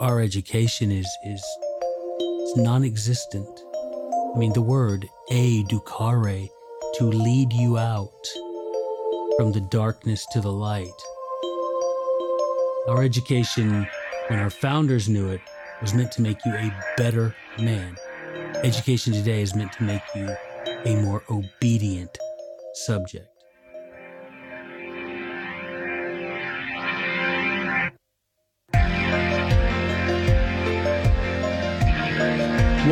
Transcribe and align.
our 0.00 0.20
education 0.20 0.90
is 0.90 1.08
is, 1.24 1.42
is 2.20 2.56
non-existent. 2.56 3.60
I 4.34 4.38
mean, 4.38 4.52
the 4.52 4.62
word 4.62 5.06
educare, 5.30 6.48
to 6.94 7.04
lead 7.04 7.52
you 7.52 7.78
out 7.78 8.26
from 9.36 9.52
the 9.52 9.66
darkness 9.70 10.26
to 10.32 10.40
the 10.40 10.52
light. 10.52 10.88
Our 12.88 13.02
education, 13.02 13.86
when 14.28 14.38
our 14.38 14.50
founders 14.50 15.08
knew 15.08 15.28
it, 15.28 15.40
was 15.80 15.94
meant 15.94 16.12
to 16.12 16.22
make 16.22 16.44
you 16.44 16.52
a 16.52 16.72
better 16.96 17.34
man. 17.58 17.96
Education 18.64 19.12
today 19.12 19.42
is 19.42 19.54
meant 19.54 19.72
to 19.74 19.84
make 19.84 20.02
you 20.14 20.28
a 20.84 20.96
more 21.02 21.22
obedient 21.30 22.16
subject. 22.74 23.31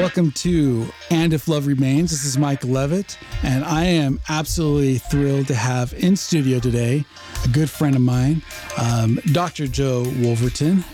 Welcome 0.01 0.31
to 0.31 0.89
And 1.11 1.35
If 1.35 1.47
Love 1.47 1.67
Remains. 1.67 2.11
This 2.11 2.25
is 2.25 2.39
Mike 2.39 2.65
Levitt, 2.65 3.19
and 3.43 3.63
I 3.63 3.85
am 3.85 4.19
absolutely 4.31 4.97
thrilled 4.97 5.49
to 5.49 5.55
have 5.55 5.93
in 5.93 6.17
studio 6.17 6.59
today 6.59 7.05
a 7.45 7.49
good 7.49 7.69
friend 7.69 7.95
of 7.95 8.01
mine, 8.01 8.41
um, 8.81 9.21
Dr. 9.33 9.67
Joe 9.67 10.11
Wolverton. 10.21 10.85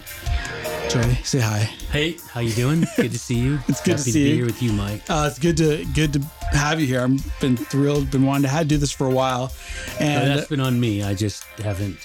Joey, 0.88 1.14
say 1.22 1.38
hi. 1.38 1.58
Hey, 1.92 2.16
how 2.32 2.40
you 2.40 2.52
doing? 2.54 2.84
Good 2.96 3.12
to 3.12 3.18
see 3.18 3.38
you. 3.38 3.60
It's 3.68 3.80
good 3.80 3.92
Happy 3.92 4.02
to 4.02 4.12
see 4.12 4.24
be 4.24 4.30
you. 4.30 4.36
here 4.36 4.46
with 4.46 4.60
you, 4.60 4.72
Mike. 4.72 5.08
Uh, 5.08 5.28
it's 5.30 5.38
good 5.38 5.56
to 5.58 5.84
good 5.94 6.12
to 6.14 6.20
have 6.50 6.80
you 6.80 6.86
here. 6.88 7.00
I've 7.00 7.40
been 7.40 7.56
thrilled, 7.56 8.10
been 8.10 8.26
wanting 8.26 8.42
to 8.42 8.48
have, 8.48 8.66
do 8.66 8.76
this 8.76 8.90
for 8.90 9.06
a 9.06 9.10
while, 9.10 9.52
and 10.00 10.30
that's 10.30 10.48
been 10.48 10.60
on 10.60 10.80
me. 10.80 11.04
I 11.04 11.14
just 11.14 11.44
haven't 11.58 11.98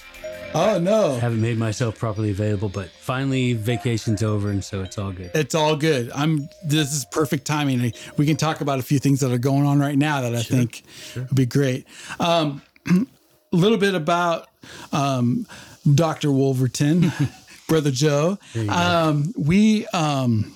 oh 0.54 0.78
no, 0.78 1.12
I 1.16 1.18
haven't 1.18 1.40
made 1.40 1.58
myself 1.58 1.98
properly 1.98 2.30
available. 2.30 2.68
But 2.68 2.88
finally, 2.90 3.52
vacation's 3.52 4.22
over, 4.22 4.50
and 4.50 4.64
so 4.64 4.82
it's 4.82 4.98
all 4.98 5.12
good. 5.12 5.30
It's 5.34 5.54
all 5.54 5.76
good. 5.76 6.10
I'm. 6.14 6.48
This 6.64 6.92
is 6.92 7.04
perfect 7.06 7.44
timing. 7.44 7.92
We 8.16 8.26
can 8.26 8.36
talk 8.36 8.60
about 8.60 8.78
a 8.78 8.82
few 8.82 8.98
things 8.98 9.20
that 9.20 9.32
are 9.32 9.38
going 9.38 9.66
on 9.66 9.78
right 9.78 9.96
now 9.96 10.20
that 10.22 10.34
I 10.34 10.42
think 10.42 10.82
would 11.14 11.34
be 11.34 11.46
great. 11.46 11.86
Um, 12.20 12.62
a 12.86 13.06
little 13.52 13.78
bit 13.78 13.94
about 13.94 14.48
um, 14.92 15.46
Dr. 15.94 16.30
Wolverton, 16.30 17.12
brother 17.68 17.90
Joe. 17.90 18.38
Um, 18.68 19.32
we 19.36 19.86
um, 19.88 20.52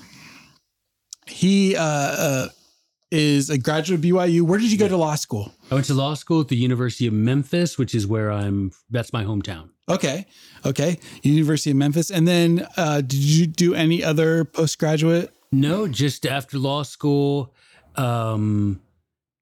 he 1.26 1.76
uh, 1.76 1.82
uh, 1.82 2.48
is 3.10 3.50
a 3.50 3.58
graduate 3.58 4.00
of 4.00 4.04
BYU. 4.04 4.42
Where 4.42 4.58
did 4.58 4.70
you 4.70 4.78
go 4.78 4.88
to 4.88 4.96
law 4.96 5.14
school? 5.14 5.52
I 5.70 5.74
went 5.74 5.86
to 5.86 5.94
law 5.94 6.14
school 6.14 6.40
at 6.40 6.48
the 6.48 6.56
University 6.56 7.06
of 7.06 7.12
Memphis, 7.12 7.78
which 7.78 7.94
is 7.94 8.06
where 8.06 8.30
I'm. 8.30 8.72
That's 8.90 9.12
my 9.12 9.24
hometown. 9.24 9.70
Okay, 9.88 10.26
okay, 10.64 10.98
University 11.22 11.70
of 11.70 11.76
Memphis. 11.76 12.10
And 12.10 12.26
then 12.26 12.66
uh, 12.76 13.00
did 13.02 13.14
you 13.14 13.46
do 13.46 13.74
any 13.74 14.02
other 14.02 14.44
postgraduate? 14.44 15.32
No, 15.52 15.86
just 15.86 16.26
after 16.26 16.58
law 16.58 16.82
school. 16.82 17.54
Um, 17.94 18.80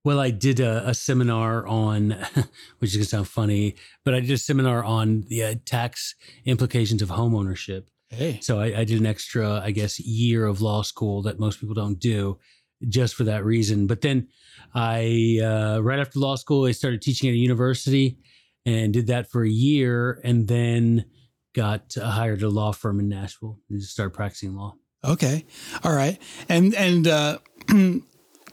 well, 0.04 0.20
I 0.20 0.30
did 0.30 0.60
a, 0.60 0.88
a 0.88 0.94
seminar 0.94 1.66
on, 1.66 2.10
which 2.78 2.90
is 2.90 2.96
gonna 2.96 3.06
sound 3.06 3.28
funny, 3.28 3.76
but 4.04 4.12
I 4.14 4.20
did 4.20 4.30
a 4.30 4.38
seminar 4.38 4.84
on 4.84 5.22
the 5.28 5.42
uh, 5.42 5.54
tax 5.64 6.14
implications 6.44 7.00
of 7.00 7.08
home 7.08 7.34
ownership. 7.34 7.88
Hey, 8.10 8.38
So 8.42 8.60
I, 8.60 8.80
I 8.80 8.84
did 8.84 9.00
an 9.00 9.06
extra, 9.06 9.60
I 9.64 9.70
guess, 9.70 9.98
year 9.98 10.44
of 10.44 10.60
law 10.60 10.82
school 10.82 11.22
that 11.22 11.40
most 11.40 11.58
people 11.58 11.74
don't 11.74 11.98
do, 11.98 12.38
just 12.86 13.14
for 13.14 13.24
that 13.24 13.44
reason. 13.44 13.86
But 13.86 14.02
then 14.02 14.28
I, 14.74 15.40
uh, 15.42 15.80
right 15.80 15.98
after 15.98 16.18
law 16.18 16.36
school, 16.36 16.66
I 16.66 16.72
started 16.72 17.00
teaching 17.02 17.28
at 17.30 17.32
a 17.32 17.38
university, 17.38 18.18
and 18.66 18.92
did 18.92 19.06
that 19.08 19.30
for 19.30 19.44
a 19.44 19.48
year, 19.48 20.20
and 20.24 20.48
then 20.48 21.04
got 21.54 21.96
uh, 21.96 22.10
hired 22.10 22.38
at 22.38 22.44
a 22.44 22.48
law 22.48 22.72
firm 22.72 23.00
in 23.00 23.08
Nashville 23.08 23.58
and 23.70 23.80
just 23.80 23.92
started 23.92 24.10
practicing 24.10 24.54
law. 24.54 24.74
Okay. 25.04 25.44
All 25.82 25.94
right. 25.94 26.20
And 26.48 26.74
and 26.74 27.06
uh 27.06 27.38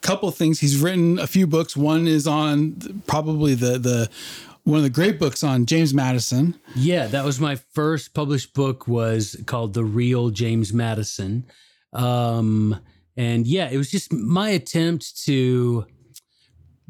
couple 0.01 0.27
of 0.27 0.35
things 0.35 0.59
he's 0.59 0.77
written 0.77 1.19
a 1.19 1.27
few 1.27 1.45
books. 1.47 1.77
One 1.77 2.07
is 2.07 2.27
on 2.27 3.03
probably 3.07 3.55
the 3.55 3.77
the 3.77 4.09
one 4.63 4.77
of 4.77 4.83
the 4.83 4.89
great 4.89 5.19
books 5.19 5.43
on 5.43 5.65
James 5.65 5.93
Madison. 5.93 6.59
Yeah, 6.75 7.07
that 7.07 7.25
was 7.25 7.39
my 7.39 7.55
first 7.55 8.13
published 8.13 8.53
book 8.53 8.87
was 8.87 9.35
called 9.47 9.73
The 9.73 9.83
Real 9.83 10.29
James 10.29 10.73
Madison. 10.73 11.45
Um 11.93 12.79
and 13.17 13.47
yeah, 13.47 13.69
it 13.69 13.77
was 13.77 13.91
just 13.91 14.13
my 14.13 14.49
attempt 14.49 15.23
to 15.25 15.85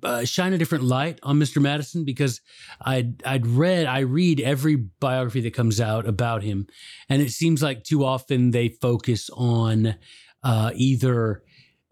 uh, 0.03 0.25
shine 0.25 0.53
a 0.53 0.57
different 0.57 0.83
light 0.83 1.19
on 1.23 1.39
Mr. 1.39 1.61
Madison 1.61 2.03
because 2.03 2.41
I'd 2.81 3.23
I'd 3.25 3.47
read 3.47 3.85
I 3.85 3.99
read 3.99 4.39
every 4.39 4.75
biography 4.75 5.41
that 5.41 5.53
comes 5.53 5.79
out 5.79 6.07
about 6.07 6.43
him, 6.43 6.67
and 7.09 7.21
it 7.21 7.31
seems 7.31 7.61
like 7.61 7.83
too 7.83 8.03
often 8.03 8.51
they 8.51 8.69
focus 8.69 9.29
on 9.33 9.95
uh, 10.43 10.71
either 10.75 11.43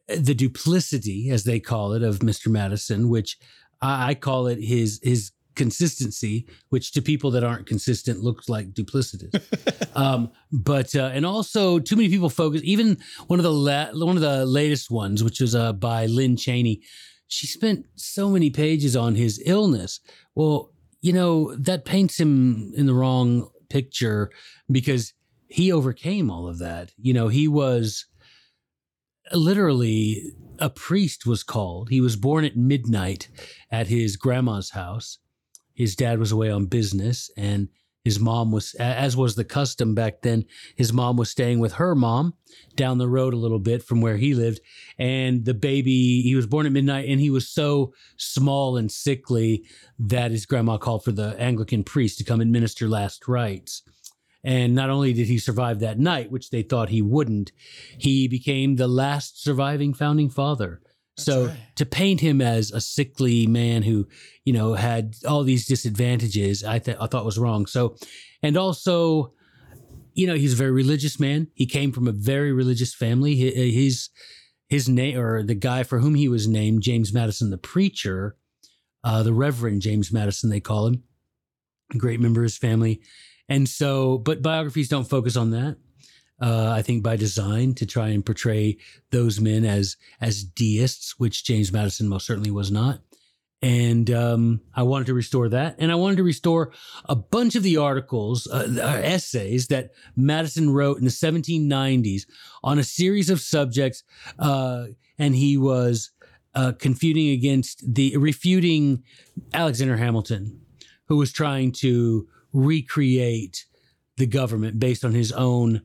the 0.08 0.34
duplicity, 0.34 1.30
as 1.30 1.44
they 1.44 1.60
call 1.60 1.94
it, 1.94 2.04
of 2.04 2.20
Mr. 2.20 2.48
Madison, 2.48 3.10
which 3.10 3.38
I, 3.82 4.10
I 4.10 4.16
call 4.16 4.48
it 4.48 4.60
his 4.60 5.00
his 5.04 5.32
consistency, 5.56 6.48
which 6.70 6.94
to 6.94 7.02
people 7.02 7.32
that 7.32 7.44
aren't 7.44 7.68
consistent 7.68 8.22
looks 8.22 8.48
like 8.48 8.74
duplicitous. 8.74 9.34
um, 9.96 10.32
but 10.52 10.96
uh, 10.96 11.12
and 11.14 11.26
also 11.26 11.80
too 11.80 11.96
many 11.96 12.10
people 12.10 12.30
focus. 12.30 12.62
Even 12.64 12.98
one 13.28 13.40
of 13.40 13.44
the 13.44 13.52
la- 13.52 13.92
one 13.92 14.16
of 14.16 14.22
the 14.22 14.46
latest 14.46 14.90
ones, 14.90 15.24
which 15.24 15.42
was 15.42 15.56
uh, 15.56 15.74
by 15.74 16.06
Lynne 16.06 16.38
Cheney, 16.38 16.82
she 17.30 17.48
spent 17.48 17.86
so 17.96 18.30
many 18.30 18.50
pages 18.50 18.96
on 18.96 19.16
his 19.16 19.42
illness. 19.46 20.02
Well, 20.36 20.74
you 21.00 21.14
know 21.14 21.56
that 21.56 21.86
paints 21.86 22.20
him 22.20 22.74
in 22.76 22.88
the 22.88 22.94
wrong 22.94 23.50
picture 23.70 24.32
because 24.70 25.14
he 25.48 25.72
overcame 25.72 26.30
all 26.30 26.48
of 26.48 26.58
that. 26.60 26.92
You 26.98 27.14
know, 27.14 27.28
he 27.30 27.48
was 27.48 28.08
literally 29.32 30.34
a 30.58 30.70
priest 30.70 31.26
was 31.26 31.44
called. 31.44 31.90
He 31.90 32.02
was 32.02 32.16
born 32.16 32.44
at 32.44 32.58
midnight 32.58 33.30
at 33.72 33.88
his 33.88 34.18
grandma's 34.18 34.72
house. 34.72 35.20
His 35.74 35.96
dad 35.96 36.20
was 36.20 36.32
away 36.32 36.50
on 36.50 36.66
business 36.66 37.32
and 37.38 37.70
his 38.04 38.20
mom 38.20 38.52
was 38.52 38.76
as 38.76 39.18
was 39.18 39.36
the 39.36 39.44
custom 39.44 39.94
back 39.94 40.22
then 40.22 40.46
his 40.76 40.94
mom 40.94 41.18
was 41.18 41.30
staying 41.30 41.60
with 41.60 41.74
her 41.74 41.96
mom 41.96 42.34
down 42.76 42.98
the 42.98 43.10
road 43.10 43.34
a 43.34 43.38
little 43.38 43.60
bit 43.60 43.84
from 43.84 44.02
where 44.02 44.18
he 44.18 44.34
lived. 44.34 44.62
And 44.98 45.46
the 45.46 45.54
baby 45.54 46.22
he 46.22 46.36
was 46.36 46.48
born 46.48 46.66
at 46.66 46.72
midnight 46.72 47.10
and 47.10 47.20
he 47.20 47.30
was 47.30 47.50
so 47.50 47.94
small 48.18 48.78
and 48.78 48.92
sickly 48.92 49.66
that 50.00 50.32
his 50.32 50.46
grandma 50.46 50.78
called 50.78 51.04
for 51.04 51.12
the 51.12 51.36
anglican 51.40 51.84
priest 51.84 52.18
to 52.20 52.24
come 52.24 52.42
administer 52.42 52.88
last 52.88 53.28
rites. 53.28 53.84
And 54.44 54.74
not 54.74 54.90
only 54.90 55.12
did 55.12 55.28
he 55.28 55.38
survive 55.38 55.80
that 55.80 56.00
night 56.00 56.32
which 56.32 56.50
they 56.50 56.62
thought 56.62 56.90
he 56.90 57.02
wouldn't 57.02 57.52
he 57.98 58.30
became 58.30 58.78
the 58.78 58.88
last 58.88 59.44
surviving 59.44 59.94
founding 59.94 60.30
father 60.30 60.82
so 61.20 61.48
right. 61.48 61.58
to 61.76 61.86
paint 61.86 62.22
him 62.22 62.42
as 62.42 62.72
a 62.72 62.82
sickly 62.82 63.48
man 63.48 63.84
who 63.84 64.08
you 64.46 64.54
know 64.54 64.74
had 64.74 65.16
all 65.28 65.44
these 65.44 65.68
disadvantages 65.68 66.64
i, 66.64 66.80
th- 66.80 66.98
I 67.00 67.08
thought 67.08 67.26
was 67.26 67.40
wrong. 67.40 67.66
So 67.66 67.96
and 68.42 68.58
also 68.58 69.34
you 70.14 70.28
know 70.28 70.36
he's 70.36 70.54
a 70.54 70.58
very 70.58 70.72
religious 70.72 71.20
man. 71.20 71.48
He 71.54 71.66
came 71.66 71.92
from 71.92 72.08
a 72.08 72.12
very 72.12 72.52
religious 72.52 72.94
family. 72.94 73.36
Hi- 73.40 73.72
his 73.72 74.10
his 74.68 74.88
name 74.88 75.18
or 75.18 75.44
the 75.44 75.56
guy 75.56 75.84
for 75.84 76.00
whom 76.00 76.16
he 76.16 76.28
was 76.28 76.48
named 76.48 76.84
james 76.84 77.12
madison 77.12 77.50
the 77.50 77.58
preacher 77.58 78.36
uh, 79.04 79.24
the 79.24 79.34
reverend 79.34 79.82
james 79.82 80.12
madison 80.12 80.50
they 80.50 80.60
call 80.60 80.88
him. 80.88 81.04
A 81.94 81.98
great 81.98 82.20
member 82.20 82.42
of 82.42 82.46
his 82.46 82.58
family. 82.58 83.02
And 83.48 83.68
so 83.68 84.20
but 84.20 84.42
biographies 84.42 84.90
don't 84.90 85.10
focus 85.10 85.36
on 85.36 85.52
that 85.52 85.78
uh, 86.42 86.72
I 86.72 86.82
think 86.82 87.04
by 87.04 87.16
design 87.16 87.74
to 87.76 87.86
try 87.86 88.10
and 88.10 88.26
portray 88.26 88.78
those 89.12 89.40
men 89.40 89.66
as 89.66 89.98
as 90.22 90.44
deists, 90.44 91.20
which 91.20 91.44
James 91.44 91.72
Madison 91.72 92.08
most 92.08 92.26
certainly 92.26 92.52
was 92.52 92.72
not. 92.72 93.02
And 93.62 94.10
um, 94.10 94.62
I 94.74 94.84
wanted 94.84 95.08
to 95.08 95.14
restore 95.14 95.50
that, 95.50 95.76
and 95.80 95.92
I 95.92 95.96
wanted 95.96 96.16
to 96.18 96.24
restore 96.24 96.72
a 97.10 97.16
bunch 97.16 97.56
of 97.56 97.64
the 97.64 97.76
articles, 97.76 98.48
uh, 98.48 98.68
uh, 98.82 99.02
essays 99.04 99.68
that 99.68 99.92
Madison 100.16 100.70
wrote 100.70 100.98
in 100.98 101.04
the 101.04 101.12
1790s 101.12 102.22
on 102.64 102.80
a 102.80 102.84
series 102.86 103.30
of 103.30 103.42
subjects, 103.42 104.04
uh, 104.40 104.86
and 105.18 105.36
he 105.36 105.58
was 105.58 106.12
uh, 106.56 106.72
confuting 106.80 107.32
against 107.32 107.84
the 107.94 108.16
refuting 108.16 109.04
Alexander 109.54 109.98
Hamilton, 109.98 110.62
who 111.08 111.18
was 111.18 111.34
trying 111.34 111.74
to 111.74 112.30
recreate 112.54 113.66
the 114.16 114.26
government 114.26 114.80
based 114.80 115.04
on 115.04 115.14
his 115.14 115.34
own 115.34 115.82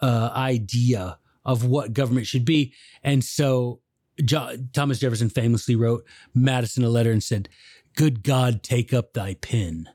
uh, 0.00 0.30
idea 0.34 1.18
of 1.44 1.64
what 1.64 1.92
government 1.92 2.26
should 2.26 2.44
be. 2.44 2.72
And 3.02 3.22
so 3.24 3.80
jo- 4.24 4.56
Thomas 4.72 4.98
Jefferson 4.98 5.28
famously 5.28 5.76
wrote 5.76 6.04
Madison 6.34 6.84
a 6.84 6.88
letter 6.88 7.12
and 7.12 7.22
said, 7.22 7.48
Good 7.94 8.22
God, 8.22 8.62
take 8.62 8.92
up 8.92 9.14
thy 9.14 9.34
pen. 9.34 9.88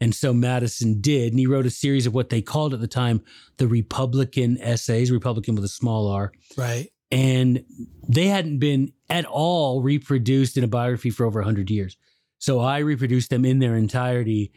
And 0.00 0.14
so 0.14 0.32
Madison 0.32 1.00
did. 1.00 1.32
And 1.32 1.38
he 1.38 1.46
wrote 1.46 1.66
a 1.66 1.70
series 1.70 2.06
of 2.06 2.14
what 2.14 2.28
they 2.28 2.42
called 2.42 2.74
at 2.74 2.80
the 2.80 2.88
time 2.88 3.22
the 3.58 3.68
Republican 3.68 4.58
essays, 4.58 5.10
Republican 5.12 5.54
with 5.54 5.64
a 5.64 5.68
small 5.68 6.08
r. 6.08 6.32
Right. 6.56 6.88
And 7.12 7.62
they 8.08 8.26
hadn't 8.26 8.58
been 8.58 8.94
at 9.10 9.26
all 9.26 9.82
reproduced 9.82 10.56
in 10.56 10.64
a 10.64 10.68
biography 10.68 11.10
for 11.10 11.26
over 11.26 11.40
100 11.40 11.70
years. 11.70 11.98
So 12.38 12.58
I 12.58 12.78
reproduced 12.78 13.30
them 13.30 13.44
in 13.44 13.60
their 13.60 13.76
entirety. 13.76 14.50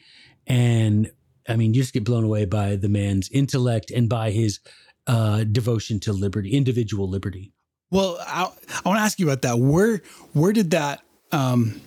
And 0.48 1.12
I 1.48 1.58
mean, 1.58 1.74
you 1.74 1.82
just 1.82 1.94
get 1.94 2.06
blown 2.06 2.24
away 2.24 2.46
by 2.46 2.76
the 2.76 2.90
man's 2.90 3.30
intellect 3.30 3.92
and 3.92 4.10
by 4.10 4.32
his 4.32 4.60
uh, 5.08 5.44
devotion 5.44 6.00
to 6.02 6.14
liberty, 6.14 6.52
individual 6.52 7.08
liberty. 7.08 7.52
Well, 7.92 8.18
I, 8.20 8.44
I 8.44 8.90
want 8.90 8.98
to 8.98 9.04
ask 9.04 9.20
you 9.20 9.28
about 9.28 9.44
that. 9.44 9.60
Where 9.60 10.02
where 10.34 10.52
did 10.52 10.72
that 10.72 11.02
um, 11.32 11.82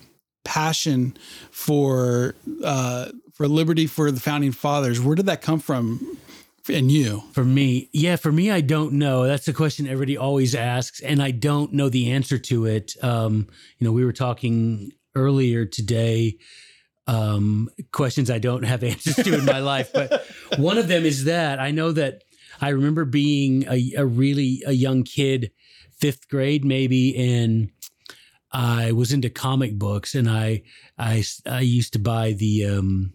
passion 0.45 1.17
for 1.51 2.35
uh, 2.63 3.09
for 3.33 3.47
liberty 3.47 3.87
for 3.87 4.11
the 4.11 4.19
founding 4.19 4.51
fathers? 4.51 4.99
Where 4.99 5.15
did 5.15 5.25
that 5.27 5.41
come 5.41 5.59
from? 5.59 6.17
In 6.67 6.91
you, 6.91 7.23
for 7.31 7.43
me, 7.43 7.89
yeah, 7.93 8.15
for 8.15 8.31
me, 8.31 8.51
I 8.51 8.61
don't 8.61 8.93
know. 8.93 9.25
That's 9.25 9.45
the 9.45 9.53
question 9.53 9.87
everybody 9.87 10.17
always 10.17 10.53
asks, 10.53 10.99
and 10.99 11.19
I 11.19 11.31
don't 11.31 11.73
know 11.73 11.89
the 11.89 12.11
answer 12.11 12.37
to 12.37 12.65
it. 12.67 12.93
Um, 13.01 13.47
you 13.79 13.85
know, 13.85 13.91
we 13.91 14.05
were 14.05 14.13
talking 14.13 14.91
earlier 15.15 15.65
today 15.65 16.37
um, 17.09 17.69
questions 17.91 18.29
I 18.29 18.37
don't 18.37 18.63
have 18.63 18.83
answers 18.91 19.15
to 19.15 19.33
in 19.33 19.45
my 19.45 19.59
life. 19.59 19.91
But 19.91 20.25
one 20.57 20.77
of 20.77 20.87
them 20.87 21.05
is 21.05 21.25
that 21.25 21.59
I 21.59 21.71
know 21.71 21.91
that 21.91 22.23
I 22.61 22.69
remember 22.69 23.05
being 23.05 23.65
a, 23.69 23.93
a 23.97 24.05
really 24.05 24.63
a 24.65 24.73
young 24.73 25.03
kid, 25.03 25.51
fifth 25.97 26.27
grade 26.29 26.65
maybe, 26.65 27.15
and 27.15 27.71
I 28.51 28.91
was 28.91 29.11
into 29.11 29.29
comic 29.29 29.77
books, 29.77 30.15
and 30.15 30.29
I 30.29 30.63
I 30.97 31.23
I 31.45 31.61
used 31.61 31.93
to 31.93 31.99
buy 31.99 32.33
the 32.33 32.65
um, 32.65 33.13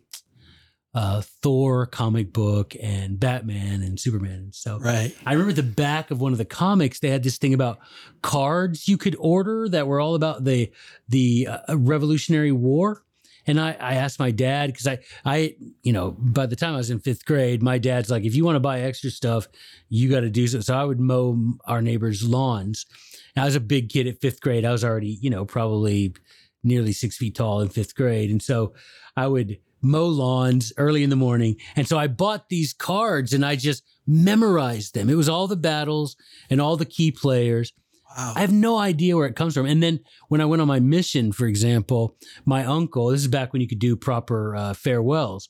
uh, 0.95 1.23
Thor 1.43 1.87
comic 1.87 2.33
book 2.33 2.75
and 2.81 3.19
Batman 3.19 3.83
and 3.83 3.99
Superman. 3.99 4.33
And 4.33 4.55
So 4.55 4.79
right. 4.79 5.15
I 5.27 5.33
remember 5.33 5.53
the 5.53 5.63
back 5.63 6.11
of 6.11 6.21
one 6.21 6.33
of 6.33 6.39
the 6.39 6.45
comics. 6.45 7.01
They 7.01 7.11
had 7.11 7.25
this 7.25 7.37
thing 7.37 7.53
about 7.53 7.81
cards 8.23 8.87
you 8.87 8.97
could 8.97 9.17
order 9.19 9.69
that 9.69 9.89
were 9.89 10.01
all 10.01 10.15
about 10.15 10.45
the 10.45 10.71
the 11.09 11.49
uh, 11.51 11.77
Revolutionary 11.77 12.53
War. 12.53 13.04
And 13.47 13.61
I, 13.61 13.77
I 13.81 13.95
asked 13.95 14.19
my 14.19 14.31
dad 14.31 14.73
because 14.73 14.87
I, 14.87 14.99
I, 15.25 15.57
you 15.83 15.93
know, 15.93 16.13
by 16.13 16.47
the 16.47 16.57
time 16.57 16.75
I 16.75 16.79
was 16.79 16.91
in 16.91 16.99
fifth 16.99 17.25
grade, 17.25 17.63
my 17.63 17.79
dad's 17.79 18.11
like, 18.11 18.25
if 18.25 18.35
you 18.35 18.45
want 18.45 18.57
to 18.57 18.61
buy 18.61 18.81
extra 18.81 19.11
stuff, 19.11 19.49
you 19.89 20.11
got 20.11 20.21
to 20.21 20.31
do 20.31 20.47
so. 20.47 20.61
So 20.61 20.75
I 20.77 20.85
would 20.85 21.01
mow 21.01 21.55
our 21.67 21.83
neighbors' 21.83 22.27
lawns. 22.27 22.87
And 23.35 23.43
I 23.43 23.47
was 23.47 23.57
a 23.57 23.61
big 23.61 23.91
kid 23.91 24.07
at 24.07 24.21
fifth 24.21 24.41
grade. 24.41 24.65
I 24.65 24.73
was 24.73 24.85
already, 24.85 25.19
you 25.21 25.31
know, 25.31 25.45
probably 25.45 26.15
nearly 26.63 26.93
six 26.93 27.17
feet 27.17 27.35
tall 27.35 27.61
in 27.61 27.69
fifth 27.69 27.95
grade. 27.95 28.31
And 28.31 28.43
so 28.43 28.73
I 29.17 29.27
would 29.27 29.59
mow 29.83 30.07
lawns 30.07 30.73
early 30.77 31.03
in 31.03 31.11
the 31.11 31.17
morning. 31.17 31.57
And 31.77 31.87
so 31.87 31.99
I 31.99 32.07
bought 32.07 32.49
these 32.49 32.73
cards 32.73 33.33
and 33.33 33.45
I 33.45 33.57
just 33.57 33.85
memorized 34.07 34.95
them. 34.95 35.11
It 35.11 35.15
was 35.15 35.29
all 35.29 35.47
the 35.47 35.57
battles 35.57 36.17
and 36.49 36.61
all 36.61 36.77
the 36.77 36.87
key 36.87 37.13
players. 37.13 37.73
Wow. 38.17 38.33
I 38.37 38.41
have 38.41 38.53
no 38.53 38.79
idea 38.79 39.17
where 39.17 39.27
it 39.27 39.37
comes 39.37 39.55
from. 39.55 39.67
And 39.67 39.83
then 39.83 40.01
when 40.29 40.41
I 40.41 40.45
went 40.45 40.63
on 40.63 40.69
my 40.69 40.81
mission, 40.81 41.33
for 41.33 41.47
example, 41.47 42.17
my 42.45 42.65
uncle, 42.65 43.09
this 43.09 43.23
is 43.23 43.29
back 43.29 43.53
when 43.53 43.61
you 43.61 43.69
could 43.69 43.79
do 43.79 43.97
proper 43.97 44.55
uh, 44.55 44.75
farewells. 44.75 45.49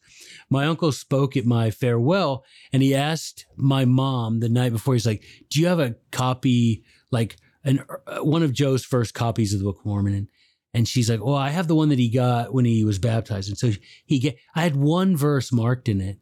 My 0.49 0.66
uncle 0.66 0.93
spoke 0.93 1.37
at 1.37 1.44
my 1.44 1.70
farewell 1.70 2.44
and 2.72 2.82
he 2.82 2.94
asked 2.94 3.46
my 3.56 3.84
mom 3.84 4.40
the 4.40 4.49
night 4.49 4.72
before, 4.72 4.94
he's 4.94 5.06
like, 5.06 5.25
Do 5.50 5.61
you 5.61 5.66
have 5.66 5.81
a 5.81 5.96
copy, 6.11 6.84
like 7.11 7.37
an, 7.64 7.84
uh, 8.06 8.19
one 8.20 8.43
of 8.43 8.52
Joe's 8.52 8.84
first 8.84 9.14
copies 9.14 9.52
of 9.52 9.58
the 9.58 9.64
Book 9.64 9.81
of 9.81 9.87
Mormon? 9.87 10.14
And, 10.14 10.28
and 10.72 10.88
she's 10.88 11.11
like, 11.11 11.22
Well, 11.22 11.37
I 11.37 11.50
have 11.50 11.69
the 11.69 11.75
one 11.75 11.90
that 11.90 11.99
he 11.99 12.08
got 12.08 12.55
when 12.55 12.64
he 12.64 12.84
was 12.84 12.99
baptized. 12.99 13.49
And 13.49 13.58
so 13.58 13.72
he 14.06 14.19
get, 14.19 14.37
I 14.55 14.62
had 14.62 14.76
one 14.76 15.16
verse 15.16 15.52
marked 15.52 15.88
in 15.88 16.00
it 16.00 16.19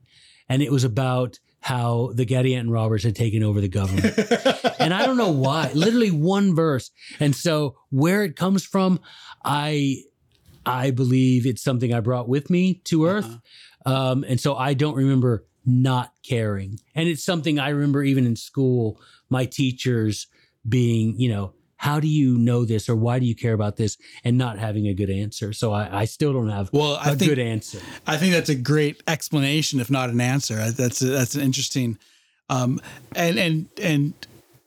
and 0.49 0.61
it 0.61 0.73
was 0.73 0.85
about 0.85 1.39
how 1.63 2.11
the 2.15 2.27
Gadianton 2.27 2.71
robbers 2.71 3.05
had 3.05 3.15
taken 3.15 3.43
over 3.43 3.61
the 3.61 3.69
government. 3.69 4.19
and 4.81 4.93
I 4.93 5.07
don't 5.07 5.17
know 5.17 5.31
why, 5.31 5.71
literally 5.75 6.11
one 6.11 6.55
verse. 6.55 6.91
And 7.21 7.35
so 7.35 7.77
where 7.91 8.25
it 8.25 8.37
comes 8.37 8.65
from, 8.65 9.01
I 9.45 10.03
I 10.67 10.91
believe 10.91 11.47
it's 11.47 11.63
something 11.63 11.95
I 11.95 12.01
brought 12.01 12.29
with 12.29 12.51
me 12.51 12.75
to 12.85 13.07
uh-huh. 13.07 13.17
earth. 13.17 13.39
Uh-huh. 13.87 14.11
Um, 14.11 14.25
and 14.29 14.41
so 14.41 14.55
I 14.55 14.75
don't 14.75 14.97
remember 14.97 15.45
not 15.65 16.13
caring. 16.29 16.81
And 16.95 17.09
it's 17.09 17.25
something 17.25 17.59
I 17.59 17.71
remember 17.71 18.03
even 18.03 18.27
in 18.27 18.37
school, 18.37 19.01
my 19.31 19.45
teachers 19.45 20.27
being, 20.69 21.19
you 21.19 21.29
know, 21.29 21.55
how 21.83 21.99
do 21.99 22.07
you 22.07 22.39
know 22.39 22.65
this 22.65 22.89
or 22.89 22.95
why 22.95 23.19
do 23.19 23.27
you 23.27 23.35
care 23.35 23.55
about 23.55 23.77
this 23.77 23.99
and 24.23 24.39
not 24.39 24.57
having 24.59 24.87
a 24.87 24.95
good 24.95 25.11
answer 25.11 25.53
so 25.53 25.73
i, 25.73 26.03
I 26.03 26.05
still 26.05 26.33
don't 26.33 26.49
have 26.49 26.71
well, 26.73 26.95
a 27.03 27.17
think, 27.17 27.29
good 27.29 27.39
answer 27.39 27.81
i 28.07 28.17
think 28.17 28.33
that's 28.33 28.49
a 28.49 28.55
great 28.55 29.03
explanation 29.09 29.81
if 29.81 29.91
not 29.91 30.09
an 30.11 30.21
answer 30.21 30.71
that's 30.71 31.03
a, 31.03 31.07
that's 31.07 31.35
an 31.35 31.43
interesting 31.43 31.99
um, 32.51 32.81
and 33.17 33.39
and 33.39 33.67
and 33.81 34.15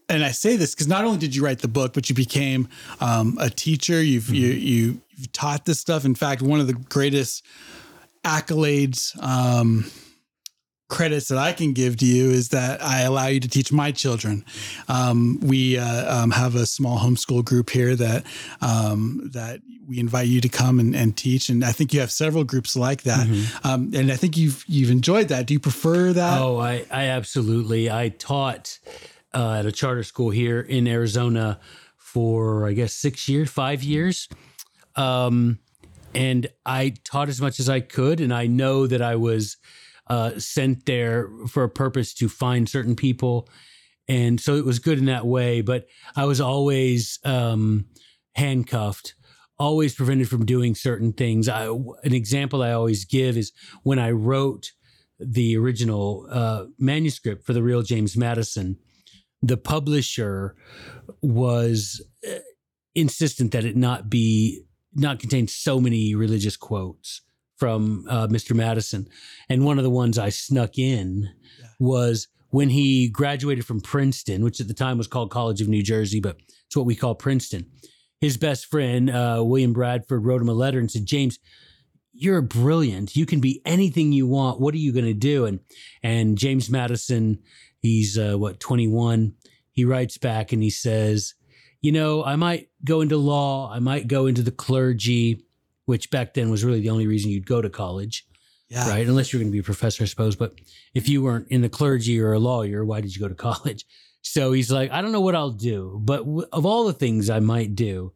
and 0.10 0.24
I 0.24 0.32
say 0.32 0.56
this 0.56 0.74
because 0.74 0.88
not 0.88 1.06
only 1.06 1.18
did 1.18 1.36
you 1.36 1.44
write 1.44 1.60
the 1.60 1.68
book, 1.68 1.94
but 1.94 2.10
you 2.10 2.16
became 2.16 2.68
um, 3.00 3.38
a 3.40 3.50
teacher. 3.50 4.02
You've 4.02 4.26
mm-hmm. 4.26 4.36
you 4.36 4.48
you 4.48 5.02
you've 5.16 5.32
taught 5.32 5.66
this 5.66 5.80
stuff. 5.80 6.06
In 6.06 6.16
fact, 6.16 6.42
one 6.42 6.60
of 6.60 6.68
the 6.68 6.74
greatest 6.74 7.46
accolades 8.24 9.22
um, 9.22 9.86
credits 10.88 11.30
that 11.30 11.38
I 11.38 11.52
can 11.52 11.74
give 11.74 11.98
to 11.98 12.06
you 12.06 12.30
is 12.30 12.50
that 12.50 12.84
I 12.84 13.02
allow 13.02 13.28
you 13.28 13.40
to 13.40 13.48
teach 13.48 13.72
my 13.72 13.92
children. 13.92 14.46
Um, 14.88 15.40
we 15.42 15.78
uh, 15.78 16.24
um, 16.24 16.32
have 16.32 16.56
a 16.56 16.66
small 16.66 17.00
homeschool 17.00 17.44
group 17.44 17.70
here 17.72 17.96
that 17.96 18.24
um, 18.62 19.30
that 19.34 19.62
we 19.88 20.00
invite 20.00 20.28
you 20.28 20.42
to 20.42 20.50
come 20.50 20.80
and, 20.80 20.96
and, 20.96 21.16
teach, 21.16 21.50
and 21.50 21.64
I 21.64 21.72
think 21.72 21.94
you 21.94 22.00
have 22.00 22.12
several 22.12 22.44
groups 22.44 22.76
like 22.76 23.04
that. 23.04 23.28
Mm-hmm. 23.28 23.68
Um, 23.68 23.92
and 23.94 24.12
I 24.12 24.16
think 24.16 24.38
you've 24.38 24.64
you've 24.68 24.92
enjoyed 24.92 25.30
that. 25.30 25.48
Do 25.48 25.54
you 25.54 25.60
prefer 25.60 26.14
that? 26.14 26.40
Oh, 26.40 26.60
I, 26.60 26.86
I 26.92 27.06
absolutely. 27.06 27.90
I 27.90 28.10
taught 28.10 28.80
uh, 29.34 29.54
at 29.60 29.66
a 29.66 29.72
charter 29.72 30.04
school 30.04 30.30
here 30.30 30.62
in 30.62 30.88
Arizona 30.88 31.60
for 31.98 32.68
I 32.68 32.74
guess 32.74 32.94
six 32.94 33.28
years, 33.28 33.50
five 33.50 33.84
years. 33.84 34.30
Um, 34.96 35.60
and 36.14 36.48
I 36.66 36.94
taught 37.04 37.28
as 37.28 37.42
much 37.42 37.60
as 37.60 37.68
I 37.68 37.82
could, 37.82 38.22
and 38.22 38.34
I 38.34 38.48
know 38.48 38.88
that 38.88 39.02
I 39.02 39.18
was 39.18 39.58
uh, 40.08 40.38
sent 40.38 40.86
there 40.86 41.30
for 41.48 41.64
a 41.64 41.70
purpose 41.70 42.14
to 42.16 42.30
find 42.30 42.70
certain 42.70 42.96
people. 42.96 43.50
And 44.08 44.40
so 44.40 44.56
it 44.56 44.66
was 44.66 44.80
good 44.80 45.00
in 45.00 45.06
that 45.06 45.26
way. 45.26 45.62
But 45.62 45.88
I 46.16 46.26
was 46.26 46.40
always 46.40 47.20
um, 47.24 47.86
handcuffed, 48.36 49.16
always 49.58 49.96
prevented 49.96 50.30
from 50.30 50.46
doing 50.46 50.76
certain 50.76 51.14
things. 51.14 51.50
I, 51.50 51.66
an 51.68 52.14
example 52.14 52.62
I 52.62 52.72
always 52.72 53.06
give 53.06 53.38
is 53.38 53.52
when 53.84 54.00
I 54.00 54.12
wrote 54.12 54.72
the 55.20 55.58
original 55.58 56.28
uh, 56.30 56.66
manuscript 56.78 57.46
for 57.46 57.54
the 57.54 57.64
real 57.64 57.82
James 57.82 58.18
Madison, 58.18 58.78
the 59.42 59.58
publisher 59.58 60.56
was 61.22 62.06
uh, 62.28 62.40
insistent 62.94 63.52
that 63.52 63.66
it 63.66 63.76
not 63.76 64.10
be 64.10 64.64
not 64.94 65.20
contain 65.20 65.48
so 65.48 65.80
many 65.80 66.16
religious 66.16 66.56
quotes 66.56 67.22
from 67.58 68.06
uh, 68.10 68.28
Mr. 68.28 68.56
Madison. 68.56 69.08
And 69.50 69.66
one 69.66 69.78
of 69.78 69.84
the 69.84 69.90
ones 69.90 70.18
I 70.18 70.30
snuck 70.30 70.78
in 70.78 71.30
yeah. 71.60 71.68
was 71.80 72.28
when 72.50 72.70
he 72.70 73.10
graduated 73.10 73.66
from 73.66 73.82
Princeton, 73.82 74.44
which 74.44 74.60
at 74.60 74.68
the 74.68 74.74
time 74.74 74.98
was 74.98 75.08
called 75.08 75.32
College 75.32 75.62
of 75.62 75.68
New 75.68 75.84
Jersey, 75.84 76.20
but 76.20 76.38
it's 76.66 76.76
what 76.76 76.86
we 76.86 76.96
call 76.96 77.16
Princeton. 77.16 77.70
His 78.22 78.38
best 78.38 78.68
friend, 78.68 79.10
uh, 79.10 79.44
William 79.46 79.74
Bradford, 79.74 80.26
wrote 80.26 80.42
him 80.42 80.50
a 80.50 80.54
letter 80.54 80.80
and 80.80 80.90
said, 80.90 81.06
James, 81.06 81.38
you're 82.14 82.42
brilliant. 82.42 83.16
You 83.16 83.26
can 83.26 83.42
be 83.42 83.62
anything 83.66 84.14
you 84.14 84.26
want. 84.26 84.62
What 84.62 84.74
are 84.74 84.78
you 84.78 84.94
going 84.94 85.06
to 85.06 85.14
do? 85.14 85.46
And 85.46 85.60
and 86.02 86.38
James 86.38 86.70
Madison, 86.70 87.40
he's 87.82 88.18
uh, 88.18 88.38
what 88.38 88.60
21. 88.60 89.34
He 89.72 89.84
writes 89.84 90.18
back 90.18 90.54
and 90.54 90.64
he 90.64 90.70
says, 90.70 91.34
you 91.82 91.92
know, 91.92 92.24
I 92.24 92.38
might 92.38 92.70
go 92.86 93.02
into 93.02 93.18
law. 93.18 93.72
I 93.72 93.80
might 93.80 94.08
go 94.08 94.28
into 94.28 94.42
the 94.42 94.52
clergy 94.52 95.45
which 95.86 96.10
back 96.10 96.34
then 96.34 96.50
was 96.50 96.64
really 96.64 96.82
the 96.82 96.90
only 96.90 97.08
reason 97.08 97.32
you'd 97.32 97.46
go 97.48 97.62
to 97.62 97.70
college. 97.70 98.26
Yeah. 98.70 98.90
Right. 98.90 99.08
Unless 99.08 99.32
you're 99.32 99.40
going 99.40 99.52
to 99.52 99.56
be 99.56 99.60
a 99.60 99.64
professor, 99.64 100.04
I 100.04 100.08
suppose. 100.08 100.36
But 100.36 100.54
if 100.96 101.08
you 101.08 101.22
weren't 101.22 101.48
in 101.50 101.62
the 101.62 101.70
clergy 101.70 102.20
or 102.20 102.34
a 102.34 102.40
lawyer, 102.40 102.84
why 102.84 103.00
did 103.02 103.16
you 103.16 103.22
go 103.22 103.28
to 103.28 103.36
college? 103.52 103.86
So 104.22 104.54
he's 104.54 104.72
like, 104.72 104.92
I 104.92 105.02
don't 105.02 105.12
know 105.12 105.22
what 105.22 105.36
I'll 105.36 105.52
do, 105.52 106.02
but 106.04 106.18
w- 106.18 106.48
of 106.52 106.66
all 106.66 106.86
the 106.86 106.94
things 106.94 107.30
I 107.30 107.40
might 107.40 107.76
do, 107.76 108.12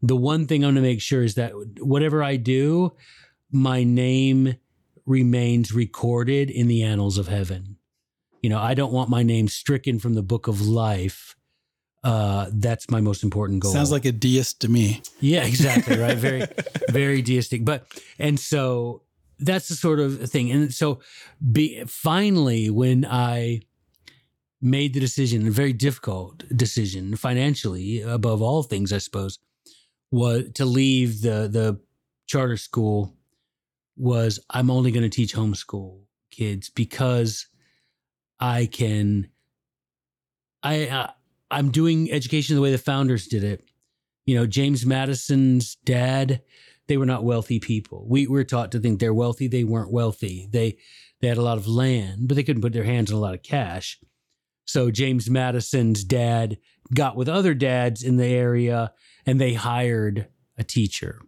the 0.00 0.16
one 0.16 0.46
thing 0.46 0.64
I'm 0.64 0.74
going 0.74 0.76
to 0.76 0.80
make 0.80 1.02
sure 1.02 1.22
is 1.22 1.34
that 1.34 1.52
whatever 1.80 2.22
I 2.22 2.36
do, 2.36 2.94
my 3.52 3.84
name 3.84 4.56
remains 5.04 5.72
recorded 5.72 6.48
in 6.48 6.66
the 6.66 6.82
annals 6.82 7.18
of 7.18 7.28
heaven. 7.28 7.76
You 8.42 8.48
know, 8.48 8.58
I 8.58 8.72
don't 8.72 8.92
want 8.92 9.10
my 9.10 9.22
name 9.22 9.48
stricken 9.48 9.98
from 9.98 10.14
the 10.14 10.22
book 10.22 10.48
of 10.48 10.66
life 10.66 11.36
uh, 12.02 12.46
that's 12.52 12.90
my 12.90 13.00
most 13.00 13.22
important 13.22 13.60
goal. 13.60 13.72
Sounds 13.72 13.92
like 13.92 14.04
a 14.04 14.12
deist 14.12 14.60
to 14.62 14.68
me. 14.68 15.02
Yeah, 15.20 15.44
exactly. 15.44 15.98
Right. 15.98 16.16
very, 16.18 16.46
very 16.88 17.22
deistic. 17.22 17.64
But, 17.64 17.86
and 18.18 18.40
so 18.40 19.02
that's 19.38 19.68
the 19.68 19.74
sort 19.74 20.00
of 20.00 20.30
thing. 20.30 20.50
And 20.50 20.72
so 20.72 21.00
be, 21.52 21.84
finally, 21.86 22.70
when 22.70 23.04
I 23.04 23.62
made 24.62 24.94
the 24.94 25.00
decision, 25.00 25.46
a 25.46 25.50
very 25.50 25.72
difficult 25.72 26.44
decision 26.54 27.16
financially, 27.16 28.00
above 28.00 28.40
all 28.40 28.62
things, 28.62 28.92
I 28.92 28.98
suppose, 28.98 29.38
was 30.10 30.44
to 30.54 30.64
leave 30.64 31.20
the, 31.20 31.48
the 31.50 31.80
charter 32.26 32.56
school 32.56 33.14
was 33.96 34.40
I'm 34.48 34.70
only 34.70 34.90
going 34.90 35.02
to 35.02 35.10
teach 35.10 35.34
homeschool 35.34 36.00
kids 36.30 36.70
because 36.70 37.46
I 38.38 38.66
can, 38.66 39.28
I, 40.62 40.88
uh, 40.88 41.10
I'm 41.50 41.70
doing 41.70 42.10
education 42.10 42.56
the 42.56 42.62
way 42.62 42.70
the 42.70 42.78
founders 42.78 43.26
did 43.26 43.44
it. 43.44 43.64
You 44.26 44.36
know, 44.36 44.46
James 44.46 44.86
Madison's 44.86 45.76
dad, 45.84 46.42
they 46.86 46.96
were 46.96 47.06
not 47.06 47.24
wealthy 47.24 47.58
people. 47.58 48.06
We 48.08 48.26
were 48.26 48.44
taught 48.44 48.72
to 48.72 48.78
think 48.78 49.00
they're 49.00 49.14
wealthy. 49.14 49.48
They 49.48 49.64
weren't 49.64 49.92
wealthy. 49.92 50.48
They 50.50 50.78
they 51.20 51.28
had 51.28 51.38
a 51.38 51.42
lot 51.42 51.58
of 51.58 51.66
land, 51.66 52.28
but 52.28 52.34
they 52.34 52.42
couldn't 52.42 52.62
put 52.62 52.72
their 52.72 52.84
hands 52.84 53.10
on 53.10 53.18
a 53.18 53.20
lot 53.20 53.34
of 53.34 53.42
cash. 53.42 53.98
So 54.64 54.90
James 54.90 55.28
Madison's 55.28 56.04
dad 56.04 56.58
got 56.94 57.16
with 57.16 57.28
other 57.28 57.54
dads 57.54 58.02
in 58.02 58.16
the 58.16 58.26
area 58.26 58.92
and 59.26 59.40
they 59.40 59.54
hired 59.54 60.28
a 60.56 60.64
teacher. 60.64 61.20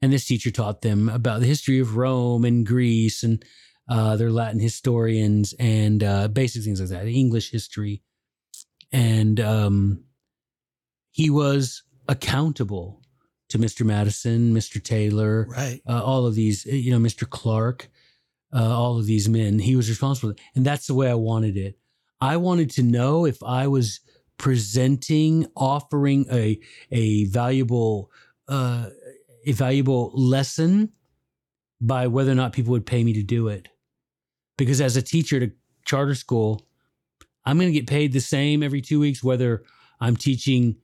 And 0.00 0.12
this 0.12 0.26
teacher 0.26 0.50
taught 0.50 0.82
them 0.82 1.08
about 1.08 1.40
the 1.40 1.46
history 1.46 1.78
of 1.78 1.96
Rome 1.96 2.44
and 2.44 2.66
Greece 2.66 3.22
and 3.22 3.44
uh, 3.88 4.16
they're 4.16 4.30
Latin 4.30 4.60
historians 4.60 5.54
and 5.58 6.02
uh, 6.02 6.28
basic 6.28 6.62
things 6.62 6.80
like 6.80 6.90
that, 6.90 7.06
English 7.06 7.50
history. 7.50 8.02
And 8.94 9.40
um, 9.40 10.04
he 11.10 11.28
was 11.28 11.82
accountable 12.08 13.02
to 13.48 13.58
Mr. 13.58 13.84
Madison, 13.84 14.54
Mr. 14.54 14.82
Taylor, 14.82 15.46
Right. 15.50 15.80
uh, 15.88 16.02
all 16.02 16.26
of 16.26 16.34
these, 16.36 16.64
you 16.64 16.90
know, 16.92 16.98
Mr. 16.98 17.28
Clark, 17.28 17.88
uh, 18.54 18.62
all 18.78 18.98
of 18.98 19.06
these 19.06 19.28
men. 19.28 19.58
He 19.58 19.74
was 19.74 19.88
responsible, 19.88 20.34
and 20.54 20.64
that's 20.64 20.86
the 20.86 20.94
way 20.94 21.10
I 21.10 21.14
wanted 21.14 21.56
it. 21.56 21.76
I 22.20 22.36
wanted 22.36 22.70
to 22.70 22.82
know 22.84 23.26
if 23.26 23.42
I 23.42 23.66
was 23.66 23.98
presenting, 24.38 25.46
offering 25.56 26.26
a 26.30 26.60
a 26.92 27.24
valuable 27.24 28.10
uh, 28.48 28.90
a 29.46 29.52
valuable 29.52 30.12
lesson 30.14 30.92
by 31.80 32.06
whether 32.06 32.30
or 32.30 32.36
not 32.36 32.52
people 32.52 32.70
would 32.72 32.86
pay 32.86 33.02
me 33.02 33.12
to 33.14 33.22
do 33.24 33.48
it. 33.48 33.68
Because 34.56 34.80
as 34.80 34.96
a 34.96 35.02
teacher 35.02 35.36
at 35.38 35.42
a 35.42 35.52
charter 35.84 36.14
school, 36.14 36.66
I'm 37.44 37.58
going 37.58 37.72
to 37.72 37.78
get 37.78 37.86
paid 37.86 38.12
the 38.12 38.20
same 38.20 38.62
every 38.62 38.80
two 38.80 39.00
weeks, 39.00 39.22
whether 39.22 39.64
I'm 40.00 40.16
teaching 40.16 40.76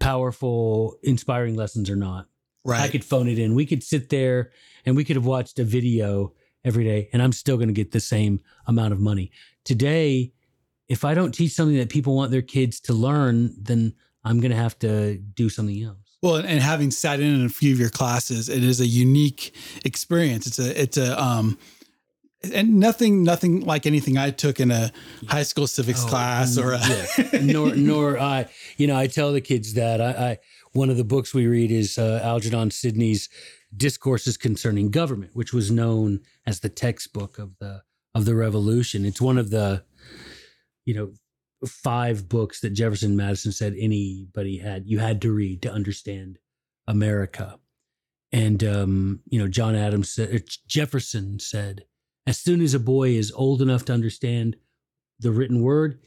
powerful, 0.00 0.96
inspiring 1.02 1.54
lessons 1.56 1.88
or 1.88 1.96
not. 1.96 2.26
Right. 2.64 2.80
I 2.80 2.88
could 2.88 3.04
phone 3.04 3.28
it 3.28 3.38
in. 3.38 3.54
We 3.54 3.66
could 3.66 3.82
sit 3.82 4.08
there 4.08 4.50
and 4.86 4.96
we 4.96 5.04
could 5.04 5.16
have 5.16 5.26
watched 5.26 5.58
a 5.58 5.64
video 5.64 6.32
every 6.64 6.84
day, 6.84 7.10
and 7.12 7.22
I'm 7.22 7.32
still 7.32 7.56
going 7.56 7.68
to 7.68 7.74
get 7.74 7.92
the 7.92 8.00
same 8.00 8.40
amount 8.66 8.92
of 8.92 9.00
money. 9.00 9.30
Today, 9.64 10.32
if 10.88 11.04
I 11.04 11.14
don't 11.14 11.32
teach 11.32 11.52
something 11.52 11.76
that 11.76 11.90
people 11.90 12.16
want 12.16 12.30
their 12.30 12.42
kids 12.42 12.80
to 12.80 12.94
learn, 12.94 13.54
then 13.60 13.94
I'm 14.24 14.40
going 14.40 14.50
to 14.50 14.56
have 14.56 14.78
to 14.80 15.18
do 15.18 15.48
something 15.48 15.82
else. 15.82 15.98
Well, 16.22 16.36
and 16.36 16.60
having 16.60 16.90
sat 16.90 17.20
in 17.20 17.34
in 17.34 17.44
a 17.44 17.50
few 17.50 17.74
of 17.74 17.78
your 17.78 17.90
classes, 17.90 18.48
it 18.48 18.64
is 18.64 18.80
a 18.80 18.86
unique 18.86 19.54
experience. 19.84 20.46
It's 20.46 20.58
a 20.58 20.80
it's 20.80 20.96
a 20.96 21.22
um 21.22 21.58
and 22.52 22.74
nothing 22.80 23.22
nothing 23.22 23.60
like 23.60 23.86
anything 23.86 24.18
I 24.18 24.30
took 24.30 24.60
in 24.60 24.70
a 24.70 24.92
high 25.28 25.42
school 25.42 25.66
civics 25.66 26.04
Oh, 26.04 26.08
class 26.08 26.58
or 26.58 26.72
a, 26.72 26.78
yeah. 26.78 27.40
nor 27.42 27.74
nor 27.76 28.18
I. 28.18 28.46
You 28.76 28.86
know, 28.86 28.96
I 28.96 29.06
tell 29.06 29.32
the 29.32 29.40
kids 29.40 29.74
that 29.74 30.00
I, 30.00 30.10
I 30.10 30.38
one 30.72 30.90
of 30.90 30.96
the 30.96 31.04
books 31.04 31.32
we 31.32 31.46
read 31.46 31.70
is 31.70 31.98
uh, 31.98 32.20
Algernon 32.22 32.70
Sidney's 32.70 33.28
Discourses 33.76 34.36
Concerning 34.36 34.90
Government, 34.90 35.34
which 35.34 35.52
was 35.52 35.70
known 35.70 36.20
as 36.46 36.60
the 36.60 36.68
textbook 36.68 37.38
of 37.38 37.56
the 37.58 37.82
of 38.14 38.24
the 38.24 38.34
Revolution. 38.34 39.04
It's 39.04 39.20
one 39.20 39.38
of 39.38 39.50
the 39.50 39.84
you 40.84 40.94
know 40.94 41.12
five 41.66 42.28
books 42.28 42.60
that 42.60 42.70
Jefferson 42.70 43.16
Madison 43.16 43.52
said 43.52 43.74
anybody 43.78 44.58
had 44.58 44.86
you 44.86 44.98
had 44.98 45.22
to 45.22 45.32
read 45.32 45.62
to 45.62 45.72
understand 45.72 46.38
America. 46.86 47.58
And 48.32 48.64
um, 48.64 49.20
you 49.28 49.38
know, 49.38 49.46
John 49.48 49.76
Adams 49.76 50.10
said, 50.10 50.42
Jefferson 50.66 51.38
said, 51.38 51.84
as 52.26 52.38
soon 52.38 52.60
as 52.60 52.74
a 52.74 52.78
boy 52.78 53.10
is 53.10 53.32
old 53.32 53.60
enough 53.60 53.84
to 53.86 53.92
understand 53.92 54.56
the 55.18 55.30
written 55.30 55.62
word, 55.62 56.00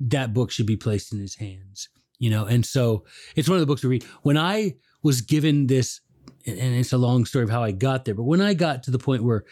that 0.00 0.32
book 0.32 0.50
should 0.50 0.66
be 0.66 0.76
placed 0.76 1.12
in 1.12 1.18
his 1.18 1.36
hands. 1.36 1.88
You 2.18 2.30
know, 2.30 2.46
and 2.46 2.66
so 2.66 3.04
it's 3.36 3.48
one 3.48 3.56
of 3.56 3.60
the 3.60 3.66
books 3.66 3.82
to 3.82 3.88
read. 3.88 4.04
When 4.22 4.36
I 4.36 4.76
was 5.02 5.20
given 5.20 5.68
this, 5.68 6.00
and 6.46 6.58
it's 6.58 6.92
a 6.92 6.98
long 6.98 7.24
story 7.24 7.44
of 7.44 7.50
how 7.50 7.62
I 7.62 7.70
got 7.72 8.04
there, 8.04 8.14
but 8.14 8.24
when 8.24 8.40
I 8.40 8.54
got 8.54 8.82
to 8.84 8.90
the 8.90 8.98
point 8.98 9.22
where 9.22 9.44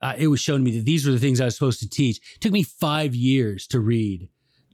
uh, 0.00 0.14
it 0.16 0.28
was 0.28 0.40
shown 0.40 0.60
to 0.60 0.64
me 0.64 0.78
that 0.78 0.86
these 0.86 1.06
were 1.06 1.12
the 1.12 1.18
things 1.18 1.40
I 1.40 1.46
was 1.46 1.54
supposed 1.54 1.80
to 1.80 1.88
teach, 1.88 2.18
it 2.34 2.40
took 2.40 2.52
me 2.52 2.62
five 2.62 3.14
years 3.14 3.66
to 3.68 3.80
read 3.80 4.28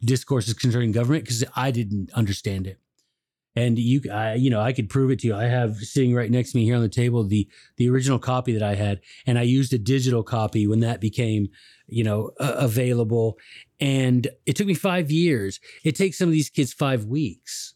discourses 0.05 0.55
concerning 0.55 0.93
government 0.93 1.25
because 1.25 1.45
I 1.57 1.71
didn't 1.71 2.13
understand 2.13 2.67
it. 2.67 2.79
And 3.57 3.79
you, 3.79 4.01
I, 4.13 4.35
you 4.35 4.51
know, 4.51 4.61
I 4.61 4.73
could 4.73 4.91
prove 4.91 5.11
it 5.11 5.21
to 5.21 5.29
you. 5.29 5.37
I 5.37 5.45
have 5.45 5.77
sitting 5.77 6.15
right 6.15 6.31
next 6.31 6.53
to 6.53 6.57
me 6.57 6.65
here 6.65 6.75
on 6.75 6.83
the 6.83 6.89
table 6.89 7.23
the 7.23 7.49
the 7.77 7.89
original 7.89 8.19
copy 8.19 8.53
that 8.53 8.63
I 8.63 8.75
had, 8.75 9.01
and 9.27 9.39
I 9.39 9.43
used 9.43 9.73
a 9.73 9.79
digital 9.79 10.25
copy 10.25 10.67
when 10.67 10.81
that 10.81 11.01
became, 11.01 11.49
you 11.87 12.03
know, 12.03 12.33
uh, 12.41 12.55
available. 12.57 13.39
And 13.81 14.27
it 14.45 14.57
took 14.57 14.67
me 14.67 14.75
five 14.75 15.11
years. 15.11 15.61
It 15.85 15.95
takes 15.95 16.19
some 16.19 16.29
of 16.29 16.33
these 16.33 16.51
kids 16.51 16.73
five 16.73 17.05
weeks. 17.05 17.75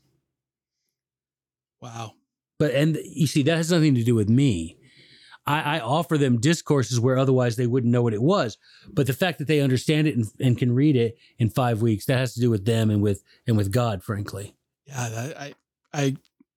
wow. 1.80 2.14
But 2.58 2.74
and 2.74 2.98
you 3.04 3.28
see, 3.28 3.42
that 3.44 3.56
has 3.56 3.70
nothing 3.70 3.94
to 3.94 4.02
do 4.02 4.16
with 4.16 4.28
me. 4.28 4.78
I, 5.46 5.76
I 5.76 5.80
offer 5.80 6.18
them 6.18 6.38
discourses 6.40 7.00
where 7.00 7.16
otherwise 7.16 7.56
they 7.56 7.66
wouldn't 7.66 7.92
know 7.92 8.02
what 8.02 8.12
it 8.12 8.20
was. 8.20 8.58
But 8.92 9.06
the 9.06 9.14
fact 9.14 9.38
that 9.38 9.48
they 9.48 9.60
understand 9.60 10.06
it 10.06 10.14
and, 10.14 10.26
and 10.40 10.58
can 10.58 10.74
read 10.74 10.94
it 10.94 11.16
in 11.38 11.48
five 11.48 11.80
weeks, 11.80 12.04
that 12.06 12.18
has 12.18 12.34
to 12.34 12.40
do 12.40 12.50
with 12.50 12.66
them 12.66 12.90
and 12.90 13.00
with 13.00 13.22
and 13.46 13.56
with 13.56 13.72
God, 13.72 14.02
frankly. 14.02 14.56
Yeah, 14.86 15.32
I 15.38 15.54
I 15.92 16.16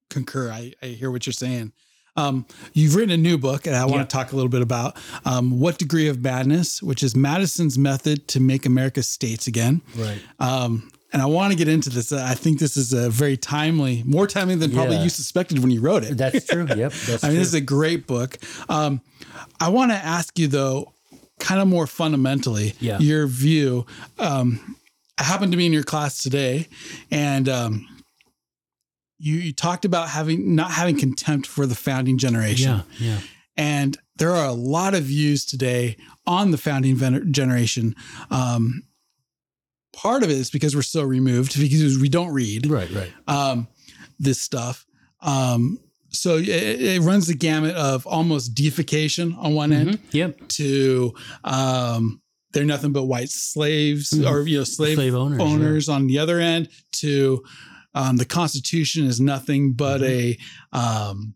concur. 0.09 0.51
I, 0.51 0.73
I 0.81 0.87
hear 0.87 1.11
what 1.11 1.25
you're 1.25 1.33
saying. 1.33 1.73
Um, 2.17 2.45
you've 2.73 2.95
written 2.95 3.11
a 3.11 3.17
new 3.17 3.37
book, 3.37 3.65
and 3.65 3.75
I 3.75 3.85
want 3.85 3.95
Yeah. 3.97 4.03
to 4.03 4.07
talk 4.09 4.31
a 4.33 4.35
little 4.35 4.49
bit 4.49 4.61
about 4.61 4.97
um, 5.23 5.59
what 5.59 5.77
degree 5.77 6.07
of 6.09 6.21
madness, 6.21 6.83
which 6.83 7.03
is 7.03 7.15
Madison's 7.15 7.77
method 7.77 8.27
to 8.29 8.39
make 8.41 8.65
America 8.65 9.01
states 9.01 9.47
again. 9.47 9.81
Right. 9.95 10.19
Um, 10.39 10.91
and 11.13 11.21
I 11.21 11.25
want 11.25 11.51
to 11.51 11.57
get 11.57 11.67
into 11.69 11.89
this. 11.89 12.11
I 12.11 12.33
think 12.35 12.59
this 12.59 12.75
is 12.75 12.91
a 12.93 13.09
very 13.09 13.37
timely, 13.37 14.03
more 14.05 14.27
timely 14.27 14.55
than 14.55 14.71
probably 14.71 14.97
Yeah. 14.97 15.03
you 15.03 15.09
suspected 15.09 15.59
when 15.59 15.71
you 15.71 15.79
wrote 15.81 16.03
it. 16.03 16.17
That's 16.17 16.45
true. 16.47 16.65
Yep. 16.67 16.77
That's 17.07 17.23
I 17.23 17.27
mean, 17.27 17.35
true. 17.35 17.39
this 17.39 17.47
is 17.49 17.53
a 17.53 17.61
great 17.61 18.07
book. 18.07 18.37
Um, 18.69 19.01
I 19.59 19.69
want 19.69 19.91
to 19.91 19.97
ask 19.97 20.37
you 20.37 20.47
though, 20.47 20.93
kind 21.39 21.61
of 21.61 21.67
more 21.67 21.87
fundamentally, 21.87 22.75
Yeah. 22.79 22.99
your 22.99 23.25
view. 23.27 23.85
Um, 24.19 24.75
I 25.17 25.23
happened 25.23 25.51
to 25.53 25.57
be 25.57 25.65
in 25.65 25.73
your 25.73 25.83
class 25.83 26.21
today, 26.23 26.67
and 27.09 27.47
um, 27.49 27.87
you, 29.21 29.35
you 29.35 29.53
talked 29.53 29.85
about 29.85 30.09
having 30.09 30.55
not 30.55 30.71
having 30.71 30.97
contempt 30.97 31.47
for 31.47 31.65
the 31.65 31.75
founding 31.75 32.17
generation. 32.17 32.83
yeah. 32.99 33.09
Yeah. 33.13 33.19
And 33.57 33.97
there 34.15 34.31
are 34.31 34.45
a 34.47 34.53
lot 34.53 34.93
of 34.95 35.03
views 35.03 35.45
today 35.45 35.97
on 36.25 36.51
the 36.51 36.57
founding 36.57 36.95
vener- 36.95 37.29
generation. 37.31 37.95
Um, 38.29 38.83
part 39.93 40.23
of 40.23 40.29
it 40.29 40.37
is 40.37 40.49
because 40.49 40.75
we're 40.75 40.81
so 40.81 41.03
removed 41.03 41.59
because 41.59 41.99
we 41.99 42.09
don't 42.09 42.33
read 42.33 42.67
Right. 42.67 42.89
Right. 42.91 43.11
um, 43.27 43.67
this 44.19 44.41
stuff. 44.41 44.85
Um, 45.21 45.79
so 46.09 46.37
it, 46.37 46.47
it 46.47 47.01
runs 47.01 47.27
the 47.27 47.33
gamut 47.35 47.75
of 47.75 48.05
almost 48.07 48.53
deification 48.55 49.33
on 49.37 49.53
one 49.53 49.71
end 49.73 49.89
Mhm. 49.91 49.99
Yep. 50.13 50.47
to 50.49 51.13
um, 51.43 52.21
they're 52.53 52.65
nothing 52.65 52.91
but 52.91 53.03
white 53.03 53.29
slaves 53.29 54.09
Mhm. 54.11 54.29
or 54.29 54.47
you 54.47 54.57
know 54.59 54.63
slave, 54.63 54.95
Slave 54.95 55.15
owners. 55.15 55.39
yeah. 55.39 55.45
owners 55.45 55.89
on 55.89 56.07
the 56.07 56.19
other 56.19 56.39
end 56.39 56.69
to 56.93 57.43
um, 57.93 58.17
the 58.17 58.25
Constitution 58.25 59.05
is 59.05 59.19
nothing 59.19 59.73
but 59.73 60.01
Mhm. 60.01 60.37
a 60.73 60.77
um, 60.77 61.35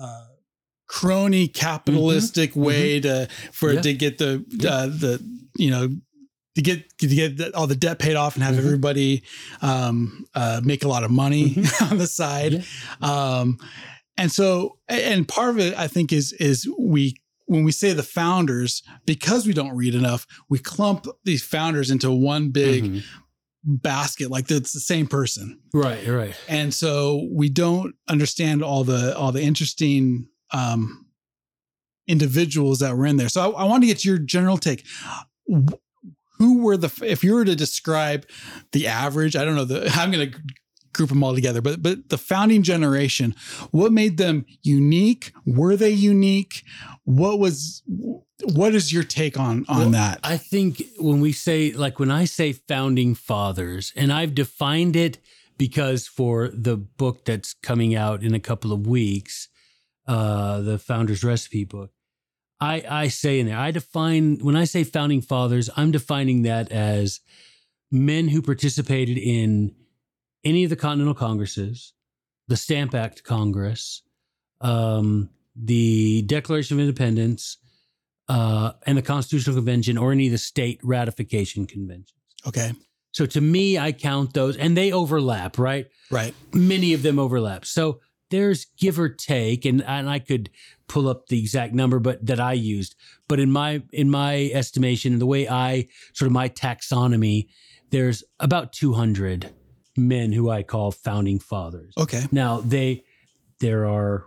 uh, 0.00 0.26
crony 0.86 1.48
capitalistic 1.48 2.54
way 2.54 3.00
to 3.00 3.28
for 3.52 3.68
Mm-hmm. 3.68 3.76
Yeah. 3.76 3.82
to 3.82 3.94
get 3.94 4.18
the 4.18 4.44
uh, 4.70 4.86
the 4.86 5.22
you 5.56 5.70
know 5.70 5.88
to 6.56 6.62
get 6.62 6.98
to 6.98 7.06
get 7.08 7.54
all 7.54 7.66
the 7.66 7.74
debt 7.76 7.98
paid 7.98 8.14
off 8.16 8.34
and 8.36 8.44
have 8.44 8.54
Mhm. 8.54 8.58
everybody 8.58 9.22
um, 9.62 10.26
uh, 10.34 10.60
make 10.64 10.84
a 10.84 10.88
lot 10.88 11.02
of 11.04 11.10
money 11.10 11.56
on 11.90 11.98
the 11.98 12.06
side. 12.06 12.64
Um, 13.00 13.58
and 14.16 14.30
so 14.30 14.78
and 14.88 15.26
part 15.26 15.50
of 15.50 15.58
it 15.58 15.74
I 15.76 15.88
think 15.88 16.12
is 16.12 16.32
is 16.32 16.68
we 16.78 17.16
when 17.46 17.64
we 17.64 17.72
say 17.72 17.92
the 17.92 18.02
founders 18.02 18.82
because 19.04 19.46
we 19.46 19.52
don't 19.52 19.76
read 19.76 19.94
enough 19.94 20.26
we 20.48 20.58
clump 20.58 21.06
these 21.24 21.42
founders 21.42 21.90
into 21.90 22.10
one 22.10 22.50
big 22.50 22.84
Mhm. 22.84 23.02
Basket 23.64 24.30
like 24.30 24.50
it's 24.50 24.72
the 24.72 24.80
same 24.80 25.06
person 25.06 25.58
Right. 25.72 26.06
Right. 26.06 26.36
and 26.48 26.72
so 26.74 27.28
we 27.32 27.48
don't 27.48 27.94
understand 28.08 28.62
all 28.62 28.84
the 28.84 29.16
all 29.16 29.32
the 29.32 29.42
interesting 29.42 30.28
um 30.52 31.06
individuals 32.06 32.80
that 32.80 32.96
were 32.96 33.06
in 33.06 33.16
there 33.16 33.28
so 33.30 33.40
i, 33.54 33.62
I 33.62 33.64
want 33.64 33.82
to 33.82 33.86
get 33.86 34.04
your 34.04 34.18
general 34.18 34.58
take 34.58 34.84
who 36.38 36.62
were 36.62 36.76
the 36.76 36.92
if 37.06 37.24
you 37.24 37.34
were 37.34 37.44
to 37.44 37.56
describe 37.56 38.26
the 38.72 38.86
average 38.86 39.36
i 39.36 39.44
don't 39.44 39.54
know 39.56 39.64
the 39.64 39.88
i'm 39.94 40.10
going 40.10 40.30
to 40.32 40.38
group 40.92 41.08
them 41.08 41.24
all 41.24 41.34
together 41.34 41.60
but 41.60 41.82
but 41.82 42.08
the 42.10 42.18
founding 42.18 42.62
generation 42.62 43.34
what 43.70 43.90
made 43.92 44.16
them 44.18 44.44
unique 44.62 45.32
were 45.46 45.74
they 45.76 45.90
unique 45.90 46.62
what 47.04 47.38
was 47.38 47.82
what 48.52 48.74
is 48.74 48.92
your 48.92 49.04
take 49.04 49.38
on 49.38 49.64
on 49.68 49.78
Well, 49.78 49.90
that? 49.90 50.20
I 50.22 50.36
think 50.36 50.82
when 50.98 51.20
we 51.20 51.32
say, 51.32 51.72
like, 51.72 51.98
when 51.98 52.10
I 52.10 52.24
say 52.24 52.52
founding 52.52 53.14
fathers, 53.14 53.92
and 53.96 54.12
I've 54.12 54.34
defined 54.34 54.96
it 54.96 55.18
because 55.56 56.06
for 56.06 56.48
the 56.48 56.76
book 56.76 57.24
that's 57.24 57.54
coming 57.54 57.94
out 57.94 58.22
in 58.22 58.34
a 58.34 58.40
couple 58.40 58.72
of 58.72 58.86
weeks, 58.86 59.48
uh, 60.06 60.60
the 60.60 60.78
Founder's 60.78 61.24
Recipe 61.24 61.64
book, 61.64 61.90
I, 62.60 62.84
I 62.88 63.08
say 63.08 63.40
in 63.40 63.46
there, 63.46 63.58
I 63.58 63.70
define, 63.70 64.38
when 64.38 64.56
I 64.56 64.64
say 64.64 64.84
founding 64.84 65.20
fathers, 65.20 65.68
I'm 65.76 65.90
defining 65.90 66.42
that 66.42 66.70
as 66.70 67.20
men 67.90 68.28
who 68.28 68.42
participated 68.42 69.18
in 69.18 69.74
any 70.44 70.64
of 70.64 70.70
the 70.70 70.76
Continental 70.76 71.14
Congresses, 71.14 71.92
the 72.48 72.56
Stamp 72.56 72.94
Act 72.94 73.24
Congress, 73.24 74.02
um, 74.60 75.30
the 75.56 76.22
Declaration 76.22 76.76
of 76.76 76.80
Independence, 76.80 77.58
uh, 78.28 78.72
and 78.86 78.96
the 78.98 79.02
Constitutional 79.02 79.56
Convention 79.56 79.98
or 79.98 80.12
any 80.12 80.26
of 80.26 80.32
the 80.32 80.38
state 80.38 80.80
ratification 80.82 81.66
conventions. 81.66 82.12
Okay. 82.46 82.72
So 83.12 83.26
to 83.26 83.40
me, 83.40 83.78
I 83.78 83.92
count 83.92 84.34
those, 84.34 84.56
and 84.56 84.76
they 84.76 84.92
overlap, 84.92 85.58
right? 85.58 85.86
Right. 86.10 86.34
Many 86.52 86.94
of 86.94 87.02
them 87.02 87.18
overlap. 87.18 87.64
So 87.64 88.00
there's 88.30 88.66
give 88.76 88.98
or 88.98 89.08
take, 89.08 89.64
and 89.64 89.82
and 89.84 90.10
I 90.10 90.18
could 90.18 90.50
pull 90.88 91.08
up 91.08 91.28
the 91.28 91.38
exact 91.38 91.74
number, 91.74 92.00
but 92.00 92.24
that 92.26 92.40
I 92.40 92.54
used. 92.54 92.96
But 93.28 93.38
in 93.38 93.52
my 93.52 93.82
in 93.92 94.10
my 94.10 94.50
estimation, 94.52 95.18
the 95.20 95.26
way 95.26 95.48
I 95.48 95.86
sort 96.12 96.26
of 96.26 96.32
my 96.32 96.48
taxonomy, 96.48 97.46
there's 97.90 98.24
about 98.40 98.72
200 98.72 99.50
men 99.96 100.32
who 100.32 100.50
I 100.50 100.64
call 100.64 100.90
founding 100.90 101.38
fathers. 101.38 101.94
Okay. 101.96 102.24
Now 102.32 102.60
they 102.60 103.04
there 103.60 103.86
are 103.86 104.26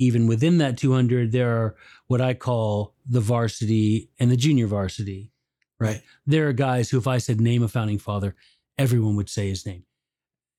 even 0.00 0.26
within 0.26 0.58
that 0.58 0.78
200 0.78 1.30
there 1.30 1.56
are 1.56 1.76
what 2.08 2.20
I 2.20 2.34
call 2.34 2.96
the 3.06 3.20
varsity 3.20 4.10
and 4.18 4.30
the 4.30 4.36
junior 4.36 4.66
varsity. 4.66 5.30
Right. 5.78 6.02
There 6.26 6.48
are 6.48 6.52
guys 6.52 6.90
who 6.90 6.98
if 6.98 7.06
I 7.06 7.18
said 7.18 7.40
name 7.40 7.62
a 7.62 7.68
founding 7.68 7.98
father, 7.98 8.34
everyone 8.76 9.14
would 9.16 9.28
say 9.28 9.48
his 9.48 9.64
name. 9.64 9.84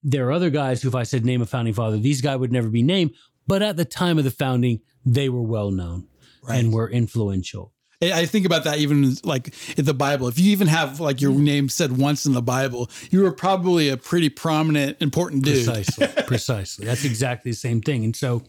There 0.04 0.28
are 0.28 0.32
other 0.32 0.50
guys 0.50 0.82
who 0.82 0.88
if 0.88 0.96
I 0.96 1.04
said 1.04 1.26
name 1.26 1.42
a 1.42 1.46
founding 1.46 1.74
father, 1.74 1.98
these 1.98 2.22
guys 2.22 2.38
would 2.38 2.52
never 2.52 2.70
be 2.70 2.84
named, 2.84 3.12
but 3.48 3.62
at 3.62 3.78
the 3.78 3.86
time 3.86 4.18
of 4.18 4.24
the 4.24 4.32
founding, 4.32 4.80
they 5.06 5.28
were 5.28 5.42
well 5.42 5.72
known 5.72 6.08
Right. 6.44 6.60
and 6.60 6.74
were 6.74 6.90
influential. 6.90 7.74
I 8.02 8.22
I 8.22 8.26
think 8.26 8.46
about 8.46 8.64
that 8.64 8.80
even 8.80 9.16
like 9.24 9.54
in 9.78 9.86
the 9.86 9.94
Bible. 9.94 10.28
If 10.28 10.40
you 10.40 10.52
even 10.52 10.68
have 10.68 11.00
like 11.00 11.22
your 11.22 11.32
mm. 11.32 11.42
name 11.42 11.70
said 11.70 11.98
once 11.98 12.26
in 12.26 12.34
the 12.34 12.42
Bible, 12.42 12.90
you 13.12 13.22
were 13.22 13.32
probably 13.32 13.90
a 13.90 13.98
pretty 13.98 14.30
prominent, 14.30 14.98
important 15.02 15.44
dude. 15.44 15.66
Precisely. 15.66 16.08
precisely. 16.26 16.86
That's 16.86 17.06
exactly 17.06 17.52
the 17.52 17.58
same 17.58 17.82
thing. 17.82 18.04
And 18.04 18.16
so, 18.16 18.42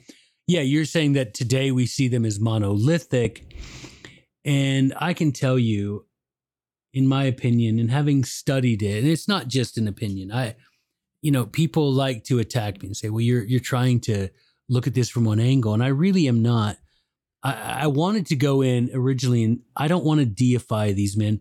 yeah, 0.53 0.61
you're 0.61 0.85
saying 0.85 1.15
that 1.15 1.33
today 1.33 1.71
we 1.71 1.87
see 1.87 2.09
them 2.09 2.27
as 2.27 2.39
monolithic. 2.39 3.55
And 4.45 4.93
I 5.01 5.15
can 5.15 5.33
tell 5.33 5.59
you, 5.59 6.05
in 6.93 7.07
my 7.07 7.25
opinion, 7.25 7.79
and 7.79 7.91
having 7.91 8.23
studied 8.23 8.83
it, 8.83 8.99
and 8.99 9.09
it's 9.09 9.27
not 9.27 9.49
just 9.49 9.79
an 9.79 9.89
opinion. 9.89 10.31
I, 10.31 10.57
you 11.23 11.31
know, 11.31 11.47
people 11.47 11.91
like 11.91 12.25
to 12.25 12.39
attack 12.39 12.83
me 12.83 12.89
and 12.89 12.97
say, 12.97 13.09
"Well, 13.09 13.23
you're 13.23 13.45
you're 13.45 13.61
trying 13.61 14.01
to 14.01 14.29
look 14.69 14.87
at 14.87 14.93
this 14.93 15.09
from 15.09 15.25
one 15.25 15.41
angle," 15.41 15.73
and 15.73 15.83
I 15.83 15.89
really 15.89 16.29
am 16.29 16.43
not. 16.43 16.77
I, 17.43 17.85
I 17.85 17.87
wanted 17.87 18.27
to 18.27 18.37
go 18.37 18.61
in 18.61 18.91
originally, 18.93 19.45
and 19.45 19.61
I 19.75 19.89
don't 19.89 20.05
want 20.05 20.21
to 20.21 20.27
deify 20.27 20.93
these 20.93 21.17
men, 21.17 21.41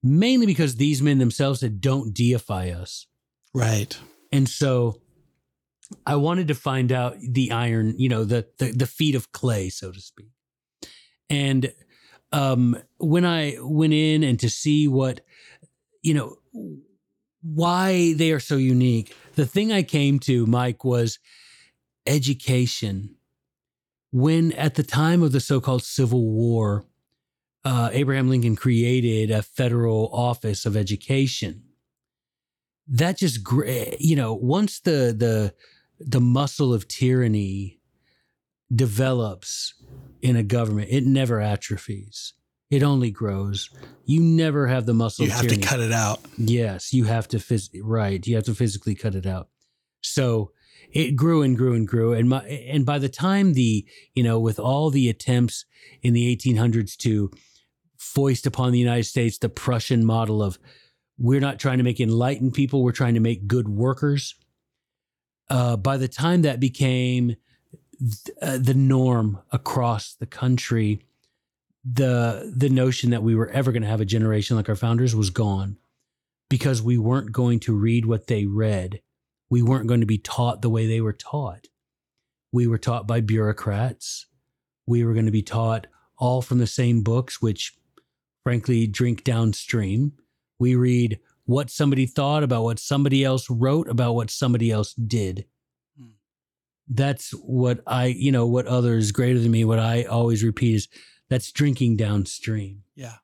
mainly 0.00 0.46
because 0.46 0.76
these 0.76 1.02
men 1.02 1.18
themselves 1.18 1.58
said, 1.58 1.80
"Don't 1.80 2.14
deify 2.14 2.70
us." 2.70 3.06
Right. 3.52 3.98
And 4.30 4.48
so 4.48 5.00
I 6.06 6.16
wanted 6.16 6.48
to 6.48 6.54
find 6.54 6.92
out 6.92 7.16
the 7.20 7.52
iron, 7.52 7.94
you 7.98 8.08
know, 8.08 8.24
the 8.24 8.46
the, 8.58 8.72
the 8.72 8.86
feet 8.86 9.14
of 9.14 9.32
clay, 9.32 9.68
so 9.68 9.92
to 9.92 10.00
speak. 10.00 10.28
And 11.30 11.72
um, 12.32 12.76
when 12.98 13.24
I 13.24 13.56
went 13.60 13.92
in 13.92 14.22
and 14.22 14.38
to 14.40 14.50
see 14.50 14.88
what, 14.88 15.20
you 16.02 16.14
know, 16.14 16.36
why 17.42 18.14
they 18.14 18.32
are 18.32 18.40
so 18.40 18.56
unique, 18.56 19.14
the 19.34 19.46
thing 19.46 19.72
I 19.72 19.82
came 19.82 20.18
to, 20.20 20.46
Mike, 20.46 20.84
was 20.84 21.18
education. 22.06 23.16
When 24.10 24.52
at 24.52 24.76
the 24.76 24.82
time 24.82 25.22
of 25.22 25.32
the 25.32 25.40
so-called 25.40 25.82
Civil 25.82 26.24
War, 26.24 26.84
uh, 27.64 27.90
Abraham 27.92 28.28
Lincoln 28.28 28.56
created 28.56 29.30
a 29.30 29.42
federal 29.42 30.08
office 30.12 30.66
of 30.66 30.76
education 30.76 31.62
that 32.86 33.18
just 33.18 33.42
gr- 33.42 33.66
you 33.98 34.16
know 34.16 34.34
once 34.34 34.80
the 34.80 35.14
the 35.16 35.54
the 36.00 36.20
muscle 36.20 36.74
of 36.74 36.88
tyranny 36.88 37.80
develops 38.74 39.74
in 40.22 40.36
a 40.36 40.42
government. 40.42 40.88
It 40.90 41.04
never 41.04 41.40
atrophies. 41.40 42.32
It 42.70 42.82
only 42.82 43.10
grows. 43.10 43.70
You 44.04 44.20
never 44.20 44.66
have 44.66 44.86
the 44.86 44.94
muscle 44.94 45.24
You 45.26 45.30
have 45.32 45.46
to 45.46 45.56
cut 45.58 45.80
it 45.80 45.92
out. 45.92 46.20
yes 46.38 46.92
you 46.92 47.04
have 47.04 47.28
to 47.28 47.36
phys- 47.36 47.70
right 47.82 48.26
you 48.26 48.34
have 48.34 48.44
to 48.44 48.54
physically 48.54 48.94
cut 48.94 49.14
it 49.14 49.26
out. 49.26 49.48
So 50.00 50.50
it 50.90 51.14
grew 51.16 51.42
and 51.42 51.56
grew 51.56 51.74
and 51.74 51.86
grew 51.86 52.12
and 52.14 52.28
my 52.28 52.40
and 52.44 52.84
by 52.84 52.98
the 52.98 53.08
time 53.08 53.52
the 53.52 53.86
you 54.14 54.22
know 54.22 54.40
with 54.40 54.58
all 54.58 54.90
the 54.90 55.08
attempts 55.08 55.64
in 56.02 56.14
the 56.14 56.34
1800s 56.36 56.96
to 56.98 57.30
foist 57.98 58.46
upon 58.46 58.70
the 58.72 58.78
united 58.78 59.04
states 59.04 59.38
the 59.38 59.48
prussian 59.48 60.04
model 60.04 60.42
of 60.42 60.58
we're 61.18 61.40
not 61.40 61.58
trying 61.58 61.78
to 61.78 61.84
make 61.84 62.00
enlightened 62.00 62.52
people 62.52 62.82
we're 62.82 62.92
trying 62.92 63.14
to 63.14 63.20
make 63.20 63.46
good 63.48 63.66
workers 63.68 64.34
uh, 65.50 65.76
by 65.76 65.96
the 65.96 66.08
time 66.08 66.42
that 66.42 66.60
became 66.60 67.36
th- 67.98 68.36
uh, 68.40 68.58
the 68.58 68.74
norm 68.74 69.40
across 69.52 70.14
the 70.14 70.26
country 70.26 71.04
the 71.84 72.50
the 72.56 72.70
notion 72.70 73.10
that 73.10 73.22
we 73.22 73.34
were 73.34 73.50
ever 73.50 73.70
going 73.70 73.82
to 73.82 73.88
have 73.88 74.00
a 74.00 74.06
generation 74.06 74.56
like 74.56 74.68
our 74.68 74.76
founders 74.76 75.14
was 75.14 75.30
gone 75.30 75.76
because 76.48 76.82
we 76.82 76.96
weren't 76.96 77.32
going 77.32 77.60
to 77.60 77.74
read 77.74 78.06
what 78.06 78.26
they 78.26 78.46
read. 78.46 79.00
We 79.50 79.62
weren't 79.62 79.86
going 79.86 80.00
to 80.00 80.06
be 80.06 80.18
taught 80.18 80.62
the 80.62 80.70
way 80.70 80.86
they 80.86 81.00
were 81.00 81.12
taught. 81.12 81.68
We 82.52 82.66
were 82.66 82.78
taught 82.78 83.06
by 83.06 83.20
bureaucrats. 83.20 84.26
We 84.86 85.04
were 85.04 85.12
going 85.12 85.26
to 85.26 85.32
be 85.32 85.42
taught 85.42 85.86
all 86.16 86.40
from 86.40 86.58
the 86.58 86.66
same 86.66 87.02
books 87.02 87.42
which 87.42 87.74
frankly 88.44 88.86
drink 88.86 89.24
downstream. 89.24 90.12
We 90.58 90.76
read 90.76 91.18
what 91.44 91.70
somebody 91.70 92.06
thought 92.06 92.42
about 92.42 92.64
what 92.64 92.78
somebody 92.78 93.24
else 93.24 93.48
wrote 93.50 93.88
about 93.88 94.14
what 94.14 94.30
somebody 94.30 94.70
else 94.70 94.94
did. 94.94 95.44
Hmm. 95.98 96.08
That's 96.88 97.30
what 97.32 97.80
I, 97.86 98.06
you 98.06 98.32
know, 98.32 98.46
what 98.46 98.66
others 98.66 99.12
greater 99.12 99.38
than 99.38 99.50
me, 99.50 99.64
what 99.64 99.78
I 99.78 100.04
always 100.04 100.42
repeat 100.42 100.74
is 100.74 100.88
that's 101.28 101.52
drinking 101.52 101.96
downstream. 101.96 102.82
Yeah. 102.94 103.16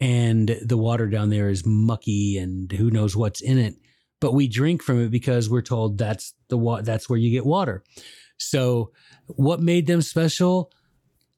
And 0.00 0.58
the 0.64 0.76
water 0.76 1.06
down 1.06 1.30
there 1.30 1.48
is 1.48 1.64
mucky 1.64 2.36
and 2.36 2.70
who 2.72 2.90
knows 2.90 3.14
what's 3.14 3.40
in 3.40 3.58
it. 3.58 3.76
But 4.20 4.34
we 4.34 4.48
drink 4.48 4.82
from 4.82 5.02
it 5.02 5.10
because 5.10 5.50
we're 5.50 5.62
told 5.62 5.98
that's 5.98 6.34
the 6.48 6.56
wa- 6.56 6.82
that's 6.82 7.08
where 7.08 7.18
you 7.18 7.30
get 7.30 7.46
water. 7.46 7.82
So 8.36 8.92
what 9.26 9.60
made 9.60 9.86
them 9.86 10.02
special? 10.02 10.72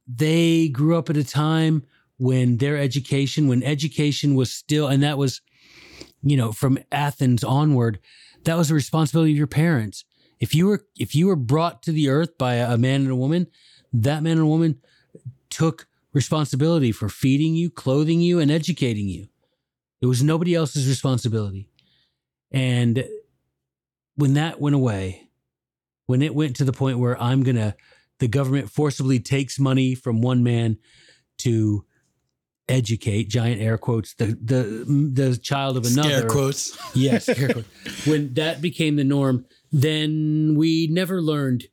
They 0.07 0.69
grew 0.69 0.97
up 0.97 1.11
at 1.11 1.17
a 1.17 1.25
time 1.25 1.85
when 2.19 2.59
their 2.59 2.77
education, 2.77 3.49
when 3.49 3.63
education 3.63 4.35
was 4.35 4.53
still, 4.53 4.89
and 4.89 5.03
that 5.03 5.19
was, 5.19 5.41
you 6.25 6.37
know, 6.37 6.53
from 6.53 6.79
Athens 6.91 7.45
onward, 7.45 8.01
that 8.45 8.57
was 8.57 8.69
the 8.69 8.75
responsibility 8.75 9.33
of 9.33 9.39
your 9.39 9.47
parents. 9.47 10.05
If 10.41 10.55
you 10.55 10.67
were 10.67 10.85
if 10.99 11.15
you 11.15 11.27
were 11.27 11.37
brought 11.37 11.83
to 11.85 11.93
the 11.93 12.09
earth 12.09 12.37
by 12.39 12.55
a 12.55 12.77
man 12.77 13.03
and 13.03 13.11
a 13.11 13.17
woman, 13.17 13.47
that 13.93 14.23
man 14.23 14.39
and 14.39 14.49
woman 14.49 14.81
took 15.51 15.87
responsibility 16.13 16.93
for 16.93 17.09
feeding 17.09 17.55
you, 17.55 17.71
clothing 17.71 18.21
you, 18.21 18.41
and 18.41 18.51
educating 18.51 19.09
you. 19.09 19.29
It 20.01 20.07
was 20.07 20.23
nobody 20.23 20.55
else's 20.55 20.89
responsibility. 20.89 21.69
And 22.53 23.05
when 24.17 24.35
that 24.35 24.61
went 24.61 24.77
away, 24.77 25.29
when 26.07 26.23
it 26.23 26.35
went 26.35 26.57
to 26.57 26.65
the 26.65 26.73
point 26.73 26.99
where 26.99 27.21
I'm 27.21 27.43
gonna, 27.43 27.77
the 28.19 28.29
government 28.29 28.71
forcibly 28.71 29.21
takes 29.21 29.59
money 29.59 29.95
from 29.95 30.21
one 30.21 30.43
man 30.43 30.79
to 31.39 31.85
educate 32.69 33.29
giant 33.29 33.61
air 33.61 33.77
quotes 33.77 34.15
the 34.15 34.27
the 34.43 34.85
the 35.13 35.37
child 35.37 35.77
of 35.77 35.85
another 35.85 36.09
Scare 36.09 36.29
quotes. 36.29 36.97
yes 36.97 37.29
air 37.29 37.49
quotes. 37.53 38.07
when 38.07 38.33
that 38.35 38.63
became 38.63 38.97
the 38.97 39.05
norm 39.05 39.45
then 39.71 40.55
we 40.57 40.87
never 40.91 41.21
learned 41.21 41.65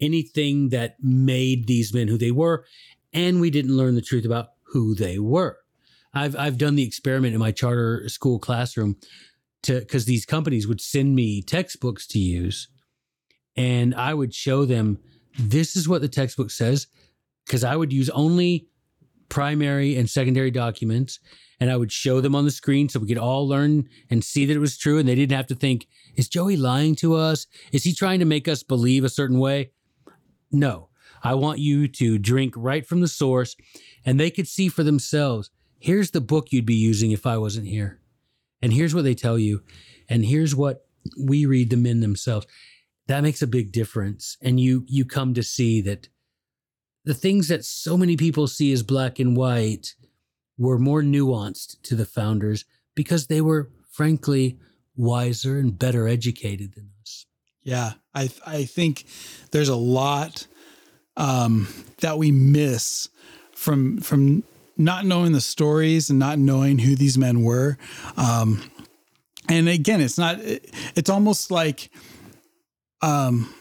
anything 0.00 0.68
that 0.68 0.96
made 1.02 1.66
these 1.66 1.92
men 1.92 2.06
who 2.06 2.16
they 2.16 2.30
were 2.30 2.64
and 3.12 3.40
we 3.40 3.50
didn't 3.50 3.76
learn 3.76 3.96
the 3.96 4.00
truth 4.00 4.24
about 4.24 4.50
who 4.72 4.94
they 4.94 5.18
were 5.18 5.58
i've 6.14 6.36
i've 6.36 6.58
done 6.58 6.76
the 6.76 6.86
experiment 6.86 7.34
in 7.34 7.40
my 7.40 7.50
charter 7.50 8.08
school 8.08 8.38
classroom 8.38 8.96
to 9.62 9.80
because 9.80 10.04
these 10.04 10.24
companies 10.24 10.66
would 10.68 10.80
send 10.80 11.16
me 11.16 11.42
textbooks 11.42 12.06
to 12.06 12.20
use 12.20 12.68
and 13.56 13.96
i 13.96 14.14
would 14.14 14.32
show 14.32 14.64
them 14.64 14.98
this 15.36 15.74
is 15.74 15.88
what 15.88 16.02
the 16.02 16.08
textbook 16.08 16.52
says 16.52 16.86
because 17.44 17.64
i 17.64 17.74
would 17.74 17.92
use 17.92 18.08
only 18.10 18.68
primary 19.30 19.96
and 19.96 20.10
secondary 20.10 20.50
documents 20.50 21.18
and 21.60 21.70
I 21.70 21.76
would 21.76 21.92
show 21.92 22.20
them 22.20 22.34
on 22.34 22.44
the 22.44 22.50
screen 22.50 22.88
so 22.88 22.98
we 22.98 23.06
could 23.06 23.18
all 23.18 23.46
learn 23.46 23.88
and 24.08 24.24
see 24.24 24.46
that 24.46 24.56
it 24.56 24.60
was 24.60 24.78
true 24.78 24.98
and 24.98 25.08
they 25.08 25.14
didn't 25.14 25.36
have 25.36 25.46
to 25.48 25.54
think 25.54 25.86
is 26.16 26.28
Joey 26.28 26.56
lying 26.56 26.96
to 26.96 27.14
us? 27.14 27.46
Is 27.72 27.84
he 27.84 27.94
trying 27.94 28.18
to 28.18 28.24
make 28.24 28.48
us 28.48 28.62
believe 28.62 29.04
a 29.04 29.08
certain 29.08 29.38
way? 29.38 29.70
No. 30.50 30.88
I 31.22 31.34
want 31.34 31.58
you 31.58 31.86
to 31.86 32.18
drink 32.18 32.54
right 32.56 32.86
from 32.86 33.00
the 33.00 33.08
source 33.08 33.56
and 34.04 34.18
they 34.18 34.30
could 34.30 34.48
see 34.48 34.68
for 34.68 34.82
themselves 34.82 35.50
here's 35.78 36.10
the 36.10 36.20
book 36.20 36.52
you'd 36.52 36.66
be 36.66 36.74
using 36.74 37.10
if 37.10 37.26
I 37.26 37.38
wasn't 37.38 37.68
here. 37.68 38.00
And 38.62 38.72
here's 38.72 38.94
what 38.94 39.04
they 39.04 39.14
tell 39.14 39.38
you 39.38 39.62
and 40.08 40.24
here's 40.24 40.54
what 40.54 40.86
we 41.18 41.46
read 41.46 41.70
the 41.70 41.76
men 41.76 42.00
themselves. 42.00 42.46
That 43.06 43.22
makes 43.22 43.42
a 43.42 43.46
big 43.46 43.72
difference 43.72 44.36
and 44.40 44.58
you 44.58 44.84
you 44.86 45.04
come 45.04 45.34
to 45.34 45.42
see 45.42 45.80
that 45.82 46.08
the 47.04 47.14
things 47.14 47.48
that 47.48 47.64
so 47.64 47.96
many 47.96 48.16
people 48.16 48.46
see 48.46 48.72
as 48.72 48.82
black 48.82 49.18
and 49.18 49.36
white 49.36 49.94
were 50.58 50.78
more 50.78 51.02
nuanced 51.02 51.80
to 51.82 51.94
the 51.94 52.04
founders 52.04 52.64
because 52.94 53.26
they 53.26 53.40
were 53.40 53.70
frankly 53.90 54.58
wiser 54.96 55.58
and 55.58 55.78
better 55.78 56.06
educated 56.06 56.74
than 56.74 56.90
us. 57.00 57.26
Yeah, 57.62 57.92
I 58.14 58.30
I 58.46 58.64
think 58.64 59.04
there's 59.50 59.68
a 59.68 59.76
lot 59.76 60.46
um, 61.16 61.68
that 62.00 62.18
we 62.18 62.30
miss 62.32 63.08
from 63.52 63.98
from 64.00 64.42
not 64.80 65.04
knowing 65.04 65.32
the 65.32 65.40
stories 65.40 66.10
and 66.10 66.18
not 66.18 66.38
knowing 66.38 66.78
who 66.78 66.96
these 66.96 67.18
men 67.18 67.42
were. 67.42 67.76
Um, 68.16 68.62
and 69.48 69.68
again, 69.68 70.00
it's 70.00 70.16
not, 70.16 70.38
it's 70.40 71.10
almost 71.10 71.50
like, 71.50 71.90
um, 73.02 73.52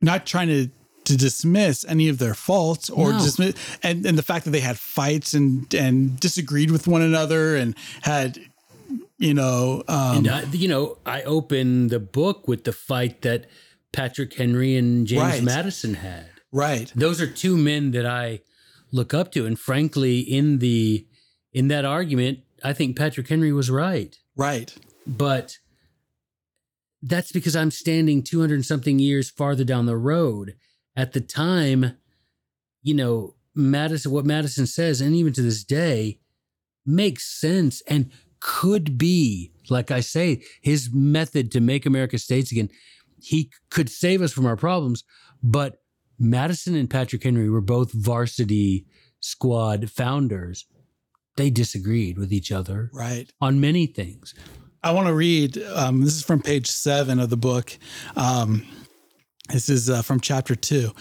not 0.00 0.24
trying 0.24 0.48
to, 0.48 0.68
to 1.08 1.16
dismiss 1.16 1.84
any 1.88 2.08
of 2.08 2.18
their 2.18 2.34
faults 2.34 2.88
or 2.90 3.12
No. 3.12 3.18
dismiss, 3.18 3.54
and, 3.82 4.06
and 4.06 4.16
the 4.16 4.22
fact 4.22 4.44
that 4.44 4.52
they 4.52 4.60
had 4.60 4.78
fights 4.78 5.34
and, 5.34 5.72
and 5.74 6.18
disagreed 6.20 6.70
with 6.70 6.86
one 6.86 7.02
another 7.02 7.56
and 7.56 7.74
had, 8.02 8.38
you 9.18 9.34
know, 9.34 9.82
um, 9.88 10.18
And 10.18 10.28
I, 10.28 10.42
you 10.52 10.68
know, 10.68 10.98
I 11.04 11.22
open 11.22 11.88
the 11.88 11.98
book 12.00 12.46
with 12.48 12.64
the 12.64 12.72
fight 12.72 13.22
that 13.22 13.46
Patrick 13.92 14.34
Henry 14.34 14.76
and 14.76 15.06
James 15.06 15.22
Right. 15.22 15.42
Madison 15.42 15.94
had. 15.94 16.26
right. 16.52 16.92
Those 16.94 17.20
are 17.20 17.26
two 17.26 17.56
men 17.56 17.90
that 17.92 18.06
I 18.06 18.40
look 18.92 19.12
up 19.12 19.32
to, 19.32 19.44
and 19.46 19.58
frankly, 19.58 20.20
in 20.20 20.58
the 20.60 21.06
in 21.52 21.68
that 21.68 21.84
argument, 21.84 22.40
I 22.62 22.72
think 22.72 22.96
Patrick 22.96 23.28
Henry 23.28 23.52
was 23.52 23.70
right. 23.70 24.16
Right. 24.36 24.74
But 25.06 25.58
that's 27.02 27.32
because 27.32 27.54
I'm 27.56 27.70
standing 27.70 28.22
200 28.22 28.54
and 28.54 28.64
something 28.66 28.98
years 28.98 29.30
farther 29.30 29.64
down 29.64 29.86
the 29.86 29.96
road. 29.96 30.54
At 30.98 31.12
the 31.12 31.20
time, 31.20 31.96
you 32.82 32.92
know, 32.92 33.36
Madison, 33.54 34.10
what 34.10 34.26
Madison 34.26 34.66
says, 34.66 35.00
and 35.00 35.14
even 35.14 35.32
to 35.34 35.42
this 35.42 35.62
day, 35.62 36.18
makes 36.84 37.24
sense 37.24 37.80
and 37.86 38.10
could 38.40 38.98
be, 38.98 39.52
like 39.70 39.92
I 39.92 40.00
say, 40.00 40.42
his 40.60 40.90
method 40.92 41.52
to 41.52 41.60
make 41.60 41.86
America 41.86 42.18
states 42.18 42.50
again. 42.50 42.68
He 43.20 43.50
could 43.70 43.88
save 43.88 44.22
us 44.22 44.32
from 44.32 44.44
our 44.44 44.56
problems, 44.56 45.04
but 45.40 45.80
Madison 46.18 46.74
and 46.74 46.90
Patrick 46.90 47.22
Henry 47.22 47.48
were 47.48 47.60
both 47.60 47.92
varsity 47.92 48.84
squad 49.20 49.90
founders. 49.90 50.66
They 51.36 51.50
disagreed 51.50 52.18
with 52.18 52.32
each 52.32 52.50
other 52.50 52.90
Right. 52.92 53.30
on 53.40 53.60
many 53.60 53.86
things. 53.86 54.34
I 54.82 54.90
want 54.90 55.06
to 55.06 55.14
read. 55.14 55.58
Um, 55.58 56.00
this 56.00 56.14
is 56.16 56.24
from 56.24 56.42
page 56.42 56.66
seven 56.68 57.20
of 57.20 57.30
the 57.30 57.36
book. 57.36 57.76
Um, 58.16 58.66
this 59.48 59.68
is 59.68 59.88
uh, 59.88 60.02
from 60.02 60.20
chapter 60.20 60.54
two. 60.54 60.92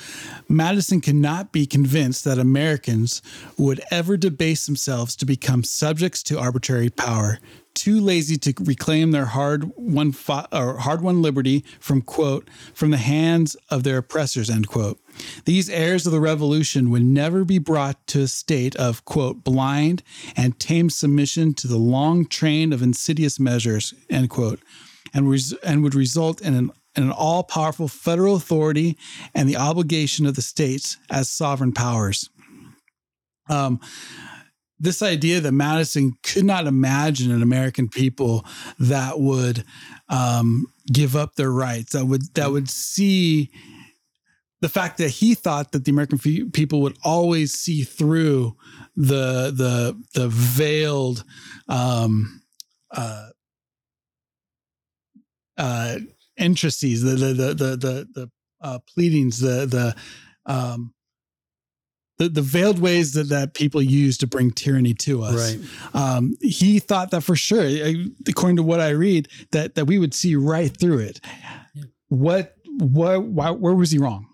Madison 0.48 1.02
could 1.02 1.16
not 1.16 1.52
be 1.52 1.66
convinced 1.66 2.24
that 2.24 2.38
Americans 2.38 3.22
would 3.58 3.82
ever 3.92 4.18
debase 4.18 4.66
themselves 4.66 5.16
to 5.18 5.26
become 5.26 5.64
subjects 5.64 6.24
to 6.24 6.40
arbitrary 6.40 6.90
power, 6.90 7.40
too 7.74 8.00
lazy 8.00 8.38
to 8.38 8.54
reclaim 8.62 9.12
their 9.12 9.26
hard-won 9.26 10.12
fo- 10.12 10.48
or 10.52 10.78
hard-won 10.78 11.22
liberty 11.22 11.64
from 11.80 12.02
quote 12.02 12.50
from 12.74 12.92
the 12.92 12.98
hands 12.98 13.56
of 13.70 13.84
their 13.84 13.98
oppressors 13.98 14.50
end 14.50 14.68
quote. 14.68 15.00
These 15.46 15.70
heirs 15.70 16.06
of 16.06 16.12
the 16.12 16.20
revolution 16.20 16.90
would 16.90 17.04
never 17.04 17.44
be 17.44 17.60
brought 17.60 18.08
to 18.08 18.22
a 18.22 18.28
state 18.28 18.76
of 18.78 19.04
quote 19.06 19.44
blind 19.44 20.04
and 20.36 20.60
tame 20.60 20.90
submission 20.90 21.54
to 21.56 21.68
the 21.68 21.78
long 21.78 22.26
train 22.26 22.72
of 22.72 22.82
insidious 22.82 23.40
measures 23.40 23.94
end 24.10 24.30
quote, 24.30 24.60
and 25.14 25.30
res- 25.30 25.54
and 25.64 25.84
would 25.84 25.96
result 25.96 26.42
in 26.42 26.54
an 26.54 26.72
in 26.98 27.04
an 27.04 27.12
all-powerful 27.12 27.88
federal 27.88 28.36
authority 28.36 28.98
and 29.36 29.48
the 29.48 29.56
obligation 29.56 30.26
of 30.26 30.36
the 30.36 30.42
states 30.42 30.98
as 31.10 31.30
sovereign 31.30 31.72
powers. 31.72 32.30
Um, 33.50 33.80
this 34.80 35.02
idea 35.02 35.40
that 35.40 35.52
Madison 35.52 36.14
could 36.24 36.46
not 36.46 36.68
imagine 36.68 37.32
an 37.32 37.42
American 37.42 37.88
people 37.88 38.46
that 38.80 39.20
would 39.20 39.64
um, 40.10 40.68
give 40.92 41.16
up 41.16 41.36
their 41.36 41.52
rights, 41.52 41.94
that 41.94 42.06
would 42.06 42.34
that 42.36 42.52
would 42.52 42.70
see 42.70 43.50
the 44.62 44.70
fact 44.70 44.98
that 44.98 45.10
he 45.10 45.36
thought 45.36 45.72
that 45.72 45.86
the 45.86 45.92
American 45.92 46.20
people 46.52 46.82
would 46.82 46.98
always 47.04 47.54
see 47.54 47.84
through 47.84 48.56
the 48.96 49.52
the 49.56 50.00
the 50.14 50.28
veiled 50.30 51.24
um, 51.68 52.42
uh, 52.92 53.30
uh, 55.58 55.98
intricacies, 56.38 57.02
the 57.02 57.12
the 57.12 57.34
the 57.34 57.54
the 57.54 57.78
the, 57.78 58.08
the 58.14 58.32
uh, 58.62 58.80
pleadings, 58.94 59.40
the 59.40 59.66
the 59.66 59.96
um, 60.52 60.94
the, 62.18 62.30
the 62.30 62.42
veiled 62.42 62.80
ways 62.80 63.14
that, 63.14 63.30
that 63.30 63.54
people 63.54 63.82
use 63.82 64.18
to 64.18 64.28
bring 64.28 64.52
tyranny 64.52 64.94
to 64.96 65.22
us. 65.22 65.36
Right. 65.56 65.60
Um, 65.94 66.36
he 66.42 66.80
thought 66.80 67.12
that 67.12 67.22
for 67.22 67.36
sure, 67.36 67.68
according 68.28 68.58
to 68.58 68.64
what 68.64 68.80
I 68.80 68.90
read, 68.90 69.28
that 69.52 69.76
that 69.76 69.86
we 69.86 70.00
would 70.00 70.14
see 70.14 70.36
right 70.36 70.76
through 70.76 71.00
it. 71.00 71.20
Yeah. 71.24 71.84
What 72.10 72.56
what 72.80 73.24
why, 73.24 73.52
where 73.52 73.74
was 73.76 73.92
he 73.92 73.98
wrong, 73.98 74.28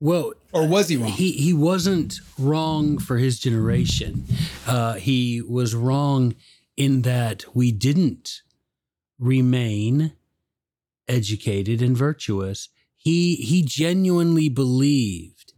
Well, 0.00 0.32
or 0.52 0.66
was 0.66 0.88
he 0.88 0.96
wrong? 0.96 1.10
he 1.10 1.32
he 1.32 1.52
wasn't 1.52 2.20
wrong 2.38 2.98
for 2.98 3.18
his 3.18 3.38
generation. 3.38 4.24
Uh, 4.66 4.94
he 4.94 5.42
was 5.42 5.74
wrong 5.74 6.34
in 6.76 7.02
that 7.02 7.44
we 7.54 7.70
didn't 7.72 8.42
remain 9.18 10.12
educated 11.08 11.82
and 11.82 11.96
virtuous. 11.96 12.68
He 12.96 13.36
he 13.36 13.62
genuinely 13.62 14.48
believed 14.48 15.52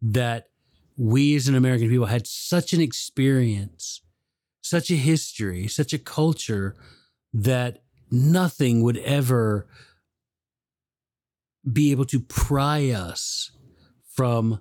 that 0.00 0.48
we 0.96 1.34
as 1.34 1.48
an 1.48 1.54
American 1.54 1.88
people 1.88 2.06
had 2.06 2.26
such 2.26 2.72
an 2.72 2.80
experience, 2.80 4.02
such 4.60 4.90
a 4.90 4.94
history, 4.96 5.66
such 5.66 5.92
a 5.92 5.98
culture 5.98 6.76
that 7.32 7.82
nothing 8.10 8.82
would 8.82 8.98
ever 8.98 9.66
be 11.70 11.90
able 11.90 12.04
to 12.04 12.20
pry 12.20 12.90
us 12.90 13.50
from 14.12 14.60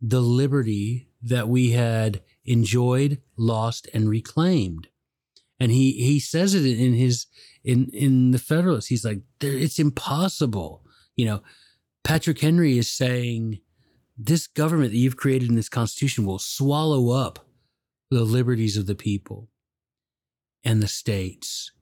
the 0.00 0.20
liberty 0.20 1.08
that 1.22 1.48
we 1.48 1.72
had 1.72 2.22
enjoyed, 2.44 3.20
lost, 3.36 3.88
and 3.92 4.08
reclaimed. 4.08 4.88
And 5.58 5.72
he 5.72 5.92
he 5.92 6.20
says 6.20 6.54
it 6.54 6.66
in 6.66 6.94
his 6.94 7.26
in 7.64 7.88
in 7.92 8.30
the 8.30 8.38
Federalist. 8.38 8.88
He's 8.88 9.04
like, 9.04 9.20
it's 9.40 9.78
impossible. 9.78 10.84
You 11.16 11.26
know, 11.26 11.42
Patrick 12.04 12.40
Henry 12.40 12.78
is 12.78 12.90
saying 12.90 13.60
this 14.18 14.46
government 14.46 14.92
that 14.92 14.98
you've 14.98 15.16
created 15.16 15.48
in 15.48 15.56
this 15.56 15.68
Constitution 15.68 16.26
will 16.26 16.38
swallow 16.38 17.10
up 17.10 17.46
the 18.10 18.24
liberties 18.24 18.76
of 18.76 18.86
the 18.86 18.94
people 18.94 19.48
and 20.64 20.82
the 20.82 20.88
states. 20.88 21.72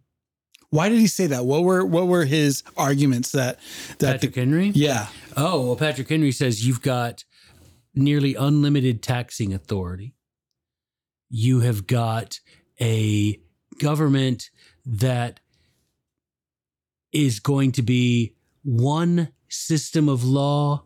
Why 0.70 0.88
did 0.88 0.98
he 0.98 1.06
say 1.06 1.26
that? 1.28 1.44
What 1.44 1.62
were 1.62 1.84
what 1.84 2.06
were 2.06 2.24
his 2.24 2.62
arguments 2.76 3.32
that 3.32 3.58
that 3.98 3.98
the, 3.98 4.06
Patrick 4.06 4.34
Henry? 4.34 4.72
yeah 4.74 5.08
Oh, 5.36 5.66
well, 5.66 5.76
Patrick 5.76 6.08
Henry 6.08 6.32
says 6.32 6.66
you've 6.66 6.82
got 6.82 7.24
nearly 7.94 8.34
unlimited 8.34 9.02
taxing 9.02 9.52
authority. 9.52 10.14
You 11.28 11.60
have 11.60 11.86
got 11.86 12.40
a 12.80 13.40
government 13.78 14.50
that 14.84 15.40
is 17.12 17.40
going 17.40 17.72
to 17.72 17.82
be 17.82 18.34
one 18.62 19.28
system 19.48 20.08
of 20.08 20.24
law 20.24 20.84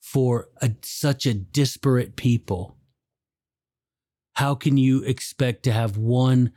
for 0.00 0.48
a, 0.62 0.70
such 0.82 1.26
a 1.26 1.34
disparate 1.34 2.16
people. 2.16 2.76
How 4.34 4.54
can 4.54 4.76
you 4.76 5.02
expect 5.02 5.62
to 5.64 5.72
have 5.72 5.96
one 5.96 6.52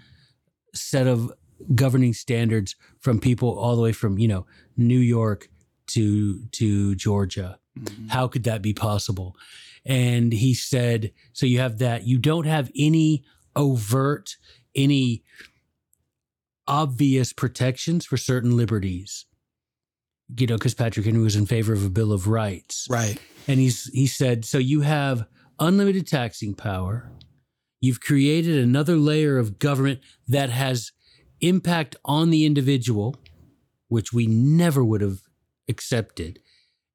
set 0.73 1.07
of 1.07 1.31
governing 1.73 2.13
standards 2.13 2.75
from 2.99 3.19
people 3.19 3.57
all 3.57 3.75
the 3.75 3.81
way 3.81 3.91
from, 3.91 4.17
you 4.17 4.27
know, 4.27 4.45
New 4.75 4.99
York 4.99 5.49
to 5.87 6.45
to 6.51 6.95
Georgia. 6.95 7.59
Mm-hmm. 7.79 8.07
How 8.09 8.27
could 8.27 8.43
that 8.43 8.61
be 8.61 8.73
possible? 8.73 9.35
And 9.85 10.33
he 10.33 10.53
said, 10.53 11.13
so 11.33 11.45
you 11.45 11.59
have 11.59 11.77
that. 11.79 12.05
You 12.05 12.17
don't 12.17 12.45
have 12.45 12.69
any 12.77 13.23
overt, 13.55 14.35
any 14.75 15.23
obvious 16.67 17.33
protections 17.33 18.05
for 18.05 18.17
certain 18.17 18.57
liberties. 18.57 19.25
You 20.37 20.47
know, 20.47 20.55
because 20.55 20.73
Patrick 20.73 21.05
Henry 21.05 21.23
was 21.23 21.37
in 21.37 21.45
favor 21.45 21.73
of 21.73 21.85
a 21.85 21.89
Bill 21.89 22.11
of 22.11 22.27
Rights. 22.27 22.87
right 22.89 23.17
And 23.47 23.59
he's 23.59 23.85
he 23.93 24.07
said, 24.07 24.43
so 24.43 24.57
you 24.57 24.81
have 24.81 25.25
unlimited 25.59 26.05
taxing 26.05 26.53
power. 26.53 27.09
You've 27.79 28.01
created 28.01 28.57
another 28.57 28.97
layer 28.97 29.37
of 29.37 29.59
government 29.59 30.01
that 30.27 30.49
has 30.49 30.91
impact 31.39 31.95
on 32.03 32.29
the 32.29 32.45
individual, 32.45 33.15
which 33.87 34.11
we 34.11 34.27
never 34.27 34.83
would 34.83 35.01
have 35.01 35.21
accepted. 35.69 36.39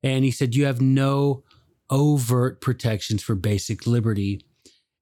And 0.03 0.25
he 0.25 0.31
said, 0.31 0.55
you 0.55 0.67
have 0.67 0.81
no 0.81 1.45
overt 1.89 2.61
protections 2.61 3.23
for 3.23 3.35
basic 3.35 3.87
liberty. 3.87 4.45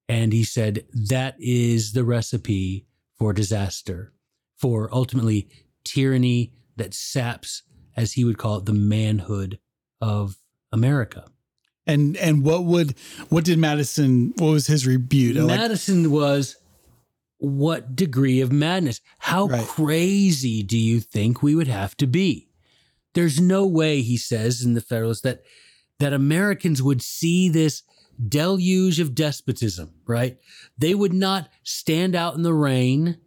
And 0.09 0.33
he 0.33 0.44
said, 0.44 0.85
that 0.92 1.37
is 1.38 1.92
the 1.92 2.04
recipe 2.04 2.87
for 3.18 3.33
disaster, 3.33 4.12
for 4.60 4.88
ultimately 4.92 5.48
tyranny 5.84 6.52
that 6.76 6.92
saps, 6.94 7.62
as 7.96 8.12
he 8.12 8.24
would 8.24 8.38
call 8.38 8.58
it, 8.58 8.66
the 8.66 8.72
manhood 8.72 9.58
of 10.00 10.36
America. 10.72 11.24
and 11.86 12.16
and 12.18 12.44
what 12.44 12.64
would 12.64 12.94
what 13.30 13.44
did 13.44 13.58
Madison 13.58 14.32
what 14.36 14.50
was 14.50 14.66
his 14.66 14.86
rebuke 14.86 15.36
Like, 15.36 15.58
Madison 15.58 16.10
was 16.10 16.56
what 17.38 17.96
degree 17.96 18.40
of 18.42 18.52
madness? 18.52 19.00
How 19.18 19.46
Right. 19.46 19.66
crazy 19.66 20.62
do 20.62 20.76
you 20.78 21.00
think 21.00 21.42
we 21.42 21.54
would 21.54 21.68
have 21.68 21.96
to 21.96 22.06
be? 22.06 22.48
There's 23.14 23.40
no 23.40 23.66
way, 23.66 24.02
he 24.02 24.16
says 24.18 24.62
in 24.62 24.74
the 24.74 24.80
Federalist, 24.80 25.22
that 25.24 25.42
that 25.98 26.12
Americans 26.12 26.82
would 26.82 27.02
see 27.02 27.48
this 27.48 27.82
deluge 28.28 29.00
of 29.00 29.14
despotism, 29.14 29.94
right? 30.06 30.38
They 30.78 30.94
would 30.94 31.12
not 31.14 31.48
stand 31.62 32.14
out 32.14 32.34
in 32.36 32.42
the 32.42 32.54
rain 32.54 33.18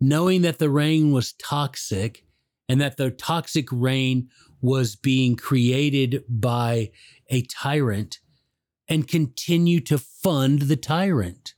knowing 0.00 0.42
that 0.42 0.58
the 0.58 0.70
rain 0.70 1.12
was 1.12 1.32
toxic 1.34 2.24
and 2.68 2.80
that 2.80 2.96
the 2.96 3.10
toxic 3.10 3.68
rain 3.70 4.28
was 4.60 4.96
being 4.96 5.36
created 5.36 6.24
by 6.28 6.90
a 7.28 7.42
tyrant 7.42 8.18
and 8.88 9.08
continue 9.08 9.80
to 9.80 9.98
fund 9.98 10.62
the 10.62 10.76
tyrant. 10.76 11.54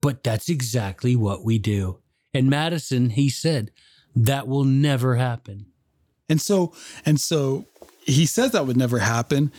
But 0.00 0.22
that's 0.22 0.48
exactly 0.48 1.16
what 1.16 1.44
we 1.44 1.58
do. 1.58 1.98
And 2.32 2.48
Madison, 2.48 3.10
he 3.10 3.28
said, 3.28 3.70
that 4.14 4.46
will 4.46 4.64
never 4.64 5.16
happen. 5.16 5.66
And 6.28 6.40
so, 6.40 6.72
and 7.04 7.20
so 7.20 7.64
he 8.04 8.26
says 8.26 8.52
that 8.52 8.66
would 8.66 8.76
never 8.76 8.98
happen. 8.98 9.52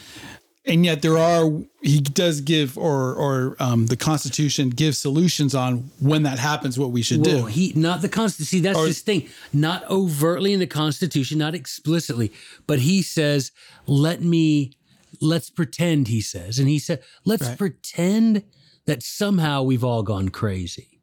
And 0.70 0.86
yet 0.86 1.02
there 1.02 1.18
are, 1.18 1.50
he 1.82 2.00
does 2.00 2.42
give, 2.42 2.78
or, 2.78 3.16
or 3.16 3.56
um, 3.60 3.88
the 3.88 3.98
Constitution 3.98 4.70
gives 4.70 5.00
solutions 5.00 5.56
on 5.56 5.90
when 6.00 6.24
that 6.24 6.38
happens, 6.38 6.78
what 6.78 6.92
we 6.92 7.02
should 7.02 7.24
do. 7.24 7.48
he 7.48 7.74
not 7.76 8.02
the 8.02 8.08
Constitution. 8.10 8.60
See, 8.60 8.62
that's 8.62 8.78
Or- 8.78 8.86
his 8.88 9.02
thing. 9.02 9.28
Not 9.52 9.84
overtly 9.90 10.54
in 10.54 10.60
the 10.60 10.68
Constitution, 10.68 11.40
not 11.40 11.56
explicitly, 11.56 12.32
but 12.68 12.80
he 12.80 13.02
says, 13.02 13.52
"Let 13.88 14.22
me, 14.22 14.74
let's 15.20 15.50
pretend." 15.50 16.08
He 16.08 16.22
says, 16.22 16.60
and 16.60 16.70
he 16.70 16.78
said, 16.78 17.02
"Let's 17.26 17.48
Right. 17.48 17.58
pretend 17.58 18.44
that 18.86 19.02
somehow 19.02 19.64
we've 19.64 19.84
all 19.84 20.04
gone 20.04 20.30
crazy." 20.30 21.02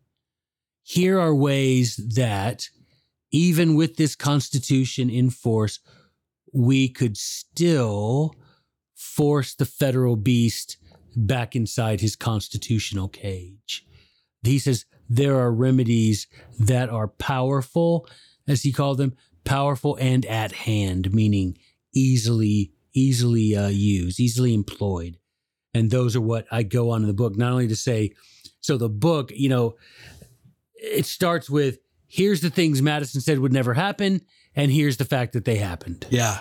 Here 0.84 1.18
are 1.18 1.34
ways 1.34 1.96
that, 2.14 2.68
even 3.32 3.74
with 3.74 3.96
this 3.96 4.14
Constitution 4.14 5.10
in 5.10 5.30
force, 5.30 5.80
we 6.52 6.88
could 6.88 7.16
still 7.16 8.36
force 8.96 9.54
the 9.54 9.66
federal 9.66 10.16
beast 10.16 10.78
back 11.14 11.54
inside 11.54 12.00
his 12.00 12.16
constitutional 12.16 13.08
cage. 13.08 13.86
He 14.42 14.58
says 14.58 14.86
there 15.08 15.36
are 15.36 15.52
remedies 15.52 16.26
that 16.58 16.88
are 16.88 17.08
powerful, 17.08 18.08
as 18.48 18.62
he 18.62 18.72
called 18.72 18.98
them, 18.98 19.16
powerful 19.44 19.96
and 20.00 20.24
at 20.26 20.52
hand, 20.52 21.12
meaning 21.12 21.58
easily, 21.94 22.72
easily 22.92 23.54
uh, 23.54 23.68
used, 23.68 24.18
easily 24.18 24.54
employed. 24.54 25.18
And 25.74 25.90
those 25.90 26.16
are 26.16 26.20
what 26.20 26.46
I 26.50 26.62
go 26.62 26.90
on 26.90 27.02
in 27.02 27.06
the 27.06 27.14
book, 27.14 27.36
not 27.36 27.52
only 27.52 27.68
to 27.68 27.76
say, 27.76 28.12
so 28.60 28.76
the 28.76 28.88
book, 28.88 29.30
you 29.34 29.48
know, 29.48 29.76
it 30.74 31.06
starts 31.06 31.48
with 31.48 31.78
here's 32.08 32.40
the 32.40 32.50
things 32.50 32.82
Madison 32.82 33.20
said 33.20 33.38
would 33.38 33.52
never 33.52 33.74
happen, 33.74 34.22
and 34.54 34.70
here's 34.70 34.96
the 34.96 35.04
fact 35.04 35.34
that 35.34 35.44
they 35.44 35.56
happened. 35.56 36.06
yeah. 36.10 36.40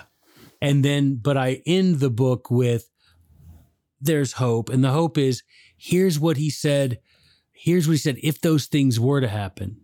And 0.60 0.84
then, 0.84 1.16
but 1.16 1.36
I 1.36 1.62
end 1.66 2.00
the 2.00 2.10
book 2.10 2.50
with 2.50 2.90
there's 4.00 4.32
hope. 4.32 4.68
And 4.68 4.82
the 4.82 4.92
hope 4.92 5.18
is 5.18 5.42
here's 5.76 6.18
what 6.18 6.36
he 6.36 6.50
said. 6.50 7.00
Here's 7.52 7.86
what 7.86 7.94
he 7.94 7.98
said 7.98 8.18
if 8.22 8.40
those 8.40 8.66
things 8.66 9.00
were 9.00 9.20
to 9.20 9.28
happen. 9.28 9.80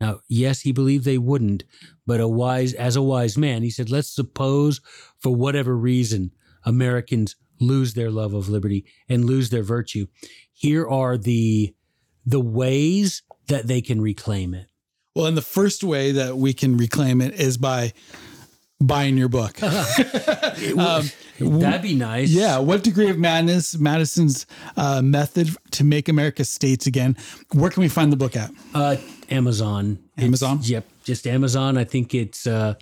Now, 0.00 0.20
yes, 0.28 0.62
he 0.62 0.72
believed 0.72 1.04
they 1.04 1.18
wouldn't, 1.18 1.62
but 2.06 2.18
a 2.18 2.26
wise, 2.26 2.74
as 2.74 2.96
a 2.96 3.02
wise 3.02 3.38
man, 3.38 3.62
he 3.62 3.70
said, 3.70 3.88
let's 3.88 4.12
suppose 4.12 4.80
for 5.20 5.32
whatever 5.32 5.76
reason 5.76 6.32
Americans 6.64 7.36
lose 7.60 7.94
their 7.94 8.10
love 8.10 8.34
of 8.34 8.48
liberty 8.48 8.84
and 9.08 9.24
lose 9.24 9.50
their 9.50 9.62
virtue. 9.62 10.06
Here 10.52 10.86
are 10.86 11.16
the 11.16 11.74
the 12.24 12.40
ways 12.40 13.22
that 13.48 13.66
they 13.66 13.80
can 13.80 14.00
reclaim 14.00 14.54
it. 14.54 14.66
Well, 15.14 15.26
and 15.26 15.36
the 15.36 15.42
first 15.42 15.84
way 15.84 16.12
that 16.12 16.36
we 16.36 16.52
can 16.52 16.76
reclaim 16.76 17.20
it 17.20 17.34
is 17.34 17.58
by 17.58 17.92
buying 18.82 19.16
your 19.18 19.28
book. 19.28 19.58
Um, 20.78 21.10
That'd 21.40 21.82
be 21.82 21.94
nice. 21.94 22.28
Yeah. 22.30 22.58
What 22.58 22.84
degree 22.84 23.10
of 23.10 23.18
madness, 23.18 23.76
Madison's 23.78 24.46
uh, 24.76 25.02
method 25.02 25.50
to 25.72 25.82
make 25.82 26.08
America 26.08 26.44
states 26.44 26.86
again? 26.86 27.16
Where 27.52 27.70
can 27.70 27.82
we 27.82 27.88
find 27.88 28.12
the 28.12 28.16
book 28.16 28.36
at? 28.36 28.50
Uh, 28.74 28.96
Amazon. 29.30 29.98
It's- 30.16 30.24
Amazon? 30.26 30.60
yep, 30.62 30.84
just 31.04 31.26
Amazon. 31.26 31.76
I 31.78 31.84
think 31.84 32.14
it's 32.14 32.46
uh, 32.46 32.74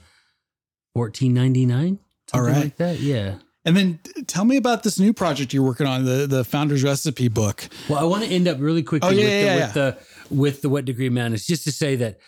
fourteen 0.94 1.32
ninety 1.32 1.64
nine. 1.64 2.00
All 2.34 2.42
right. 2.42 2.56
like 2.64 2.76
that. 2.76 2.98
Yeah. 3.00 3.36
And 3.64 3.76
then 3.76 3.98
tell 4.26 4.44
me 4.44 4.56
about 4.56 4.82
this 4.82 4.98
new 4.98 5.12
project 5.14 5.52
you're 5.54 5.62
working 5.64 5.86
on, 5.86 6.04
the 6.04 6.26
the 6.26 6.44
Founder's 6.44 6.82
Recipe 6.82 7.28
book. 7.28 7.66
Well, 7.88 7.98
I 7.98 8.04
want 8.04 8.24
to 8.24 8.30
end 8.30 8.46
up 8.48 8.58
really 8.60 8.82
quickly 8.82 9.08
Oh, 9.08 9.12
yeah, 9.12 9.24
with, 9.24 9.32
yeah, 9.32 9.42
the, 9.44 9.58
yeah, 9.58 9.64
with 9.64 9.74
the 10.30 10.34
with 10.36 10.62
the 10.62 10.68
what 10.68 10.84
degree 10.84 11.06
of 11.06 11.12
madness, 11.14 11.46
just 11.46 11.64
to 11.64 11.72
say 11.72 11.96
that 11.96 12.18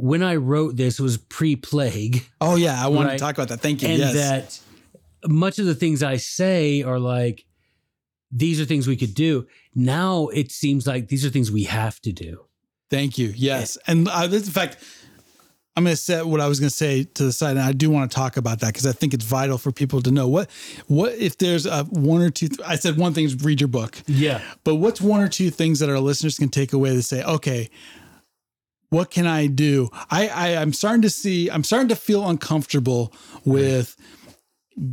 when 0.00 0.22
I 0.22 0.36
wrote 0.36 0.76
this 0.76 0.98
was 1.00 1.16
pre-plague, 1.18 2.24
Oh 2.40 2.56
yeah, 2.56 2.82
I 2.82 2.86
wanted 2.88 3.08
Right. 3.08 3.12
to 3.18 3.18
talk 3.18 3.34
about 3.34 3.48
that. 3.48 3.60
Thank 3.60 3.82
you. 3.82 3.88
and 3.88 3.98
yes. 3.98 4.14
that 4.14 4.60
much 5.30 5.58
of 5.58 5.66
the 5.66 5.74
things 5.74 6.02
I 6.02 6.16
say 6.16 6.82
are 6.82 6.98
like 7.00 7.44
these 8.30 8.60
are 8.60 8.64
things 8.64 8.86
we 8.86 8.96
could 8.96 9.14
do. 9.14 9.46
Now 9.74 10.28
it 10.28 10.52
seems 10.52 10.86
like 10.86 11.08
these 11.08 11.24
are 11.26 11.30
things 11.30 11.50
we 11.50 11.64
have 11.64 11.98
to 12.02 12.12
do. 12.12 12.44
Thank 12.90 13.18
you. 13.18 13.32
Yes. 13.36 13.76
And 13.86 14.06
uh, 14.08 14.26
this, 14.26 14.46
in 14.46 14.52
fact, 14.52 14.76
I'm 15.76 15.84
going 15.84 15.94
to 15.94 16.00
set 16.00 16.26
what 16.26 16.40
I 16.40 16.48
was 16.48 16.58
going 16.60 16.70
to 16.70 16.74
say 16.74 17.04
to 17.04 17.22
the 17.24 17.32
side, 17.32 17.52
and 17.52 17.60
I 17.60 17.72
do 17.72 17.88
want 17.90 18.10
to 18.10 18.14
talk 18.14 18.36
about 18.36 18.60
that 18.60 18.68
because 18.68 18.84
I 18.86 18.92
think 18.92 19.14
it's 19.14 19.24
vital 19.24 19.58
for 19.58 19.70
people 19.72 20.02
to 20.02 20.10
know 20.10 20.26
what 20.28 20.50
what 20.88 21.14
if 21.14 21.38
there's 21.38 21.66
a 21.66 21.84
one 21.84 22.20
or 22.20 22.30
two. 22.30 22.48
I 22.66 22.76
said 22.76 22.96
one 22.96 23.14
thing 23.14 23.24
is 23.24 23.34
read 23.42 23.60
your 23.60 23.68
book, 23.68 23.96
Yeah. 24.06 24.40
but 24.64 24.74
what's 24.76 25.00
one 25.00 25.20
or 25.20 25.28
two 25.28 25.50
things 25.50 25.78
that 25.78 25.88
our 25.88 26.00
listeners 26.00 26.36
can 26.38 26.48
take 26.48 26.72
away 26.72 26.90
to 26.94 27.02
say, 27.02 27.22
okay, 27.22 27.70
what 28.90 29.10
can 29.10 29.26
I 29.26 29.46
do? 29.46 29.90
I, 30.10 30.28
I 30.28 30.56
I'm 30.56 30.72
starting 30.72 31.02
to 31.02 31.10
see. 31.10 31.50
I'm 31.50 31.64
starting 31.64 31.88
to 31.88 31.96
feel 31.96 32.26
uncomfortable 32.28 33.12
with 33.44 33.96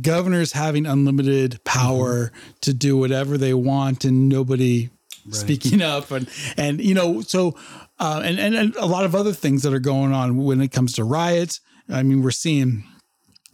governors 0.00 0.52
having 0.52 0.86
unlimited 0.86 1.52
mm-hmm. 1.52 1.62
power 1.64 2.32
to 2.60 2.74
do 2.74 2.96
whatever 2.96 3.38
they 3.38 3.54
want 3.54 4.04
and 4.04 4.28
nobody 4.28 4.90
speaking 5.30 5.82
up 5.82 6.10
and 6.12 6.28
and 6.56 6.80
you 6.80 6.94
know 6.94 7.20
so 7.20 7.56
uh, 7.98 8.22
and, 8.24 8.38
and 8.38 8.54
and 8.54 8.76
a 8.76 8.86
lot 8.86 9.04
of 9.04 9.14
other 9.14 9.32
things 9.32 9.62
that 9.62 9.72
are 9.72 9.80
going 9.80 10.12
on 10.12 10.36
when 10.36 10.60
it 10.60 10.68
comes 10.68 10.92
to 10.94 11.04
riots. 11.04 11.60
I 11.88 12.02
mean, 12.02 12.22
we're 12.22 12.30
seeing 12.32 12.84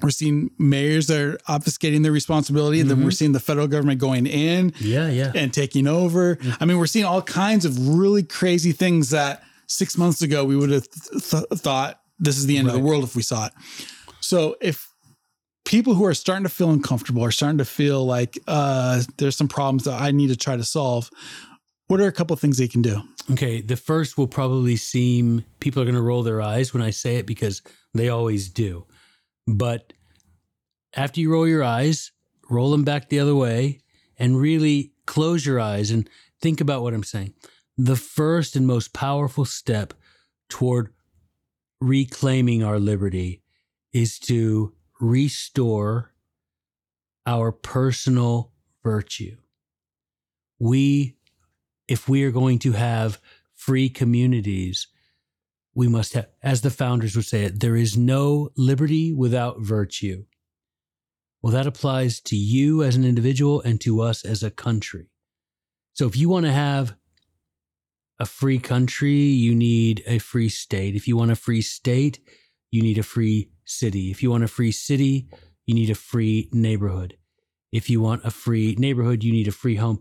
we're 0.03 0.11
seeing 0.11 0.51
mayors 0.59 1.07
that 1.07 1.21
are 1.21 1.39
obfuscating 1.49 2.03
their 2.03 2.13
responsibility. 2.13 2.81
and 2.81 2.91
Then 2.91 2.99
we're 2.99 3.05
mm-hmm. 3.05 3.11
seeing 3.11 3.33
the 3.33 3.41
federal 3.41 3.69
government 3.69 4.01
going 4.01 4.27
in 4.27 4.73
Yeah. 4.81 5.09
Yeah. 5.09 5.31
and 5.35 5.55
taking 5.55 5.87
over. 5.87 6.37
Mm. 6.37 6.57
I 6.61 6.65
mean, 6.65 6.79
we're 6.79 6.87
seeing 6.87 7.05
all 7.05 7.23
kinds 7.23 7.65
of 7.65 7.89
really 7.89 8.25
crazy 8.25 8.73
things 8.73 9.11
that 9.11 9.45
six 9.73 9.97
months 9.97 10.23
ago 10.23 10.45
we 10.45 10.57
would 10.57 10.71
have 10.71 10.89
th- 10.91 11.31
th- 11.31 11.45
thought 11.61 12.01
this 12.19 12.37
is 12.37 12.47
the 12.47 12.57
end 12.57 12.69
of 12.69 12.75
the 12.75 12.81
world 12.81 13.05
if 13.05 13.17
we 13.17 13.23
saw 13.23 13.47
it. 13.47 13.53
So 14.21 14.57
if 14.61 14.89
people 15.65 15.95
who 15.95 16.05
are 16.05 16.15
starting 16.15 16.45
to 16.45 16.49
feel 16.49 16.71
uncomfortable 16.71 17.25
are 17.25 17.31
starting 17.31 17.59
to 17.59 17.65
feel 17.65 18.05
like 18.05 18.39
uh, 18.47 19.03
there's 19.17 19.37
some 19.37 19.49
problems 19.49 19.85
that 19.85 20.01
I 20.01 20.11
need 20.11 20.29
to 20.29 20.37
try 20.37 20.57
to 20.57 20.65
solve, 20.65 21.11
what 21.89 22.01
are 22.01 22.07
a 22.07 22.13
couple 22.13 22.35
of 22.35 22.41
things 22.41 22.59
they 22.59 22.69
can 22.69 22.83
do? 22.83 23.03
Okay, 23.31 23.61
the 23.61 23.77
first 23.77 24.19
will 24.19 24.29
probably 24.29 24.77
seem 24.77 25.45
people 25.61 25.83
are 25.83 25.85
going 25.85 25.95
to 25.95 26.03
roll 26.03 26.23
their 26.23 26.43
eyes 26.43 26.73
when 26.73 26.83
I 26.83 26.91
say 26.91 27.17
it 27.17 27.27
because 27.27 27.63
they 27.95 28.09
always 28.09 28.49
do. 28.49 28.87
But 29.47 29.93
after 30.95 31.21
you 31.21 31.33
roll 31.33 31.49
your 31.49 31.65
eyes, 31.65 32.13
roll 32.51 32.71
them 32.71 32.85
back 32.85 33.09
the 33.09 33.21
other 33.21 33.35
way 33.35 33.81
and 34.19 34.39
really 34.39 34.93
close 35.07 35.45
your 35.47 35.59
eyes 35.59 35.91
and 35.91 36.09
think 36.41 36.61
about 36.61 36.83
what 36.83 36.95
I'm 36.95 37.05
saying. 37.05 37.35
The 37.79 37.97
first 37.97 38.55
and 38.57 38.67
most 38.67 38.93
powerful 38.93 39.45
step 39.45 39.95
toward 40.49 40.93
reclaiming 41.81 42.63
our 42.63 42.79
liberty 42.79 43.43
is 43.93 44.19
to 44.21 44.75
restore 45.01 46.13
our 47.27 47.53
personal 47.53 48.53
virtue. 48.83 49.37
We 50.59 51.17
if 51.89 52.09
we 52.09 52.25
are 52.25 52.31
going 52.31 52.59
to 52.61 52.73
have 52.73 53.21
free 53.55 53.89
communities, 53.89 54.87
we 55.75 55.89
must 55.89 56.15
have, 56.15 56.29
as 56.43 56.63
the 56.63 56.71
founders 56.71 57.17
would 57.17 57.27
say 57.27 57.45
it, 57.45 57.61
there 57.61 57.77
is 57.77 57.97
no 57.97 58.51
liberty 58.57 59.13
without 59.13 59.61
virtue. 59.61 60.25
Well, 61.43 61.53
that 61.53 61.67
applies 61.67 62.21
to 62.23 62.37
you 62.37 62.83
as 62.83 62.97
an 62.97 63.05
individual 63.05 63.61
and 63.61 63.81
to 63.81 64.01
us 64.01 64.25
as 64.25 64.43
a 64.43 64.51
country. 64.51 65.09
So 65.93 66.07
if 66.07 66.17
you 66.17 66.29
want 66.29 66.47
to 66.47 66.53
have 66.53 66.95
a 68.23 68.27
free 68.27 68.61
country, 68.61 69.11
you 69.11 69.53
need 69.53 70.01
a 70.07 70.19
free 70.19 70.49
state. 70.49 70.95
If 70.95 71.09
you 71.09 71.17
want 71.17 71.33
a 71.33 71.37
free 71.37 71.61
state, 71.61 72.21
you 72.71 72.81
need 72.81 72.97
a 72.97 73.03
free 73.03 73.51
city. 73.65 74.13
If 74.13 74.23
you 74.23 74.31
want 74.31 74.45
a 74.45 74.49
free 74.49 74.71
city, 74.71 75.27
you 75.67 75.75
need 75.75 75.91
a 75.91 75.97
free 75.97 76.49
neighborhood. 76.53 77.17
If 77.73 77.91
you 77.91 78.01
want 78.01 78.25
a 78.25 78.31
free 78.31 78.77
neighborhood, 78.79 79.25
you 79.25 79.33
need 79.33 79.49
a 79.49 79.53
free 79.53 79.75
home. 79.75 79.99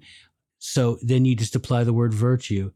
So 0.60 1.00
then 1.02 1.26
you 1.26 1.36
just 1.36 1.56
apply 1.56 1.84
the 1.84 1.94
word 1.94 2.14
virtue. 2.14 2.72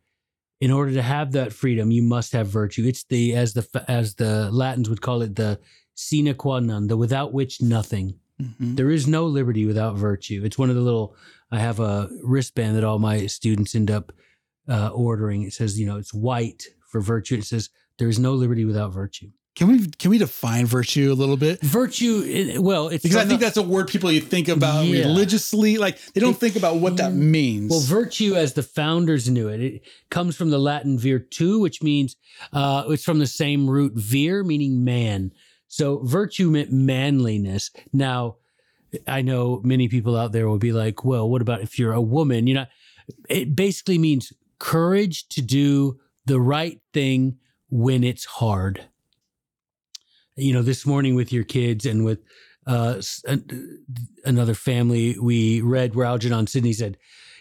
In 0.61 0.71
order 0.71 0.93
to 0.93 1.03
have 1.03 1.33
that 1.33 1.53
freedom, 1.53 1.91
you 1.91 2.01
must 2.01 2.33
have 2.33 2.47
virtue. 2.47 2.83
It's 2.87 3.03
the 3.03 3.35
as 3.35 3.53
the 3.53 3.85
as 3.87 4.15
the 4.15 4.49
Latins 4.51 4.89
would 4.89 5.01
call 5.01 5.21
it 5.21 5.35
the 5.35 5.59
sine 5.93 6.33
qua 6.33 6.59
non, 6.59 6.87
the 6.87 6.97
without 6.97 7.33
which 7.33 7.61
nothing. 7.61 8.15
Mm-hmm. 8.41 8.75
There 8.75 8.89
is 8.89 9.05
no 9.05 9.25
liberty 9.27 9.67
without 9.67 9.95
virtue. 9.95 10.41
It's 10.43 10.57
one 10.57 10.71
of 10.71 10.75
the 10.75 10.81
little. 10.81 11.15
I 11.51 11.59
have 11.59 11.79
a 11.79 12.09
wristband 12.23 12.75
that 12.77 12.83
all 12.83 12.97
my 12.97 13.27
students 13.27 13.75
end 13.75 13.91
up 13.91 14.11
uh, 14.67 14.89
ordering. 14.89 15.43
It 15.43 15.53
says, 15.53 15.79
you 15.79 15.85
know, 15.85 15.97
it's 15.97 16.13
white 16.13 16.63
for 16.89 17.01
virtue. 17.01 17.35
It 17.35 17.45
says 17.45 17.69
there 17.97 18.09
is 18.09 18.19
no 18.19 18.33
liberty 18.33 18.65
without 18.65 18.91
virtue. 18.93 19.29
Can 19.55 19.69
we 19.69 19.87
can 19.87 20.11
we 20.11 20.17
define 20.17 20.65
virtue 20.65 21.13
a 21.13 21.15
little 21.15 21.37
bit? 21.37 21.61
Virtue, 21.61 22.59
well, 22.61 22.89
it's 22.89 23.03
Because 23.03 23.15
I 23.17 23.23
think 23.23 23.39
that's 23.39 23.55
a 23.55 23.61
word 23.61 23.87
people 23.87 24.11
you 24.11 24.19
think 24.19 24.49
about 24.49 24.85
Yeah. 24.85 25.05
religiously. 25.05 25.77
Like 25.77 25.97
they 26.13 26.19
don't 26.19 26.31
It- 26.31 26.39
think 26.39 26.55
about 26.57 26.77
what 26.81 26.97
that 26.97 27.13
means. 27.13 27.71
Well, 27.71 27.79
virtue, 27.79 28.35
as 28.35 28.51
the 28.51 28.63
founders 28.63 29.29
knew 29.29 29.47
it, 29.47 29.61
it 29.61 29.81
comes 30.09 30.35
from 30.35 30.49
the 30.49 30.57
Latin 30.59 30.99
virtu, 30.99 31.59
which 31.59 31.81
means 31.81 32.17
uh, 32.51 32.83
it's 32.89 33.03
from 33.05 33.19
the 33.19 33.27
same 33.27 33.69
root 33.69 33.93
vir, 33.95 34.43
meaning 34.43 34.83
man. 34.83 35.31
So 35.69 35.99
virtue 36.03 36.49
meant 36.51 36.73
manliness. 36.73 37.71
Now, 37.93 38.35
I 39.07 39.21
know 39.21 39.61
many 39.63 39.87
people 39.87 40.17
out 40.17 40.33
there 40.33 40.49
will 40.49 40.57
be 40.57 40.73
like, 40.73 41.05
"Well, 41.05 41.29
what 41.29 41.41
about 41.41 41.61
if 41.61 41.79
you're 41.79 41.93
a 41.93 42.01
woman?" 42.01 42.45
You 42.47 42.55
know, 42.55 42.65
it 43.29 43.55
basically 43.55 43.97
means 43.97 44.33
courage 44.59 45.27
to 45.29 45.41
do 45.41 45.99
the 46.25 46.39
right 46.39 46.79
thing 46.93 47.37
when 47.69 48.03
it's 48.03 48.25
hard. 48.25 48.87
You 50.35 50.53
know, 50.53 50.61
this 50.61 50.85
morning 50.85 51.15
with 51.15 51.31
your 51.31 51.43
kids 51.43 51.85
and 51.85 52.03
with 52.03 52.19
uh, 52.67 53.01
another 54.25 54.53
family, 54.53 55.17
we 55.19 55.61
read 55.61 55.95
where 55.95 56.05
Algernon 56.05 56.47
Sidney 56.47 56.73
said, 56.73 56.97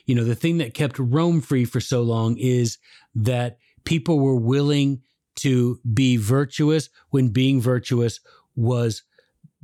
you 0.06 0.14
know, 0.14 0.24
the 0.24 0.34
thing 0.34 0.58
that 0.58 0.74
kept 0.74 0.98
Rome 0.98 1.40
free 1.40 1.64
for 1.64 1.80
so 1.80 2.02
long 2.02 2.36
is 2.36 2.78
that 3.14 3.58
people 3.84 4.18
were 4.20 4.36
willing 4.36 5.02
to 5.36 5.80
be 5.92 6.16
virtuous 6.16 6.90
when 7.10 7.28
being 7.28 7.60
virtuous 7.60 8.20
was 8.54 9.02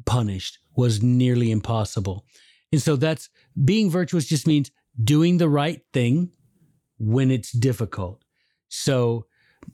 punished, 0.07 0.59
was 0.77 1.03
nearly 1.03 1.51
impossible. 1.51 2.25
And 2.73 2.81
so 2.81 2.97
that's 2.97 3.29
being 3.65 3.91
virtuous 3.91 4.27
just 4.27 4.47
means 4.47 4.71
doing 5.03 5.39
the 5.39 5.49
right 5.49 5.83
thing 5.93 6.31
when 7.01 7.31
it's 7.33 7.51
difficult. 7.51 8.23
So 8.69 9.27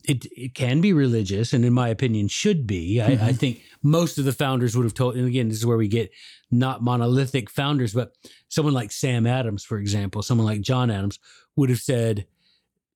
it, 0.09 0.25
it 0.33 0.55
can 0.55 0.81
be 0.81 0.93
religious, 0.93 1.53
and 1.53 1.65
in 1.65 1.73
my 1.73 1.89
opinion, 1.89 2.29
should 2.29 2.67
be. 2.67 3.01
I, 3.01 3.07
I 3.13 3.17
Mhm. 3.33 3.37
think 3.39 3.63
most 3.83 4.17
of 4.19 4.25
the 4.25 4.33
founders 4.33 4.75
would 4.77 4.85
have 4.85 4.95
told, 4.95 5.17
and 5.17 5.29
again, 5.29 5.49
this 5.49 5.59
is 5.59 5.67
where 5.67 5.77
we 5.77 5.89
get 5.89 6.11
not 6.51 6.83
monolithic 6.83 7.51
founders, 7.51 7.93
but 7.93 8.13
someone 8.49 8.75
like 8.75 8.91
Sam 8.91 9.27
Adams, 9.27 9.65
for 9.65 9.79
example, 9.79 10.23
someone 10.23 10.47
like 10.47 10.61
John 10.61 10.91
Adams 10.91 11.19
would 11.57 11.69
have 11.71 11.81
said, 11.81 12.27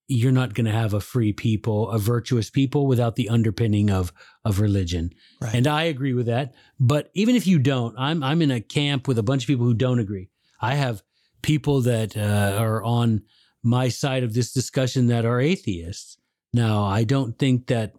You're 0.09 0.33
not 0.33 0.55
going 0.55 0.66
to 0.66 0.73
have 0.73 0.93
a 0.93 1.01
free 1.01 1.33
people, 1.33 1.88
a 1.90 1.99
virtuous 1.99 2.51
people 2.51 2.88
without 2.88 3.14
the 3.14 3.29
underpinning 3.29 3.90
of, 3.90 4.12
of 4.45 4.59
religion. 4.59 5.11
Right. 5.40 5.55
And 5.55 5.69
I 5.69 5.85
agree 5.85 6.14
with 6.14 6.27
that. 6.27 6.53
But 6.81 7.11
even 7.14 7.37
if 7.37 7.47
you 7.47 7.61
don't, 7.61 7.95
I'm, 7.97 8.21
I'm 8.25 8.43
in 8.43 8.51
a 8.51 8.61
camp 8.61 9.07
with 9.07 9.19
a 9.19 9.23
bunch 9.23 9.45
of 9.45 9.47
people 9.47 9.66
who 9.66 9.75
don't 9.75 10.01
agree. 10.01 10.29
I 10.61 10.75
have 10.75 11.03
people 11.43 11.81
that 11.83 12.16
uh, 12.16 12.57
are 12.59 12.83
on 12.83 13.23
my 13.62 13.88
side 13.88 14.23
of 14.23 14.35
this 14.35 14.53
discussion 14.53 15.07
that 15.09 15.25
are 15.25 15.40
atheists. 15.40 16.16
Now, 16.53 16.85
I 16.85 17.05
don't 17.05 17.38
think 17.38 17.66
that 17.66 17.94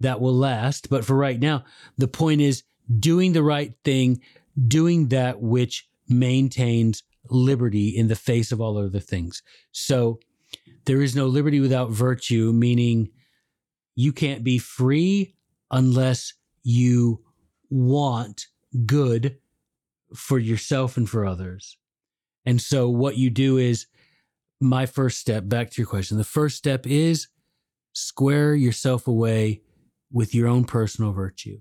that 0.00 0.20
will 0.20 0.34
last, 0.34 0.90
but 0.90 1.04
for 1.04 1.16
right 1.16 1.38
now, 1.38 1.64
the 1.96 2.08
point 2.08 2.40
is 2.40 2.64
doing 2.98 3.32
the 3.32 3.42
right 3.42 3.72
thing, 3.84 4.20
doing 4.68 5.08
that 5.08 5.40
which 5.40 5.88
maintains 6.08 7.02
liberty 7.30 7.88
in 7.88 8.08
the 8.08 8.16
face 8.16 8.52
of 8.52 8.60
all 8.60 8.76
other 8.76 9.00
things. 9.00 9.42
So 9.72 10.20
there 10.84 11.00
is 11.00 11.16
no 11.16 11.26
liberty 11.26 11.60
without 11.60 11.90
virtue, 11.90 12.52
meaning 12.52 13.10
you 13.94 14.12
can't 14.12 14.44
be 14.44 14.58
free 14.58 15.34
unless 15.70 16.34
you 16.62 17.24
want 17.70 18.46
good 18.84 19.38
for 20.14 20.38
yourself 20.38 20.96
and 20.96 21.08
for 21.08 21.24
others. 21.24 21.76
And 22.44 22.60
so 22.60 22.88
what 22.88 23.16
you 23.16 23.30
do 23.30 23.56
is 23.56 23.86
my 24.64 24.86
first 24.86 25.18
step, 25.18 25.48
back 25.48 25.70
to 25.70 25.82
your 25.82 25.86
question. 25.86 26.18
The 26.18 26.24
first 26.24 26.56
step 26.56 26.86
is 26.86 27.28
square 27.94 28.54
yourself 28.54 29.06
away 29.06 29.62
with 30.12 30.34
your 30.34 30.48
own 30.48 30.64
personal 30.64 31.12
virtue. 31.12 31.60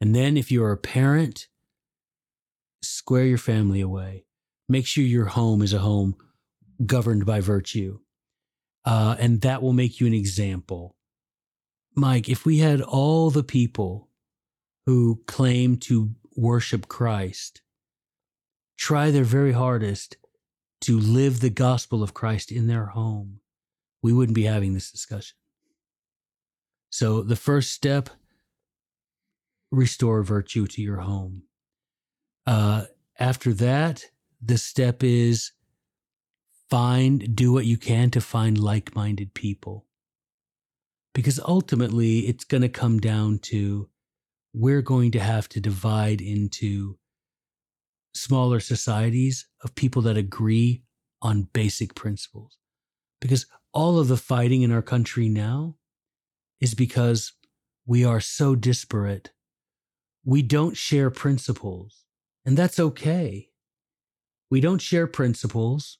And 0.00 0.14
then 0.14 0.36
if 0.36 0.52
you're 0.52 0.70
a 0.70 0.76
parent, 0.76 1.48
square 2.82 3.24
your 3.24 3.38
family 3.38 3.80
away. 3.80 4.24
Make 4.68 4.86
sure 4.86 5.02
your 5.02 5.26
home 5.26 5.62
is 5.62 5.72
a 5.72 5.78
home 5.78 6.16
governed 6.84 7.26
by 7.26 7.40
virtue. 7.40 7.98
Uh, 8.84 9.16
and 9.18 9.40
that 9.40 9.62
will 9.62 9.72
make 9.72 10.00
you 10.00 10.06
an 10.06 10.14
example. 10.14 10.94
Mike, 11.96 12.28
if 12.28 12.46
we 12.46 12.58
had 12.58 12.80
all 12.80 13.30
the 13.30 13.42
people 13.42 14.08
who 14.86 15.22
claim 15.26 15.76
to 15.76 16.14
worship 16.36 16.86
Christ 16.88 17.62
try 18.76 19.10
their 19.10 19.24
very 19.24 19.52
hardest 19.52 20.16
to 20.88 20.98
live 20.98 21.40
the 21.40 21.50
gospel 21.50 22.02
of 22.02 22.14
Christ 22.14 22.50
in 22.50 22.66
their 22.66 22.86
home, 22.86 23.40
we 24.02 24.10
wouldn't 24.10 24.34
be 24.34 24.44
having 24.44 24.72
this 24.72 24.90
discussion. 24.90 25.36
So, 26.88 27.20
the 27.20 27.36
first 27.36 27.72
step 27.72 28.08
restore 29.70 30.22
virtue 30.22 30.66
to 30.66 30.80
your 30.80 31.00
home. 31.00 31.42
Uh, 32.46 32.84
after 33.18 33.52
that, 33.52 34.06
the 34.40 34.56
step 34.56 35.04
is 35.04 35.52
find, 36.70 37.36
do 37.36 37.52
what 37.52 37.66
you 37.66 37.76
can 37.76 38.10
to 38.12 38.22
find 38.22 38.56
like 38.56 38.96
minded 38.96 39.34
people. 39.34 39.84
Because 41.12 41.38
ultimately, 41.40 42.20
it's 42.20 42.44
going 42.44 42.62
to 42.62 42.70
come 42.70 42.98
down 42.98 43.40
to 43.40 43.90
we're 44.54 44.80
going 44.80 45.10
to 45.10 45.20
have 45.20 45.50
to 45.50 45.60
divide 45.60 46.22
into 46.22 46.96
smaller 48.20 48.60
societies 48.60 49.46
of 49.62 49.74
people 49.74 50.02
that 50.02 50.16
agree 50.16 50.82
on 51.22 51.48
basic 51.52 51.94
principles. 51.94 52.56
Because 53.20 53.46
all 53.72 53.98
of 53.98 54.08
the 54.08 54.16
fighting 54.16 54.62
in 54.62 54.72
our 54.72 54.82
country 54.82 55.28
now 55.28 55.76
is 56.60 56.74
because 56.74 57.32
we 57.86 58.04
are 58.04 58.20
so 58.20 58.54
disparate. 58.54 59.30
We 60.24 60.42
don't 60.42 60.76
share 60.76 61.10
principles, 61.10 62.04
and 62.44 62.56
that's 62.56 62.78
okay. 62.78 63.48
We 64.50 64.60
don't 64.60 64.80
share 64.80 65.06
principles. 65.06 65.98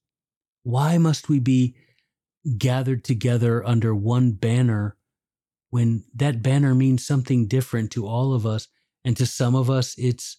Why 0.62 0.98
must 0.98 1.28
we 1.28 1.38
be 1.38 1.76
gathered 2.56 3.04
together 3.04 3.66
under 3.66 3.94
one 3.94 4.32
banner 4.32 4.96
when 5.70 6.04
that 6.14 6.42
banner 6.42 6.74
means 6.74 7.06
something 7.06 7.46
different 7.46 7.90
to 7.92 8.06
all 8.06 8.32
of 8.32 8.46
us 8.46 8.68
and 9.04 9.16
to 9.16 9.26
some 9.26 9.54
of 9.54 9.68
us 9.68 9.94
it's 9.98 10.38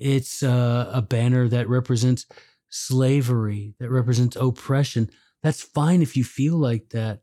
it's 0.00 0.42
uh, 0.42 0.90
a 0.92 1.02
banner 1.02 1.46
that 1.48 1.68
represents 1.68 2.26
slavery 2.70 3.74
that 3.78 3.90
represents 3.90 4.36
oppression. 4.36 5.10
That's 5.42 5.62
fine 5.62 6.02
if 6.02 6.16
you 6.16 6.24
feel 6.24 6.56
like 6.56 6.90
that. 6.90 7.20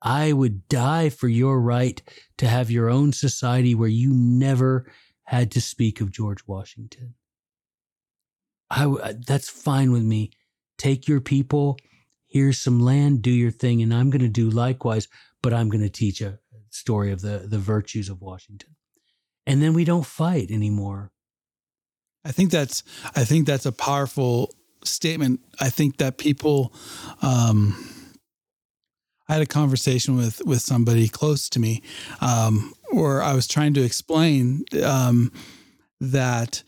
I 0.00 0.32
would 0.32 0.68
die 0.68 1.10
for 1.10 1.28
your 1.28 1.60
right 1.60 2.02
to 2.38 2.46
have 2.46 2.70
your 2.70 2.90
own 2.90 3.12
society 3.12 3.74
where 3.74 3.88
you 3.88 4.12
never 4.12 4.86
had 5.24 5.50
to 5.52 5.60
speak 5.60 6.00
of 6.00 6.10
george 6.10 6.40
washington. 6.46 7.14
I 8.68 8.82
w- 8.82 9.20
that's 9.26 9.48
fine 9.48 9.92
with 9.92 10.02
me. 10.02 10.32
Take 10.76 11.06
your 11.06 11.20
people. 11.20 11.78
Here's 12.26 12.58
some 12.58 12.80
land. 12.80 13.22
Do 13.22 13.30
your 13.30 13.52
thing. 13.52 13.80
And 13.80 13.94
i'm 13.94 14.10
going 14.10 14.22
to 14.22 14.28
do 14.28 14.50
likewise 14.50 15.06
but 15.40 15.54
i'm 15.54 15.68
going 15.68 15.84
to 15.84 15.88
teach 15.88 16.20
a 16.20 16.40
story 16.70 17.12
of 17.12 17.20
the 17.20 17.44
the 17.46 17.58
virtues 17.58 18.08
of 18.08 18.20
washington. 18.20 18.74
And 19.46 19.62
then 19.62 19.72
we 19.72 19.84
don't 19.84 20.06
fight 20.06 20.50
anymore 20.50 21.12
I 22.24 22.32
think 22.32 22.50
that's 22.50 22.82
I 23.16 23.24
think 23.24 23.46
that's 23.46 23.66
a 23.66 23.72
powerful 23.72 24.54
statement. 24.84 25.40
I 25.60 25.70
think 25.70 25.96
that 25.98 26.18
people 26.18 26.72
um 27.22 27.88
I 29.28 29.34
had 29.34 29.42
a 29.42 29.46
conversation 29.46 30.16
with 30.16 30.40
with 30.44 30.60
somebody 30.60 31.08
close 31.08 31.48
to 31.50 31.58
me 31.60 31.82
um 32.20 32.72
where 32.90 33.22
I 33.22 33.34
was 33.34 33.46
trying 33.46 33.74
to 33.74 33.82
explain 33.82 34.64
um 34.84 35.32
that 36.00 36.62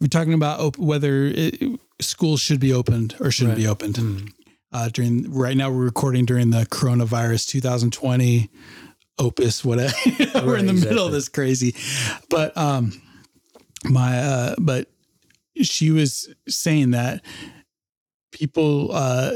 we're 0.00 0.08
talking 0.08 0.34
about 0.34 0.60
op- 0.60 0.78
whether 0.78 1.24
it, 1.26 1.80
schools 2.00 2.40
should 2.40 2.60
be 2.60 2.72
opened 2.72 3.14
or 3.20 3.30
shouldn't 3.30 3.54
Right. 3.56 3.62
be 3.62 3.68
opened. 3.68 4.32
Uh, 4.72 4.88
during 4.88 5.32
right 5.32 5.56
now, 5.56 5.70
we're 5.70 5.84
recording 5.84 6.24
during 6.26 6.50
the 6.50 6.66
coronavirus 6.66 7.46
2020 7.46 8.50
opus, 9.20 9.64
whatever. 9.64 9.94
we're 10.44 10.56
in 10.56 10.66
the 10.66 10.72
Right, 10.74 10.84
middle 10.84 11.06
of 11.06 11.12
this 11.12 11.28
crazy, 11.28 11.76
but 12.28 12.54
um, 12.56 13.00
my 13.84 14.18
uh, 14.18 14.54
but 14.58 14.88
she 15.62 15.90
was 15.90 16.32
saying 16.48 16.90
that 16.90 17.24
people 18.32 18.90
uh 18.92 19.32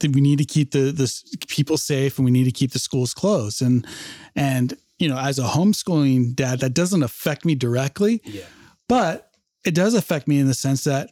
that 0.00 0.12
we 0.14 0.20
need 0.20 0.38
to 0.38 0.44
keep 0.44 0.72
the 0.72 0.90
the 0.90 1.22
people 1.48 1.78
safe 1.78 2.18
and 2.18 2.24
we 2.24 2.30
need 2.30 2.44
to 2.44 2.50
keep 2.50 2.72
the 2.72 2.78
schools 2.78 3.14
closed 3.14 3.62
and 3.62 3.86
and 4.34 4.76
you 4.98 5.08
know 5.08 5.16
as 5.16 5.38
a 5.38 5.44
homeschooling 5.44 6.34
dad 6.34 6.58
that 6.58 6.74
doesn't 6.74 7.04
affect 7.04 7.44
me 7.44 7.54
directly 7.54 8.20
yeah 8.24 8.42
but 8.88 9.30
it 9.64 9.74
does 9.74 9.94
affect 9.94 10.28
me 10.28 10.38
in 10.38 10.46
the 10.46 10.54
sense 10.54 10.84
that 10.84 11.10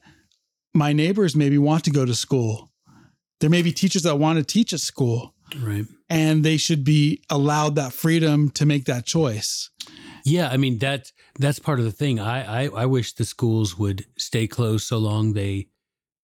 my 0.74 0.92
neighbors 0.92 1.34
maybe 1.34 1.58
want 1.58 1.84
to 1.84 1.90
go 1.90 2.04
to 2.04 2.14
school. 2.14 2.70
There 3.40 3.50
may 3.50 3.62
be 3.62 3.72
teachers 3.72 4.02
that 4.02 4.18
want 4.18 4.38
to 4.38 4.44
teach 4.44 4.72
at 4.72 4.80
school 4.80 5.34
right 5.60 5.86
and 6.08 6.44
they 6.44 6.56
should 6.56 6.84
be 6.84 7.22
allowed 7.30 7.76
that 7.76 7.92
freedom 7.92 8.50
to 8.50 8.66
make 8.66 8.84
that 8.84 9.06
choice. 9.06 9.70
Yeah, 10.24 10.48
I 10.48 10.56
mean 10.58 10.78
that 10.78 11.10
that's 11.38 11.58
part 11.58 11.78
of 11.78 11.84
the 11.84 11.92
thing. 11.92 12.18
I, 12.20 12.64
I 12.64 12.68
I 12.68 12.86
wish 12.86 13.14
the 13.14 13.24
schools 13.24 13.78
would 13.78 14.04
stay 14.16 14.46
closed 14.46 14.86
so 14.86 14.98
long 14.98 15.32
they 15.32 15.68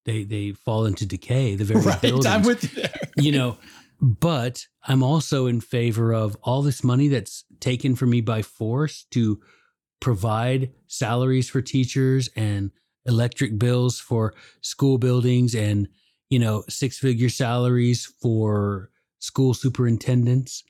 they 0.04 0.24
they 0.24 0.52
fall 0.52 0.86
into 0.86 1.07
decay. 1.07 1.54
The 1.54 1.64
very 1.64 1.80
buildings. 2.00 2.26
I'm 2.26 2.42
with 2.42 2.64
you 2.64 2.82
there. 2.82 3.00
you 3.16 3.32
know, 3.32 3.59
But 4.00 4.66
I'm 4.86 5.02
also 5.02 5.46
in 5.46 5.61
favor 5.61 6.12
of 6.12 6.36
all 6.42 6.62
this 6.62 6.84
money 6.84 7.09
that's 7.09 7.44
taken 7.61 7.96
from 7.96 8.11
me 8.11 8.20
by 8.20 8.42
force 8.42 9.04
to 9.12 9.40
provide 10.00 10.72
salaries 10.88 11.48
for 11.48 11.62
teachers 11.62 12.28
and 12.36 12.70
electric 13.07 13.59
bills 13.59 13.98
for 13.98 14.34
school 14.61 14.98
buildings 14.98 15.54
and 15.54 15.88
you 16.28 16.38
know 16.38 16.64
six 16.68 16.98
figure 16.98 17.28
salaries 17.30 18.04
for 18.20 18.90
school 19.20 19.54
superintendents 19.54 20.64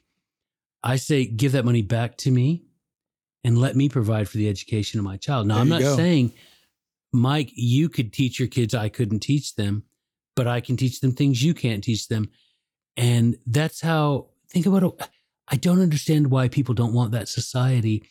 i 0.84 0.97
say 0.97 1.24
give 1.24 1.53
that 1.53 1.64
money 1.64 1.82
back 1.82 2.16
to 2.16 2.30
me 2.30 2.62
and 3.47 3.57
let 3.57 3.77
me 3.77 3.89
provide 3.89 4.29
for 4.29 4.37
the 4.37 4.49
education 4.49 4.99
of 4.99 5.05
my 5.05 5.17
child 5.17 5.47
now 5.47 5.55
There 5.55 5.63
i'm 5.63 5.69
not 5.69 5.81
go. 5.81 5.97
saying 5.97 6.33
mike 7.13 7.51
you 7.55 7.89
could 7.89 8.13
teach 8.13 8.39
your 8.39 8.49
kids 8.49 8.75
i 8.75 8.89
couldn't 8.89 9.21
teach 9.21 9.55
them 9.55 9.85
but 10.35 10.47
i 10.47 10.61
can 10.61 10.77
teach 10.77 11.01
them 11.01 11.13
things 11.13 11.43
you 11.43 11.55
can't 11.55 11.83
teach 11.85 12.09
them 12.09 12.29
and 12.97 13.37
that's 13.47 13.81
how 13.81 14.27
think 14.51 14.67
about 14.67 14.83
it 14.83 15.09
i 15.49 15.57
don't 15.57 15.81
understand 15.81 16.31
why 16.31 16.49
people 16.49 16.75
don't 16.75 16.93
want 16.95 17.13
that 17.13 17.29
society 17.29 18.03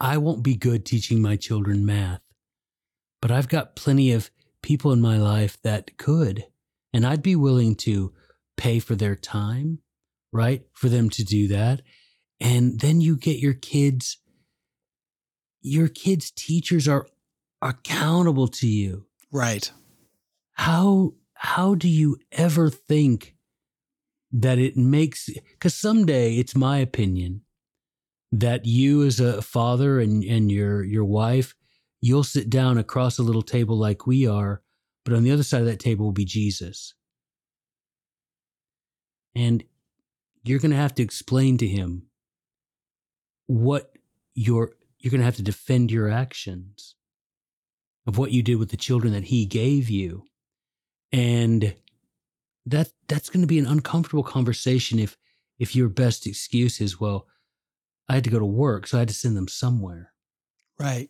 i 0.00 0.16
won't 0.16 0.42
be 0.42 0.54
good 0.54 0.84
teaching 0.86 1.20
my 1.22 1.36
children 1.36 1.84
math 1.86 2.20
but 3.22 3.30
I've 3.30 3.48
got 3.48 3.74
plenty 3.76 4.12
of 4.12 4.30
people 4.62 4.92
in 4.92 5.00
my 5.00 5.16
life 5.16 5.56
that 5.62 5.96
could, 5.96 6.44
and 6.92 7.06
I'd 7.06 7.22
be 7.22 7.34
willing 7.34 7.74
to 7.76 8.12
pay 8.56 8.78
for 8.78 8.94
their 8.94 9.16
time, 9.16 9.78
right? 10.32 10.62
For 10.74 10.88
them 10.88 11.08
to 11.10 11.24
do 11.24 11.48
that. 11.48 11.82
And 12.40 12.78
then 12.78 13.00
you 13.00 13.16
get 13.16 13.38
your 13.38 13.54
kids, 13.54 14.18
your 15.66 15.88
kids' 15.88 16.30
teachers 16.30 16.86
are 16.86 17.06
accountable 17.60 18.48
to 18.48 18.66
you. 18.66 19.06
Right. 19.30 19.70
How 20.52 21.14
how 21.34 21.74
do 21.74 21.88
you 21.88 22.18
ever 22.32 22.70
think 22.70 23.34
that 24.32 24.58
it 24.58 24.76
makes 24.76 25.28
because 25.52 25.74
someday 25.74 26.36
it's 26.36 26.56
my 26.56 26.78
opinion 26.78 27.42
that 28.32 28.66
you 28.66 29.04
as 29.04 29.20
a 29.20 29.42
father 29.42 30.00
and, 30.00 30.24
and 30.24 30.50
your 30.50 30.82
your 30.82 31.04
wife 31.04 31.54
you'll 32.00 32.24
sit 32.24 32.48
down 32.48 32.78
across 32.78 33.18
a 33.18 33.22
little 33.22 33.42
table 33.42 33.76
like 33.76 34.06
we 34.06 34.26
are, 34.26 34.62
but 35.04 35.14
on 35.14 35.24
the 35.24 35.32
other 35.32 35.42
side 35.42 35.60
of 35.60 35.66
that 35.66 35.80
table 35.80 36.04
will 36.04 36.12
be 36.12 36.24
Jesus. 36.24 36.94
And 39.34 39.64
you're 40.44 40.60
going 40.60 40.70
to 40.70 40.76
have 40.76 40.94
to 40.94 41.02
explain 41.02 41.58
to 41.58 41.66
him 41.66 42.06
what 43.46 43.92
your 44.34 44.72
you're 45.06 45.12
going 45.12 45.20
to 45.20 45.24
have 45.24 45.36
to 45.36 45.42
defend 45.42 45.92
your 45.92 46.10
actions 46.10 46.96
of 48.08 48.18
what 48.18 48.32
you 48.32 48.42
did 48.42 48.56
with 48.56 48.70
the 48.70 48.76
children 48.76 49.12
that 49.12 49.26
he 49.26 49.46
gave 49.46 49.88
you. 49.88 50.24
And 51.12 51.76
that 52.66 52.90
that's 53.06 53.30
going 53.30 53.42
to 53.42 53.46
be 53.46 53.60
an 53.60 53.68
uncomfortable 53.68 54.24
conversation 54.24 54.98
if 54.98 55.16
if 55.60 55.76
your 55.76 55.88
best 55.88 56.26
excuse 56.26 56.80
is 56.80 56.98
well 56.98 57.28
I 58.08 58.14
had 58.14 58.24
to 58.24 58.30
go 58.30 58.40
to 58.40 58.44
work 58.44 58.88
so 58.88 58.98
I 58.98 59.02
had 59.02 59.08
to 59.08 59.14
send 59.14 59.36
them 59.36 59.46
somewhere. 59.46 60.12
Right. 60.76 61.08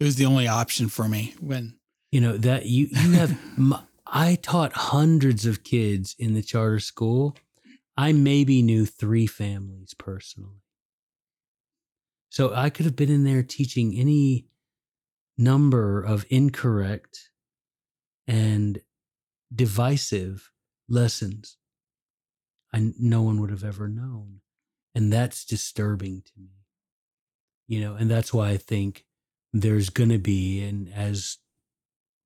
It 0.00 0.04
was 0.04 0.16
the 0.16 0.26
only 0.26 0.48
option 0.48 0.88
for 0.88 1.06
me 1.06 1.36
when 1.38 1.78
you 2.10 2.20
know 2.20 2.36
that 2.38 2.66
you 2.66 2.88
you 2.90 3.12
have 3.12 3.38
I 4.04 4.34
taught 4.34 4.72
hundreds 4.72 5.46
of 5.46 5.62
kids 5.62 6.16
in 6.18 6.34
the 6.34 6.42
charter 6.42 6.80
school 6.80 7.36
i 7.96 8.10
maybe 8.10 8.62
knew 8.62 8.84
three 8.84 9.26
families 9.28 9.94
personally 9.94 10.62
so 12.28 12.52
i 12.54 12.70
could 12.70 12.84
have 12.84 12.96
been 12.96 13.10
in 13.10 13.24
there 13.24 13.42
teaching 13.42 13.94
any 13.96 14.46
number 15.38 16.02
of 16.02 16.26
incorrect 16.28 17.30
and 18.26 18.80
divisive 19.54 20.50
lessons. 20.88 21.56
And 22.72 22.94
no 22.98 23.22
one 23.22 23.40
would 23.40 23.50
have 23.50 23.64
ever 23.64 23.88
known. 23.88 24.40
And 24.94 25.12
that's 25.12 25.44
disturbing 25.44 26.22
to 26.22 26.32
me. 26.36 26.50
You 27.66 27.80
know 27.80 27.94
and 27.94 28.10
that's 28.10 28.32
why 28.32 28.48
i 28.48 28.56
think 28.56 29.04
there's 29.52 29.90
going 29.90 30.10
to 30.10 30.18
be, 30.18 30.62
and 30.62 30.92
as 30.92 31.38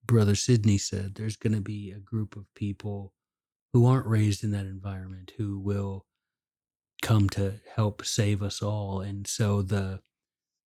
Brother 0.05 0.35
Sidney 0.35 0.79
said, 0.79 1.15
there's 1.15 1.37
going 1.37 1.53
to 1.53 1.61
be 1.61 1.93
a 1.93 2.01
group 2.01 2.35
of 2.37 2.53
people 2.55 3.13
who 3.73 3.87
aren't 3.87 4.07
raised 4.07 4.43
in 4.43 4.51
that 4.53 4.67
environment 4.67 5.33
who 5.37 5.59
will 5.59 6.07
come 7.03 7.29
to 7.31 7.61
help 7.75 8.05
save 8.05 8.43
us 8.43 8.63
all. 8.63 9.01
And 9.01 9.27
so 9.27 9.61
the 9.61 10.01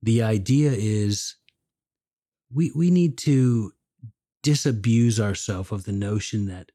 the 0.02 0.22
idea 0.22 0.70
is 0.72 1.36
we 2.52 2.70
we 2.76 2.90
need 2.90 3.18
to 3.18 3.72
disabuse 4.42 5.18
ourselves 5.18 5.72
of 5.72 5.84
the 5.84 5.92
notion 5.92 6.46
that 6.46 6.70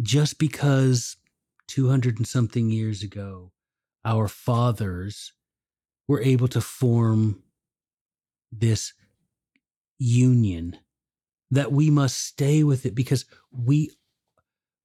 just 0.00 0.38
because 0.38 1.16
200 1.68 2.18
and 2.18 2.28
something 2.28 2.70
years 2.70 3.02
ago 3.02 3.50
our 4.04 4.28
fathers 4.28 5.32
were 6.06 6.20
able 6.20 6.46
to 6.46 6.60
form 6.60 7.42
this 8.52 8.92
union 9.98 10.76
that 11.50 11.72
we 11.72 11.90
must 11.90 12.18
stay 12.18 12.62
with 12.62 12.84
it 12.84 12.94
because 12.94 13.24
we 13.50 13.90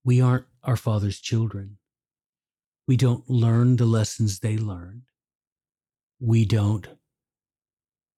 we 0.04 0.22
aren't 0.22 0.46
our 0.64 0.78
father's 0.78 1.20
children 1.20 1.78
we 2.90 2.98
don't 2.98 3.30
learn 3.30 3.76
the 3.76 3.86
lessons 3.86 4.40
they 4.40 4.58
learned 4.58 5.04
we 6.20 6.44
don't 6.44 6.88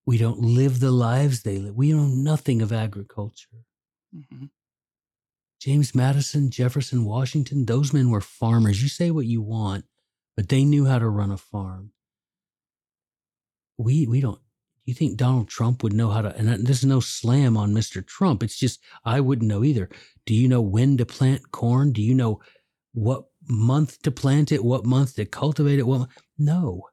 we 0.05 0.17
don't 0.17 0.39
live 0.39 0.79
the 0.79 0.91
lives 0.91 1.43
they 1.43 1.57
live 1.57 1.75
we 1.75 1.91
know 1.91 2.05
nothing 2.05 2.61
of 2.61 2.71
agriculture 2.71 3.65
Mhm. 4.15 4.49
james 5.59 5.93
madison 5.93 6.49
jefferson 6.49 7.03
washington 7.03 7.65
those 7.65 7.91
men 7.91 8.09
were 8.09 8.21
farmers 8.21 8.81
you 8.81 8.87
say 8.87 9.11
what 9.11 9.25
you 9.25 9.41
want 9.41 9.83
but 10.37 10.47
they 10.47 10.63
knew 10.63 10.85
how 10.85 10.99
to 10.99 11.09
run 11.09 11.31
a 11.31 11.37
farm 11.37 11.91
we 13.77 14.07
we 14.07 14.21
don't 14.21 14.39
you 14.85 14.93
think 14.95 15.15
Donald 15.15 15.47
Trump 15.47 15.83
would 15.83 15.93
know 15.93 16.09
how 16.09 16.23
to? 16.23 16.35
And 16.35 16.65
there's 16.65 16.83
no 16.83 16.99
slam 16.99 17.55
on 17.55 17.71
Mr. 17.71 18.03
Trump. 18.03 18.41
It's 18.41 18.57
just 18.57 18.79
I 19.05 19.21
wouldn't 19.21 19.47
know 19.47 19.63
either. 19.63 19.89
Do 20.25 20.33
you 20.33 20.47
know 20.47 20.59
when 20.59 20.97
to 20.97 21.05
plant 21.05 21.51
corn? 21.51 21.93
Do 21.93 22.01
you 22.01 22.15
know 22.15 22.41
what 22.91 23.30
month 23.51 24.01
to 24.03 24.11
plant 24.11 24.51
it? 24.51 24.63
What 24.63 24.85
month 24.85 25.15
to 25.15 25.25
cultivate 25.25 25.79
it? 25.79 25.85
What? 25.85 26.09
No. 26.37 26.83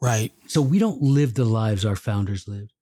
Right. 0.00 0.32
So 0.46 0.62
we 0.62 0.78
don't 0.78 1.02
live 1.02 1.34
the 1.34 1.44
lives 1.44 1.84
our 1.84 1.96
founders 1.96 2.46
lived. 2.46 2.72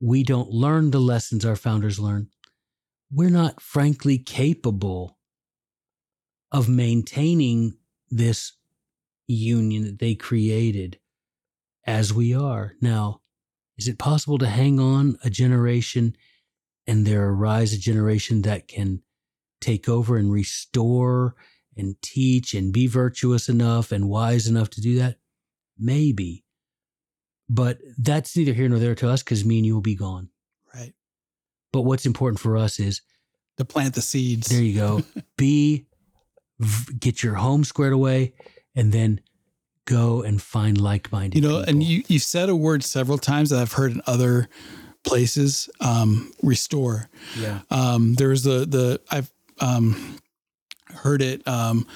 We 0.00 0.22
don't 0.22 0.50
learn 0.50 0.90
the 0.90 1.00
lessons 1.00 1.46
our 1.46 1.56
founders 1.56 1.98
learned. 1.98 2.28
We're 3.10 3.30
not, 3.30 3.62
frankly, 3.62 4.18
capable 4.18 5.18
of 6.50 6.68
maintaining 6.68 7.78
this 8.10 8.52
union 9.26 9.84
that 9.84 9.98
they 9.98 10.14
created 10.14 10.98
as 11.86 12.12
we 12.12 12.34
are 12.34 12.74
now. 12.80 13.20
Is 13.76 13.88
it 13.88 13.98
possible 13.98 14.38
to 14.38 14.46
hang 14.46 14.78
on 14.78 15.16
a 15.24 15.30
generation 15.30 16.16
and 16.86 17.06
there 17.06 17.28
arise 17.28 17.72
a 17.72 17.78
generation 17.78 18.42
that 18.42 18.68
can 18.68 19.02
take 19.60 19.88
over 19.88 20.16
and 20.16 20.30
restore 20.30 21.34
and 21.76 22.00
teach 22.02 22.54
and 22.54 22.72
be 22.72 22.86
virtuous 22.86 23.48
enough 23.48 23.92
and 23.92 24.08
wise 24.08 24.46
enough 24.46 24.70
to 24.70 24.80
do 24.80 24.96
that? 24.98 25.16
Maybe. 25.78 26.44
But 27.48 27.78
that's 27.98 28.36
neither 28.36 28.52
here 28.52 28.68
nor 28.68 28.78
there 28.78 28.94
to 28.96 29.08
us 29.10 29.22
because 29.22 29.44
me 29.44 29.58
and 29.58 29.66
you 29.66 29.74
will 29.74 29.80
be 29.82 29.94
gone. 29.96 30.28
Right. 30.74 30.92
But 31.72 31.82
what's 31.82 32.06
important 32.06 32.40
for 32.40 32.56
us 32.56 32.78
is 32.80 33.02
To 33.58 33.64
plant 33.64 33.94
the 33.94 34.02
seeds. 34.02 34.48
there 34.48 34.62
you 34.62 34.74
go. 34.74 35.02
be, 35.36 35.86
get 36.98 37.22
your 37.22 37.34
home 37.34 37.64
squared 37.64 37.92
away, 37.92 38.32
and 38.74 38.92
then 38.92 39.20
go 39.86 40.22
and 40.22 40.40
find 40.40 40.80
like-minded. 40.80 41.36
you 41.40 41.46
know, 41.46 41.58
and 41.58 41.80
people. 41.82 42.04
you've 42.08 42.22
said 42.22 42.48
a 42.48 42.56
word 42.56 42.82
several 42.82 43.18
times 43.18 43.50
that 43.50 43.60
I've 43.60 43.72
heard 43.72 43.92
in 43.92 44.00
other 44.06 44.48
places. 45.04 45.68
Um, 45.80 46.32
restore. 46.42 47.10
yeah, 47.38 47.60
Um, 47.70 48.14
there 48.14 48.28
was 48.28 48.42
the 48.44 48.64
the 48.64 49.00
I've 49.10 49.30
um, 49.60 50.16
heard 50.94 51.22
it 51.22 51.46
um, 51.46 51.86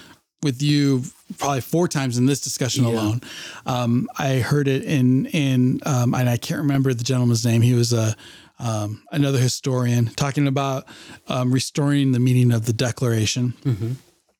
with 0.42 0.62
you 0.62 1.02
probably 1.38 1.60
four 1.60 1.88
times 1.88 2.16
in 2.18 2.26
this 2.26 2.40
discussion 2.40 2.84
Yeah. 2.84 2.90
alone. 2.90 3.20
Um, 3.66 4.08
I 4.18 4.36
heard 4.38 4.68
it 4.68 4.84
in 4.84 5.26
in 5.26 5.80
um, 5.86 6.14
and 6.14 6.28
I 6.28 6.36
can't 6.36 6.60
remember 6.60 6.94
the 6.94 7.04
gentleman's 7.04 7.44
name. 7.44 7.62
He 7.62 7.74
was 7.74 7.92
a 7.92 8.14
um, 8.60 9.02
another 9.12 9.38
historian 9.38 10.06
talking 10.06 10.46
about 10.48 10.86
um, 11.28 11.52
restoring 11.52 12.12
the 12.12 12.18
meaning 12.18 12.50
of 12.52 12.66
the 12.66 12.72
Declaration, 12.72 13.54
Mhm. 13.64 13.94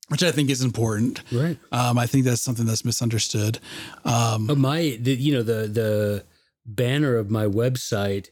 which 0.09 0.22
I 0.24 0.32
think 0.32 0.50
is 0.50 0.61
important. 0.62 1.22
right. 1.30 1.56
Um, 1.70 1.98
I 1.98 2.06
think 2.06 2.24
that's 2.24 2.42
something 2.42 2.66
that's 2.66 2.84
misunderstood. 2.84 3.61
Um, 4.04 4.46
But 4.48 4.59
my, 4.59 4.98
the, 5.00 5.14
you 5.14 5.32
know, 5.34 5.42
the 5.44 5.68
the 5.68 6.24
banner 6.66 7.16
of 7.16 7.30
my 7.30 7.44
website 7.46 8.26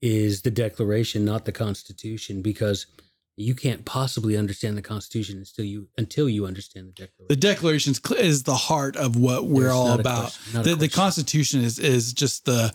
is 0.00 0.42
the 0.42 0.50
Declaration, 0.50 1.24
not 1.24 1.44
the 1.44 1.52
Constitution, 1.52 2.40
because 2.40 2.86
you 3.38 3.54
can't 3.54 3.84
possibly 3.84 4.36
understand 4.36 4.76
the 4.76 4.82
Constitution 4.82 5.38
until 5.38 5.64
you 5.64 5.88
until 5.96 6.28
you 6.28 6.46
understand 6.46 6.88
the 6.88 6.92
Declaration. 6.92 7.26
the 7.28 7.36
Declaration 7.36 7.94
is 8.18 8.42
the 8.42 8.56
heart 8.56 8.96
of 8.96 9.16
what 9.16 9.46
we're 9.46 9.62
There's 9.64 9.72
all 9.74 9.92
about. 10.00 10.20
question- 10.32 10.62
The, 10.62 10.74
the. 10.76 10.88
Constitution 10.88 11.62
is 11.62 11.78
is 11.78 12.12
just 12.12 12.44
the 12.44 12.72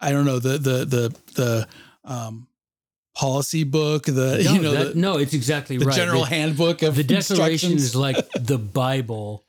I 0.00 0.10
don't 0.12 0.24
know 0.26 0.38
the 0.38 0.58
the 0.58 0.84
the 0.84 1.16
the 1.34 1.68
um 2.04 2.48
policy 3.16 3.64
book, 3.64 4.04
the 4.06 4.42
No, 4.44 4.52
you 4.54 4.60
know 4.62 4.72
that- 4.72 4.94
the, 4.94 5.00
no, 5.00 5.16
it's 5.18 5.34
exactly 5.34 5.76
the 5.78 5.86
right. 5.86 5.96
general 5.96 6.22
The- 6.22 6.28
handbook 6.30 6.82
of 6.82 6.96
the 6.96 7.04
Declaration 7.04 7.72
is 7.72 7.94
like 7.94 8.16
the 8.34 8.58
Bible, 8.58 9.44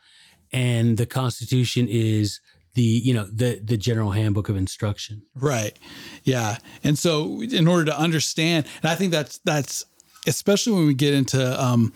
and 0.54 0.98
the 0.98 1.06
Constitution 1.06 1.88
is 1.90 2.40
the 2.76 2.84
you 2.84 3.14
know 3.14 3.26
the 3.26 3.60
the 3.64 3.78
general 3.78 4.12
handbook 4.12 4.50
of 4.50 4.56
instruction. 4.56 5.24
Right. 5.34 5.78
Yeah. 6.24 6.58
And 6.84 6.98
so 7.00 7.42
in 7.42 7.68
order 7.68 7.86
to 7.86 7.98
understand, 8.00 8.66
and 8.84 8.92
I 8.92 8.96
think 8.96 9.12
that's 9.12 9.40
that's 9.44 9.84
especially 10.28 10.74
when 10.74 10.88
we 10.88 10.94
get 10.94 11.14
into 11.14 11.64
um 11.64 11.94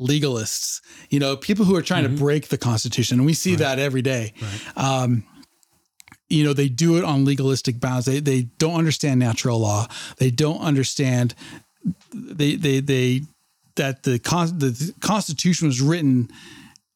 legalists, 0.00 0.80
you 1.10 1.20
know, 1.20 1.36
people 1.36 1.64
who 1.64 1.76
are 1.76 1.82
trying 1.82 2.04
Mm-hmm. 2.04 2.16
to 2.16 2.20
break 2.20 2.48
the 2.48 2.58
constitution. 2.58 3.18
And 3.18 3.26
we 3.26 3.34
see 3.34 3.54
that 3.56 3.78
every 3.78 4.02
day. 4.02 4.32
Um 4.76 5.24
you 6.30 6.42
know, 6.42 6.52
they 6.54 6.68
do 6.68 6.96
it 6.96 7.04
on 7.04 7.24
legalistic 7.24 7.78
bounds. 7.80 8.06
They 8.06 8.18
they 8.20 8.42
don't 8.58 8.74
understand 8.74 9.20
natural 9.20 9.60
law. 9.60 9.86
They 10.18 10.30
don't 10.30 10.60
understand 10.60 11.34
they 12.12 12.56
they 12.56 12.80
they 12.80 13.22
that 13.76 14.02
the 14.04 14.18
con- 14.18 14.58
the 14.58 14.94
Constitution 15.00 15.68
was 15.68 15.80
written 15.80 16.28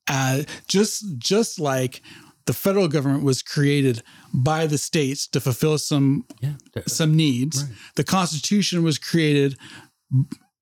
uh, 0.08 0.44
just 0.66 1.04
just 1.18 1.60
like 1.60 2.00
the 2.46 2.54
federal 2.54 2.88
government 2.88 3.22
was 3.24 3.42
created 3.42 4.02
by 4.32 4.66
the 4.66 4.78
states 4.78 5.26
to 5.28 5.40
fulfill 5.40 5.76
some 5.76 6.24
Yeah, 6.40 6.54
some 6.86 7.14
needs. 7.14 7.62
Right. 7.62 7.72
The 7.96 8.04
Constitution 8.04 8.82
was 8.82 8.98
created 8.98 9.58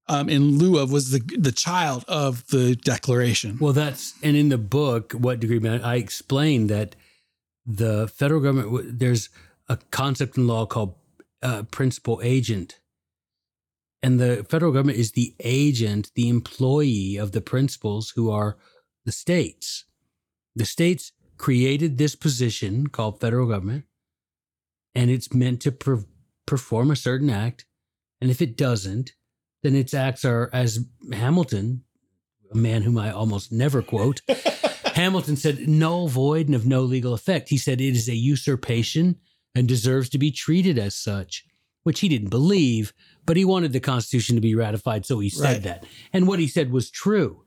um, 0.09 0.29
in 0.29 0.59
lieu 0.59 0.79
of 0.79 0.93
was 0.93 1.11
the 1.11 1.21
the 1.39 1.53
child 1.53 2.05
of 2.09 2.47
the 2.49 2.77
Declaration. 2.77 3.59
Well, 3.61 3.73
that's 3.73 4.15
and 4.23 4.37
in 4.37 4.49
the 4.49 4.59
book, 4.59 5.13
what 5.13 5.41
degree 5.41 5.59
man, 5.59 5.83
I 5.83 5.97
explained 5.97 6.71
that 6.71 6.97
the 7.65 8.09
federal 8.09 8.41
government 8.41 8.99
there's 8.99 9.29
a 9.69 9.79
concept 9.91 10.37
in 10.37 10.47
law 10.47 10.67
called 10.67 10.95
uh, 11.43 11.65
principal 11.65 12.21
agent, 12.23 12.81
and 14.03 14.21
the 14.21 14.47
federal 14.49 14.73
government 14.73 14.99
is 14.99 15.13
the 15.13 15.35
agent, 15.41 16.13
the 16.15 16.29
employee 16.29 17.17
of 17.17 17.33
the 17.33 17.41
principals 17.41 18.11
who 18.11 18.31
are 18.31 18.57
the 19.05 19.13
states. 19.13 19.85
The 20.55 20.65
states 20.65 21.13
created 21.37 21.99
this 21.99 22.15
position 22.15 22.87
called 22.87 23.21
federal 23.21 23.49
government, 23.49 23.85
and 24.95 25.11
it's 25.11 25.35
meant 25.35 25.61
to 25.63 25.73
per- 25.73 26.05
perform 26.47 26.91
a 26.91 26.97
certain 26.97 27.29
act, 27.29 27.67
and 28.21 28.31
if 28.31 28.41
it 28.41 28.57
doesn't, 28.57 29.13
then 29.67 29.75
its 29.77 29.93
acts 29.95 30.25
are 30.25 30.49
as 30.53 30.79
Hamilton 31.13 31.83
a 32.53 32.57
man 32.57 32.83
whom 32.83 32.97
I 32.97 33.11
almost 33.11 33.51
never 33.53 33.83
quote. 33.83 34.21
Hamilton 34.95 35.37
said, 35.37 35.69
null, 35.69 36.09
void, 36.09 36.47
and 36.47 36.55
of 36.55 36.65
no 36.65 36.83
legal 36.83 37.13
effect. 37.13 37.49
He 37.49 37.59
said 37.59 37.81
it 37.81 37.97
is 37.97 38.09
a 38.09 38.15
usurpation 38.15 39.17
and 39.55 39.67
deserves 39.67 40.09
to 40.11 40.19
be 40.19 40.31
treated 40.31 40.79
as 40.79 40.95
such, 40.95 41.45
which 41.83 42.01
he 42.01 42.09
didn't 42.09 42.31
believe, 42.31 42.93
but 43.27 43.37
he 43.37 43.45
wanted 43.45 43.73
the 43.73 43.81
Constitution 43.81 44.37
to 44.37 44.41
be 44.41 44.55
ratified, 44.55 45.05
so 45.05 45.19
he 45.19 45.29
said 45.29 45.43
Right. 45.43 45.63
that. 45.65 45.85
And 46.13 46.27
what 46.29 46.39
he 46.39 46.47
said 46.47 46.71
was 46.71 46.91
true. 46.91 47.43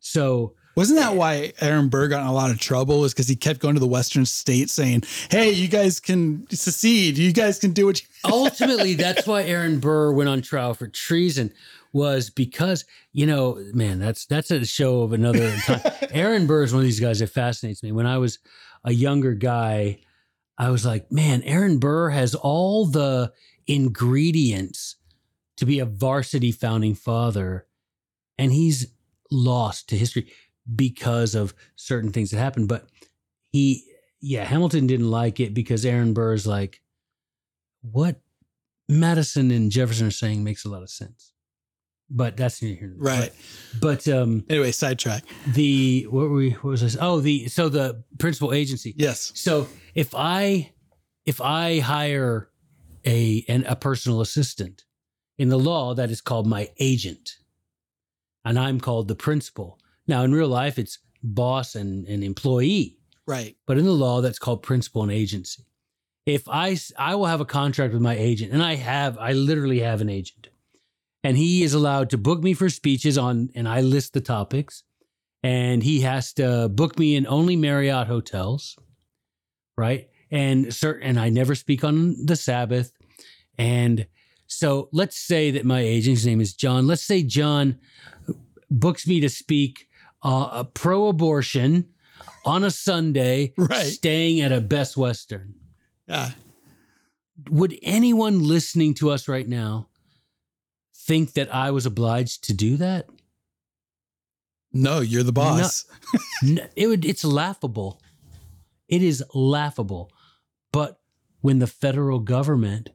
So, 0.00 0.54
Wasn't 0.76 0.98
that 0.98 1.14
why 1.14 1.52
Aaron 1.60 1.88
Burr 1.88 2.08
got 2.08 2.22
in 2.22 2.26
a 2.26 2.32
lot 2.32 2.50
of 2.50 2.58
trouble? 2.58 3.00
Was 3.00 3.14
because 3.14 3.28
he 3.28 3.36
kept 3.36 3.60
going 3.60 3.74
to 3.74 3.80
the 3.80 3.86
Western 3.86 4.26
states 4.26 4.72
saying, 4.72 5.04
"Hey, 5.30 5.50
you 5.52 5.68
guys 5.68 6.00
can 6.00 6.46
secede. 6.50 7.16
You 7.16 7.32
guys 7.32 7.58
can 7.58 7.72
do 7.72 7.86
what 7.86 8.00
you." 8.02 8.08
ultimately 8.30 8.94
that's 8.94 9.26
why 9.26 9.44
Aaron 9.44 9.78
Burr 9.78 10.12
went 10.12 10.28
on 10.28 10.42
trial 10.42 10.74
for 10.74 10.88
treason 10.88 11.52
was 11.92 12.28
because 12.28 12.84
you 13.12 13.26
know 13.26 13.62
man 13.72 13.98
that's 14.00 14.26
that's 14.26 14.50
a 14.50 14.64
show 14.64 15.02
of 15.02 15.12
another 15.12 15.54
time. 15.64 15.80
Aaron 16.10 16.46
Burr 16.46 16.64
is 16.64 16.72
one 16.72 16.80
of 16.80 16.86
these 16.86 17.00
guys 17.00 17.20
that 17.20 17.28
fascinates 17.28 17.82
me. 17.82 17.92
When 17.92 18.06
I 18.06 18.18
was 18.18 18.38
a 18.84 18.92
younger 18.92 19.34
guy, 19.34 20.00
I 20.58 20.70
was 20.70 20.84
like, 20.84 21.10
man, 21.10 21.42
Aaron 21.42 21.78
Burr 21.78 22.10
has 22.10 22.34
all 22.34 22.86
the 22.86 23.32
ingredients 23.66 24.96
to 25.56 25.66
be 25.66 25.78
a 25.78 25.86
varsity 25.86 26.50
founding 26.50 26.94
father, 26.94 27.66
and 28.38 28.52
he's 28.52 28.88
lost 29.30 29.88
to 29.88 29.96
history 29.96 30.30
because 30.74 31.34
of 31.34 31.54
certain 31.76 32.10
things 32.12 32.30
that 32.30 32.38
happened. 32.38 32.68
But 32.68 32.86
he, 33.50 33.84
yeah, 34.20 34.44
Hamilton 34.44 34.86
didn't 34.86 35.10
like 35.10 35.40
it 35.40 35.54
because 35.54 35.84
Aaron 35.84 36.14
Burr's 36.14 36.46
like, 36.46 36.80
what 37.82 38.20
Madison 38.88 39.50
and 39.50 39.70
Jefferson 39.70 40.06
are 40.06 40.10
saying 40.10 40.42
makes 40.44 40.64
a 40.64 40.68
lot 40.68 40.82
of 40.82 40.90
sense. 40.90 41.32
But 42.10 42.36
that's. 42.36 42.62
Right. 42.96 43.32
But 43.80 44.06
um, 44.08 44.44
Anyway, 44.50 44.72
sidetrack. 44.72 45.24
the 45.46 46.06
what 46.10 46.28
were 46.28 46.34
we? 46.34 46.50
What 46.50 46.64
was 46.64 46.80
this? 46.82 46.96
Oh, 47.00 47.20
the 47.20 47.48
so 47.48 47.68
the 47.68 48.04
principal 48.18 48.52
agency. 48.52 48.94
Yes. 48.96 49.32
So 49.34 49.68
if 49.94 50.14
I 50.14 50.72
if 51.24 51.40
I 51.40 51.80
hire 51.80 52.50
a 53.06 53.44
an, 53.48 53.64
a 53.64 53.74
personal 53.74 54.20
assistant 54.20 54.84
in 55.38 55.48
the 55.48 55.58
law, 55.58 55.94
that 55.94 56.10
is 56.10 56.20
called 56.20 56.46
my 56.46 56.70
agent, 56.78 57.36
and 58.44 58.58
I'm 58.58 58.80
called 58.80 59.08
the 59.08 59.16
principal. 59.16 59.78
Now 60.06 60.22
in 60.24 60.32
real 60.34 60.48
life, 60.48 60.78
it's 60.78 60.98
boss 61.22 61.74
and, 61.74 62.06
and 62.06 62.22
employee, 62.22 62.98
Right. 63.26 63.56
but 63.66 63.78
in 63.78 63.84
the 63.84 63.92
law, 63.92 64.20
that's 64.20 64.38
called 64.38 64.62
principal 64.62 65.02
and 65.02 65.10
agency. 65.12 65.64
If 66.26 66.48
I, 66.48 66.76
I 66.98 67.14
will 67.14 67.26
have 67.26 67.40
a 67.40 67.46
contract 67.46 67.92
with 67.92 68.02
my 68.02 68.16
agent, 68.16 68.52
and 68.52 68.62
I 68.62 68.74
have 68.76 69.18
I 69.18 69.32
literally 69.32 69.80
have 69.80 70.00
an 70.00 70.08
agent, 70.08 70.48
and 71.22 71.36
he 71.36 71.62
is 71.62 71.74
allowed 71.74 72.10
to 72.10 72.18
book 72.18 72.42
me 72.42 72.54
for 72.54 72.68
speeches 72.70 73.16
on, 73.18 73.50
and 73.54 73.68
I 73.68 73.80
list 73.80 74.12
the 74.14 74.20
topics, 74.20 74.84
and 75.42 75.82
he 75.82 76.00
has 76.00 76.32
to 76.34 76.68
book 76.70 76.98
me 76.98 77.14
in 77.16 77.26
only 77.26 77.56
Marriott 77.56 78.06
hotels, 78.06 78.76
right? 79.76 80.08
And 80.30 80.72
certain, 80.74 81.02
and 81.06 81.20
I 81.20 81.28
never 81.28 81.54
speak 81.54 81.84
on 81.84 82.24
the 82.24 82.36
Sabbath, 82.36 82.92
and 83.58 84.06
so 84.46 84.88
let's 84.92 85.16
say 85.18 85.50
that 85.50 85.64
my 85.64 85.80
agent's 85.80 86.24
name 86.24 86.40
is 86.40 86.54
John. 86.54 86.86
Let's 86.86 87.04
say 87.04 87.22
John 87.22 87.78
books 88.70 89.06
me 89.06 89.20
to 89.20 89.28
speak 89.28 89.88
uh, 90.24 90.64
pro-abortion 90.64 91.88
on 92.44 92.64
a 92.64 92.70
Sunday, 92.70 93.52
Right. 93.56 93.86
staying 93.86 94.40
at 94.40 94.52
a 94.52 94.60
Best 94.60 94.96
Western. 94.96 95.54
Yeah. 96.08 96.32
Would 97.50 97.78
anyone 97.82 98.42
listening 98.46 98.94
to 98.94 99.10
us 99.10 99.28
right 99.28 99.46
now 99.48 99.88
think 100.94 101.32
that 101.34 101.54
I 101.54 101.70
was 101.70 101.86
obliged 101.86 102.44
to 102.44 102.54
do 102.54 102.76
that? 102.78 103.06
No, 104.72 105.00
you're 105.00 105.22
the 105.22 105.32
boss. 105.32 105.84
N- 106.42 106.68
it 106.76 106.86
would 106.88 107.04
it's 107.04 107.24
laughable 107.24 108.00
it 108.88 109.02
is 109.02 109.24
laughable 109.34 110.10
but 110.72 111.00
when 111.40 111.58
the 111.58 111.66
federal 111.66 112.18
government 112.18 112.90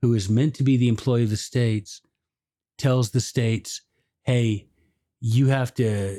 who 0.00 0.14
is 0.14 0.28
meant 0.30 0.54
to 0.54 0.62
be 0.62 0.76
the 0.78 0.88
employee 0.88 1.24
of 1.24 1.30
the 1.30 1.36
states 1.36 2.00
tells 2.78 3.10
the 3.10 3.20
states 3.20 3.82
hey 4.22 4.66
you 5.20 5.48
have 5.48 5.74
to 5.74 6.18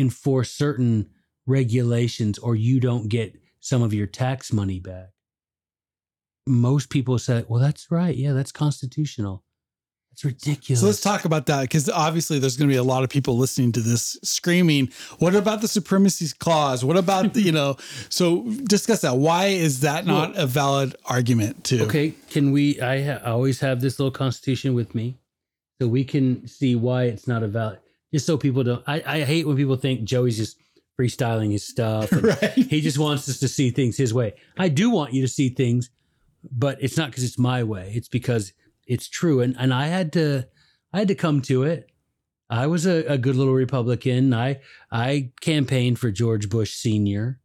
enforce 0.00 0.50
certain 0.50 1.08
regulations 1.46 2.38
or 2.38 2.54
you 2.56 2.80
don't 2.80 3.08
get 3.08 3.34
some 3.60 3.82
of 3.82 3.92
your 3.92 4.06
tax 4.06 4.52
money 4.52 4.80
back 4.80 5.10
most 6.46 6.90
people 6.90 7.18
say 7.18 7.44
well 7.48 7.60
that's 7.60 7.90
right 7.90 8.16
yeah 8.16 8.32
that's 8.32 8.52
constitutional 8.52 9.44
that's 10.10 10.24
ridiculous 10.24 10.80
So 10.80 10.86
let's 10.86 11.00
talk 11.00 11.24
about 11.24 11.46
that 11.46 11.62
because 11.62 11.88
obviously 11.88 12.38
there's 12.38 12.56
going 12.56 12.68
to 12.68 12.72
be 12.72 12.78
a 12.78 12.82
lot 12.82 13.04
of 13.04 13.10
people 13.10 13.36
listening 13.36 13.70
to 13.72 13.80
this 13.80 14.18
screaming, 14.24 14.90
"What 15.20 15.36
about 15.36 15.60
the 15.60 15.68
supremacy 15.68 16.26
clause? 16.40 16.84
What 16.84 16.96
about 16.96 17.32
the, 17.34 17.42
you 17.48 17.52
know?" 17.52 17.76
So 18.08 18.42
discuss 18.64 19.02
that. 19.02 19.18
Why 19.18 19.46
is 19.46 19.80
that 19.80 20.06
not 20.06 20.36
a 20.36 20.46
valid 20.46 20.96
argument? 21.04 21.62
Too. 21.62 21.84
Okay, 21.84 22.14
can 22.28 22.50
we? 22.50 22.80
I, 22.80 23.02
ha- 23.04 23.20
I 23.24 23.30
always 23.30 23.60
have 23.60 23.80
this 23.80 24.00
little 24.00 24.10
constitution 24.10 24.74
with 24.74 24.96
me, 24.96 25.16
so 25.80 25.86
we 25.86 26.02
can 26.04 26.44
see 26.48 26.74
why 26.74 27.04
it's 27.04 27.28
not 27.28 27.44
a 27.44 27.48
valid. 27.48 27.78
Just 28.12 28.26
so 28.26 28.36
people 28.36 28.64
don't. 28.64 28.82
I, 28.86 29.02
I 29.06 29.20
hate 29.22 29.46
when 29.46 29.56
people 29.56 29.76
think 29.76 30.04
Joey's 30.04 30.36
just 30.36 30.56
freestyling 30.98 31.52
his 31.52 31.66
stuff. 31.66 32.12
and 32.12 32.24
Right. 32.42 32.52
He 32.52 32.80
just 32.80 32.98
wants 32.98 33.28
us 33.28 33.38
to 33.40 33.48
see 33.48 33.70
things 33.70 33.96
his 33.96 34.12
way. 34.12 34.34
I 34.58 34.68
do 34.68 34.90
want 34.90 35.12
you 35.12 35.22
to 35.22 35.28
see 35.28 35.48
things, 35.48 35.90
but 36.50 36.78
it's 36.80 36.96
not 36.96 37.10
because 37.10 37.24
it's 37.24 37.38
my 37.38 37.62
way. 37.62 37.92
It's 37.94 38.08
because 38.08 38.52
it's 38.86 39.08
true. 39.08 39.40
And 39.40 39.54
and 39.58 39.72
I 39.72 39.86
had 39.86 40.12
to, 40.14 40.46
I 40.92 40.98
had 40.98 41.08
to 41.08 41.14
come 41.14 41.40
to 41.42 41.62
it. 41.62 41.86
I 42.50 42.66
was 42.66 42.84
a, 42.84 43.04
a 43.04 43.16
good 43.16 43.36
little 43.36 43.54
Republican. 43.54 44.34
I 44.34 44.60
I 44.90 45.30
campaigned 45.40 45.98
for 46.00 46.10
George 46.10 46.48
Bush 46.50 46.74
Senior 46.74 47.38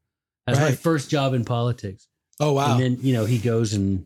as 0.48 0.60
my 0.60 0.72
first 0.72 1.10
job 1.10 1.34
in 1.34 1.46
politics. 1.46 2.08
Oh 2.40 2.54
wow. 2.54 2.74
And 2.74 2.82
then, 2.82 2.98
you 3.02 3.14
know, 3.14 3.26
he 3.26 3.38
goes 3.38 3.74
and, 3.74 4.06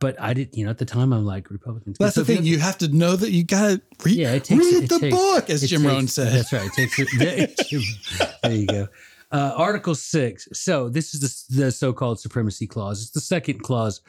but 0.00 0.20
I 0.20 0.34
didn't, 0.34 0.56
you 0.56 0.64
know, 0.64 0.70
at 0.70 0.78
the 0.78 0.84
time 0.84 1.12
I'm 1.12 1.24
like, 1.24 1.50
Republicans. 1.50 1.98
That's 1.98 2.14
the 2.16 2.24
So 2.24 2.34
thing. 2.34 2.44
You 2.44 2.58
have 2.58 2.78
to 2.78 2.88
know 2.88 3.14
that 3.16 3.30
you 3.30 3.44
got 3.44 3.68
to 3.68 3.82
read, 4.04 4.16
Yeah, 4.16 4.32
it 4.32 4.44
takes- 4.44 4.58
read 4.64 4.84
it 4.84 4.88
the 4.88 4.98
takes- 4.98 5.14
book, 5.16 5.50
as 5.50 5.68
Jim 5.68 5.86
Rohn 5.86 6.08
said. 6.08 6.32
That's 6.32 6.52
right. 6.52 6.68
It 6.76 7.56
takes, 7.56 8.32
there 8.42 8.52
you 8.52 8.66
go. 8.66 8.88
Uh, 9.32 9.52
Article 9.56 9.94
six. 9.94 10.48
So 10.52 10.88
this 10.88 11.14
is 11.14 11.46
the, 11.48 11.62
the 11.64 11.70
so-called 11.70 12.18
supremacy 12.18 12.66
clause. 12.66 13.02
It's 13.02 13.10
the 13.12 13.20
second 13.20 13.60
clause 13.62 14.00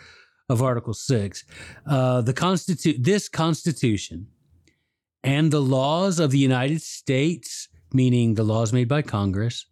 of 0.50 0.62
Article 0.64 0.94
six. 0.96 1.44
Uh, 1.86 2.22
the 2.22 2.34
constitute 2.34 3.04
this 3.04 3.30
Constitution 3.30 4.28
and 5.24 5.52
the 5.52 5.62
laws 5.62 6.20
of 6.20 6.32
the 6.32 6.40
United 6.40 6.82
States, 6.82 7.68
meaning 7.94 8.34
the 8.34 8.44
laws 8.44 8.74
made 8.74 8.88
by 8.88 9.04
Congress, 9.04 9.66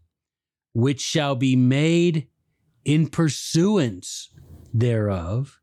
which 0.74 1.02
shall 1.02 1.36
be 1.36 1.56
made 1.56 2.28
in 2.86 3.08
pursuance 3.08 4.30
thereof, 4.74 5.60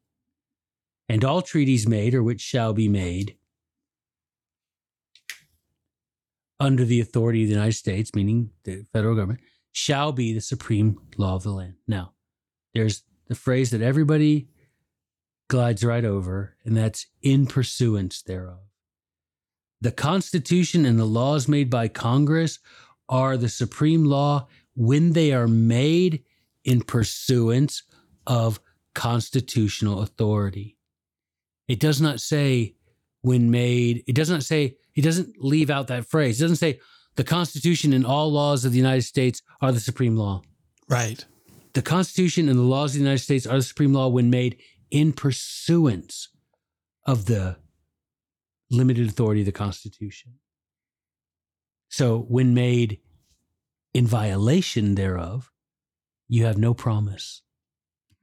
and 1.09 1.25
all 1.25 1.43
treaties 1.43 1.87
made 1.87 2.15
or 2.15 2.23
which 2.23 2.41
shall 2.41 2.73
be 2.73 2.89
made 2.89 3.37
under 6.59 6.85
the 6.85 7.01
authority 7.01 7.43
of 7.43 7.49
the 7.49 7.55
United 7.55 7.75
States, 7.75 8.15
meaning 8.15 8.51
the 8.65 8.87
federal 8.93 9.15
government, 9.15 9.41
shall 9.73 10.11
be 10.13 10.33
the 10.33 10.41
supreme 10.41 10.99
law 11.17 11.35
of 11.35 11.43
the 11.43 11.51
land. 11.51 11.75
Now, 11.87 12.15
there's 12.75 13.03
the 13.29 13.35
phrase 13.35 13.71
that 13.71 13.83
everybody 13.83 14.49
glides 15.49 15.85
right 15.85 16.05
over, 16.05 16.57
and 16.65 16.77
that's 16.77 17.07
in 17.23 17.47
pursuance 17.47 18.23
thereof. 18.23 18.59
The 19.81 19.93
Constitution 19.93 20.87
and 20.87 20.99
the 20.99 21.05
laws 21.05 21.47
made 21.47 21.69
by 21.69 21.89
Congress 21.89 22.59
are 23.09 23.37
the 23.37 23.49
supreme 23.49 24.05
law 24.05 24.49
when 24.75 25.13
they 25.13 25.33
are 25.33 25.47
made 25.47 26.25
in 26.65 26.81
pursuance 26.81 27.83
of 28.27 28.59
constitutional 28.95 30.01
authority. 30.01 30.76
It 31.69 31.81
does 31.81 32.01
not 32.01 32.21
say 32.21 32.75
when 33.23 33.51
made, 33.51 34.05
it 34.07 34.14
does 34.14 34.31
not 34.31 34.43
say, 34.43 34.77
it 34.95 35.03
doesn't 35.03 35.43
leave 35.43 35.71
out 35.71 35.89
that 35.89 36.07
phrase. 36.07 36.41
It 36.41 36.45
doesn't 36.45 36.57
say 36.57 36.81
the 37.17 37.25
Constitution 37.25 37.93
and 37.93 38.07
all 38.07 38.31
laws 38.31 38.64
of 38.64 38.73
the 38.73 38.79
United 38.79 39.03
States 39.03 39.43
are 39.61 39.73
the 39.73 39.81
supreme 39.81 40.17
law. 40.17 40.43
Right. 40.89 41.25
The 41.73 41.83
Constitution 41.83 42.49
and 42.49 42.59
the 42.59 42.62
laws 42.62 42.93
of 42.93 43.01
the 43.01 43.05
United 43.05 43.23
States 43.23 43.47
are 43.47 43.57
the 43.57 43.62
supreme 43.62 43.93
law 43.93 44.09
when 44.09 44.31
made 44.31 44.59
in 44.91 45.12
pursuance 45.12 46.29
of 47.05 47.27
the 47.27 47.57
limited 48.71 49.09
authority 49.09 49.41
of 49.41 49.47
the 49.47 49.53
Constitution. 49.53 50.35
So, 51.89 52.21
when 52.29 52.55
made 52.55 52.99
in 53.95 54.07
violation 54.07 54.95
thereof, 54.95 55.53
you 56.29 56.45
have 56.45 56.59
no 56.59 56.75
promise. 56.75 57.43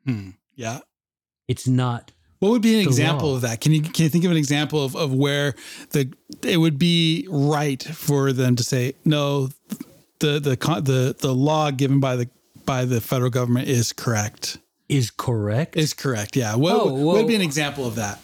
Hmm. 0.05 0.31
Yeah. 0.55 0.79
It's 1.47 1.67
not 1.67 2.11
What 2.43 2.51
would 2.51 2.61
be 2.61 2.73
an 2.73 2.79
The 2.83 2.89
example 2.89 3.29
law. 3.29 3.35
of 3.35 3.41
that? 3.43 3.61
Can 3.61 3.71
you 3.71 3.81
can 3.81 4.03
you 4.03 4.09
think 4.09 4.25
of 4.25 4.31
an 4.31 4.35
example 4.37 4.83
of, 4.83 4.97
of 4.97 5.13
where 5.13 5.55
the 5.91 6.11
it 6.43 6.57
would 6.57 6.77
be 6.77 7.25
right 7.29 7.81
for 7.81 8.33
them 8.33 8.57
to 8.57 8.63
say 8.65 8.95
no, 9.05 9.47
the 10.19 10.39
the 10.41 10.57
the 10.81 11.15
the 11.17 11.33
law 11.33 11.71
given 11.71 12.01
by 12.01 12.17
the 12.17 12.29
by 12.65 12.83
the 12.83 12.99
federal 12.99 13.29
government 13.29 13.69
is 13.69 13.93
correct. 13.93 14.57
is 14.89 15.09
correct. 15.09 15.77
Is 15.77 15.93
correct. 15.93 16.35
Yeah. 16.35 16.55
What, 16.55 16.73
Oh, 16.75 16.93
what 16.93 17.15
would 17.15 17.27
be 17.27 17.35
an 17.35 17.41
example 17.41 17.87
of 17.87 17.95
that? 17.95 18.21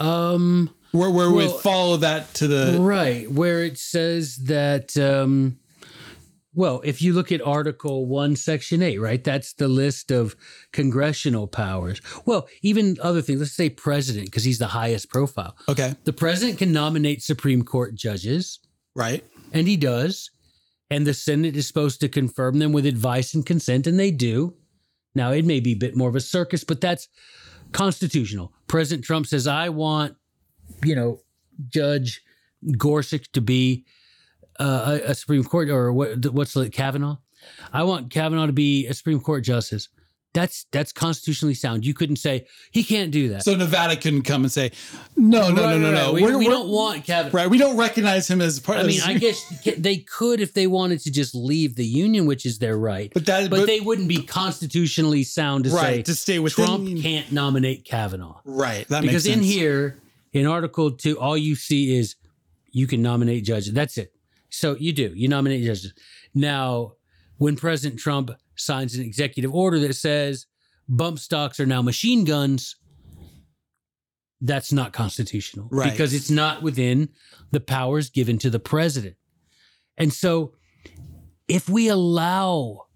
um 0.00 0.70
Where 0.90 1.10
where 1.10 1.30
we 1.30 1.46
follow 1.62 1.96
that 1.98 2.34
to 2.34 2.48
the 2.48 2.78
right 2.80 3.30
where 3.30 3.62
it 3.62 3.78
says 3.78 4.36
that 4.46 4.96
um 4.96 5.58
well 6.54 6.80
if 6.84 7.02
you 7.02 7.12
look 7.12 7.32
at 7.32 7.42
article 7.42 8.06
1 8.06 8.36
section 8.36 8.82
8 8.82 8.98
right 8.98 9.22
that's 9.22 9.52
the 9.54 9.68
list 9.68 10.10
of 10.10 10.36
congressional 10.72 11.46
powers. 11.46 12.00
Well 12.24 12.48
even 12.62 12.96
other 13.02 13.22
things 13.22 13.40
let's 13.40 13.52
say 13.52 13.70
president 13.70 14.26
because 14.26 14.44
he's 14.44 14.58
the 14.58 14.68
highest 14.68 15.10
profile. 15.10 15.56
Okay. 15.68 15.94
The 16.04 16.12
president 16.12 16.58
can 16.58 16.72
nominate 16.72 17.22
supreme 17.22 17.62
court 17.62 17.94
judges. 17.94 18.60
Right. 18.94 19.24
And 19.52 19.66
he 19.66 19.76
does. 19.76 20.30
And 20.90 21.06
the 21.06 21.14
senate 21.14 21.56
is 21.56 21.66
supposed 21.66 22.00
to 22.00 22.08
confirm 22.08 22.58
them 22.58 22.72
with 22.72 22.86
advice 22.86 23.34
and 23.34 23.44
consent 23.44 23.86
and 23.86 23.98
they 23.98 24.10
do. 24.10 24.54
Now 25.14 25.32
it 25.32 25.44
may 25.44 25.60
be 25.60 25.72
a 25.72 25.76
bit 25.76 25.96
more 25.96 26.08
of 26.08 26.16
a 26.16 26.20
circus 26.20 26.64
but 26.64 26.80
that's 26.80 27.08
constitutional. 27.72 28.52
President 28.68 29.04
trump 29.04 29.26
says 29.26 29.46
i 29.46 29.68
want 29.68 30.16
you 30.82 30.94
know 30.94 31.20
judge 31.68 32.22
gorsuch 32.76 33.30
to 33.32 33.40
be 33.40 33.84
uh, 34.60 34.98
a, 35.06 35.10
a 35.10 35.14
supreme 35.14 35.44
court 35.44 35.68
or 35.68 35.92
what 35.92 36.24
what's 36.26 36.54
it 36.56 36.70
kavanaugh 36.72 37.16
i 37.72 37.82
want 37.82 38.10
kavanaugh 38.10 38.46
to 38.46 38.52
be 38.52 38.86
a 38.86 38.94
supreme 38.94 39.20
court 39.20 39.42
justice 39.44 39.88
that's 40.32 40.66
that's 40.72 40.92
constitutionally 40.92 41.54
sound 41.54 41.86
you 41.86 41.94
couldn't 41.94 42.16
say 42.16 42.44
he 42.72 42.82
can't 42.82 43.12
do 43.12 43.28
that 43.28 43.44
so 43.44 43.54
Nevada 43.54 43.94
couldn't 43.94 44.22
come 44.22 44.42
and 44.42 44.50
say 44.50 44.72
no 45.16 45.48
no 45.50 45.62
Right, 45.62 45.70
no 45.70 45.78
no 45.78 45.86
right, 45.86 45.94
no 45.94 46.04
right. 46.06 46.12
we, 46.14 46.22
We're- 46.22 46.34
we 46.36 46.46
we're- 46.46 46.56
don't 46.56 46.68
want 46.68 47.04
kavanaugh 47.04 47.36
right 47.36 47.48
we 47.50 47.56
don't 47.58 47.76
recognize 47.76 48.28
him 48.28 48.40
as 48.40 48.58
part 48.58 48.78
I 48.78 48.80
of 48.80 48.86
mean, 48.88 49.00
I 49.04 49.14
guess 49.18 49.44
they 49.78 49.98
could 49.98 50.40
if 50.40 50.52
they 50.52 50.66
wanted 50.66 51.00
to 51.02 51.12
just 51.12 51.36
leave 51.36 51.76
the 51.76 51.84
union, 51.86 52.26
which 52.26 52.46
is 52.46 52.58
their 52.58 52.76
right. 52.76 53.12
but 53.14 53.26
that 53.26 53.48
But, 53.48 53.66
they 53.66 53.78
wouldn't 53.80 54.08
be 54.08 54.22
constitutionally 54.22 55.22
sound 55.24 55.64
to 55.64 55.70
say 55.70 56.02
to 56.02 56.14
stay 56.16 56.38
within 56.40 56.64
Trump 56.66 57.00
can't 57.00 57.30
nominate 57.30 57.84
Kavanaugh. 57.84 58.40
right 58.44 58.88
that 58.88 59.02
because 59.02 59.26
in 59.26 59.40
here, 59.40 60.00
in 60.32 60.46
Article 60.46 60.90
2, 60.90 61.16
all 61.18 61.36
you 61.36 61.54
see 61.54 61.96
is 61.96 62.16
you 62.72 62.88
can 62.88 63.02
nominate 63.02 63.44
judges. 63.44 63.72
That's 63.72 63.98
it. 63.98 64.12
So 64.54 64.76
you 64.76 64.92
do, 64.92 65.12
you 65.14 65.28
nominate 65.28 65.64
judges. 65.64 65.92
Now, 66.34 66.92
when 67.38 67.56
President 67.56 67.98
Trump 68.00 68.30
signs 68.56 68.94
an 68.94 69.02
executive 69.02 69.52
order 69.54 69.78
that 69.80 69.94
says 69.94 70.46
bump 70.88 71.18
stocks 71.18 71.58
are 71.58 71.66
now 71.66 71.82
machine 71.82 72.24
guns, 72.24 72.76
that's 74.40 74.72
not 74.72 74.92
constitutional 74.92 75.68
Right. 75.70 75.90
because 75.90 76.12
it's 76.14 76.30
not 76.30 76.62
within 76.62 77.08
the 77.50 77.60
powers 77.60 78.10
given 78.10 78.38
to 78.38 78.50
the 78.50 78.60
president. 78.60 79.16
And 79.96 80.12
so, 80.12 80.54
if 81.48 81.68
we 81.68 81.88
allow 81.88 82.86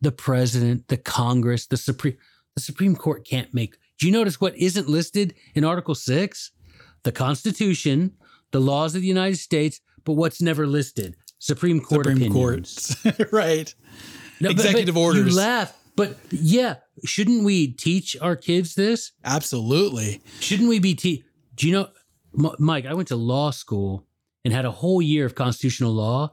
the 0.00 0.12
president, 0.12 0.88
the 0.88 0.96
Congress, 0.96 1.66
the 1.66 1.76
Supreme, 1.76 2.16
the 2.54 2.60
Supreme 2.62 2.96
Court 2.96 3.26
can't 3.26 3.52
make. 3.54 3.76
Do 3.98 4.06
you 4.06 4.12
notice 4.12 4.40
what 4.40 4.56
isn't 4.56 4.88
listed 4.88 5.34
in 5.54 5.64
Article 5.64 5.94
Six? 5.94 6.50
The 7.04 7.12
Constitution, 7.12 8.12
the 8.50 8.60
laws 8.60 8.94
of 8.94 9.00
the 9.02 9.06
United 9.08 9.38
States, 9.38 9.80
but 10.04 10.14
what's 10.14 10.40
never 10.42 10.66
listed? 10.66 11.16
Supreme 11.38 11.80
Court 11.80 12.06
Supreme 12.06 12.30
opinions. 12.30 12.96
Court 13.02 13.18
right 13.32 13.74
No, 14.40 14.48
but- 14.50 14.56
but 14.56 14.64
Executive 14.66 14.96
orders. 14.96 15.26
You 15.32 15.36
laugh, 15.36 15.76
but 15.96 16.16
yeah, 16.30 16.76
shouldn't 17.04 17.44
we 17.44 17.68
teach 17.68 18.16
our 18.20 18.36
kids 18.36 18.74
this? 18.74 19.12
absolutely 19.24 20.22
Shouldn't 20.40 20.68
we 20.68 20.78
be 20.78 20.94
te- 20.94 21.24
Do 21.54 21.66
you 21.66 21.72
know, 21.74 21.88
M- 22.38 22.54
Mike? 22.58 22.86
I 22.86 22.94
went 22.94 23.08
to 23.08 23.16
law 23.16 23.50
school 23.50 24.06
and 24.44 24.52
had 24.54 24.64
a 24.64 24.70
whole 24.70 25.02
year 25.02 25.26
of 25.26 25.34
constitutional 25.34 25.92
law. 25.92 26.30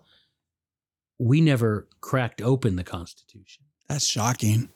We 1.20 1.42
never 1.42 1.88
cracked 2.02 2.42
open 2.42 2.76
the 2.76 2.84
Constitution. 2.84 3.66
that's 3.88 4.06
shocking 4.06 4.70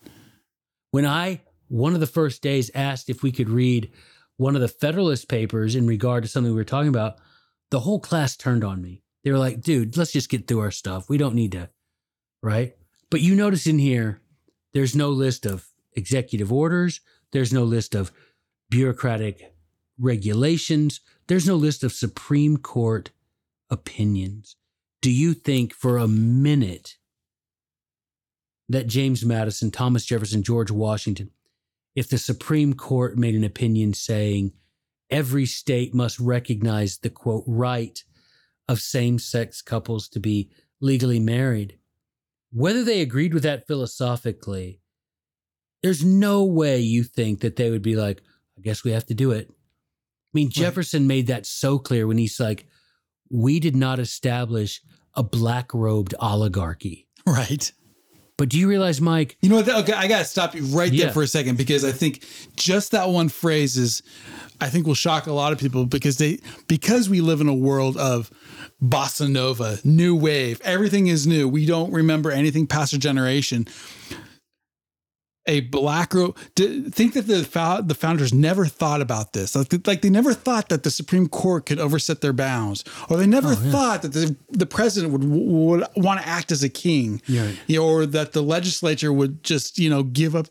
When 0.91 1.06
I 1.06 1.41
one 1.70 1.94
of 1.94 2.00
the 2.02 2.08
first 2.08 2.41
days 2.41 2.70
asked 2.76 3.10
if 3.10 3.24
we 3.24 3.32
could 3.32 3.50
read 3.50 3.91
one 4.38 4.56
of 4.56 4.62
the 4.62 4.68
Federalist 4.68 5.28
papers 5.30 5.76
in 5.76 5.88
regard 5.88 6.24
to 6.24 6.30
something 6.30 6.52
we 6.52 6.56
were 6.58 6.64
talking 6.66 6.89
about, 6.89 7.18
the 7.74 7.80
whole 7.80 7.99
class 7.99 8.38
turned 8.38 8.63
on 8.63 8.84
me. 8.84 9.01
They 9.24 9.32
were 9.32 9.39
like, 9.39 9.59
"Dude, 9.59 9.97
let's 9.97 10.11
just 10.11 10.30
get 10.30 10.47
through 10.47 10.59
our 10.59 10.69
stuff. 10.69 11.09
We 11.09 11.17
don't 11.17 11.34
need 11.34 11.53
to." 11.53 11.71
Right? 12.43 12.78
But 13.09 13.21
you 13.21 13.34
notice 13.34 13.65
in 13.65 13.80
here 13.80 14.21
there's 14.74 14.95
no 14.95 15.09
list 15.09 15.47
of 15.47 15.67
executive 15.93 16.53
orders, 16.53 17.01
there's 17.32 17.51
no 17.51 17.63
list 17.63 17.95
of 17.95 18.11
bureaucratic 18.69 19.55
regulations, 19.97 20.99
there's 21.26 21.47
no 21.47 21.55
list 21.55 21.84
of 21.84 21.91
Supreme 21.91 22.57
Court 22.57 23.09
opinions. 23.71 24.55
Do 25.01 25.09
you 25.09 25.34
think 25.34 25.74
for 25.74 25.97
a 25.97 26.07
minute 26.07 26.97
that 28.69 28.86
James 28.86 29.26
Madison, 29.26 29.71
Thomas 29.71 30.05
Jefferson, 30.05 30.43
George 30.43 30.69
Washington, 30.69 31.32
if 31.95 32.07
the 32.07 32.19
Supreme 32.19 32.76
Court 32.76 33.17
made 33.17 33.34
an 33.34 33.43
opinion 33.43 33.95
saying 33.95 34.53
every 35.14 35.45
state 35.45 35.93
must 35.93 36.20
recognize 36.20 36.97
the 36.97 37.09
quote 37.09 37.43
right 37.47 38.03
of 38.68 38.80
same 38.80 39.20
sex 39.20 39.61
couples 39.61 40.07
to 40.09 40.20
be 40.20 40.49
legally 40.82 41.20
married, 41.20 41.78
whether 42.51 42.84
they 42.84 43.01
agreed 43.01 43.34
with 43.34 43.43
that 43.43 43.68
philosophically, 43.68 44.82
there's 45.82 46.03
no 46.03 46.43
way 46.43 46.80
you 46.80 47.03
think 47.03 47.41
that 47.41 47.55
they 47.55 47.70
would 47.70 47.82
be 47.82 47.95
like, 47.95 48.22
I 48.57 48.61
guess 48.61 48.84
we 48.84 48.91
have 48.91 49.05
to 49.07 49.14
do 49.14 49.32
it. 49.32 49.47
I 49.49 50.34
mean, 50.34 50.49
Jefferson 50.49 51.05
made 51.05 51.28
that 51.28 51.45
so 51.45 51.78
clear 51.78 52.07
when 52.07 52.18
he's 52.18 52.39
like, 52.39 52.66
we 53.30 53.59
did 53.59 53.76
not 53.76 53.99
establish 53.99 54.82
a 55.16 55.24
black 55.24 55.74
robed 55.74 56.16
oligarchy. 56.20 57.07
right 57.28 57.72
But 58.38 58.50
do 58.50 58.58
you 58.58 58.68
realize, 58.68 59.00
Mike? 59.00 59.38
You 59.42 59.50
know 59.50 59.58
what? 59.58 59.70
Okay, 59.70 59.94
I 59.94 60.08
gotta 60.08 60.26
stop 60.26 60.56
you 60.56 60.64
right 60.66 60.90
there 60.92 61.08
Yeah. 61.08 61.12
for 61.12 61.22
a 61.22 61.28
second 61.28 61.58
because 61.58 61.86
I 61.86 61.92
think 61.92 62.24
just 62.56 62.92
that 62.92 63.10
one 63.10 63.30
phrase 63.30 63.78
is, 63.78 64.02
I 64.60 64.70
think, 64.70 64.88
will 64.88 64.96
shock 64.96 65.28
a 65.28 65.34
lot 65.34 65.54
of 65.54 65.60
people 65.60 65.86
because 65.86 66.18
they 66.18 66.40
because 66.68 67.10
we 67.10 67.22
live 67.22 67.42
in 67.42 67.48
a 67.48 67.54
world 67.54 67.96
of 67.96 68.32
bossa 68.84 69.30
nova, 69.30 69.80
new 69.84 70.16
wave, 70.16 70.60
everything 70.64 71.08
is 71.08 71.28
new. 71.28 71.48
We 71.48 71.66
don't 71.68 71.92
remember 71.94 72.32
anything 72.32 72.66
past 72.66 72.92
a 72.94 72.98
generation. 72.98 73.68
A 75.46 75.60
black 75.60 76.14
robe. 76.14 76.38
Think 76.56 77.14
that 77.16 77.28
the 77.28 77.84
the 77.86 77.96
founders 77.96 78.34
never 78.34 78.66
thought 78.66 79.02
about 79.02 79.34
this. 79.34 79.56
Like, 79.56 80.02
they 80.02 80.10
never 80.10 80.34
thought 80.34 80.70
that 80.70 80.84
the 80.84 80.91
Supreme 80.91 81.28
Court 81.28 81.66
could 81.66 81.80
overset 81.80 82.22
their 82.22 82.32
bounds, 82.32 82.86
or 83.10 83.18
they 83.18 83.28
never 83.28 83.50
oh, 83.52 83.56
thought 83.56 84.04
that 84.04 84.14
the, 84.14 84.38
the 84.50 84.66
president 84.66 85.12
would 85.12 85.24
would 85.26 85.88
want 85.98 86.22
to 86.22 86.28
act 86.28 86.52
as 86.52 86.64
a 86.64 86.70
king 86.70 87.22
Yeah. 87.28 87.52
you 87.68 87.80
know, 87.80 87.86
or 87.86 88.06
that 88.06 88.32
the 88.32 88.41
legislature 88.41 89.12
would 89.12 89.44
just 89.44 89.78
you 89.78 89.89
know 89.89 90.04
give 90.04 90.34
up. 90.34 90.48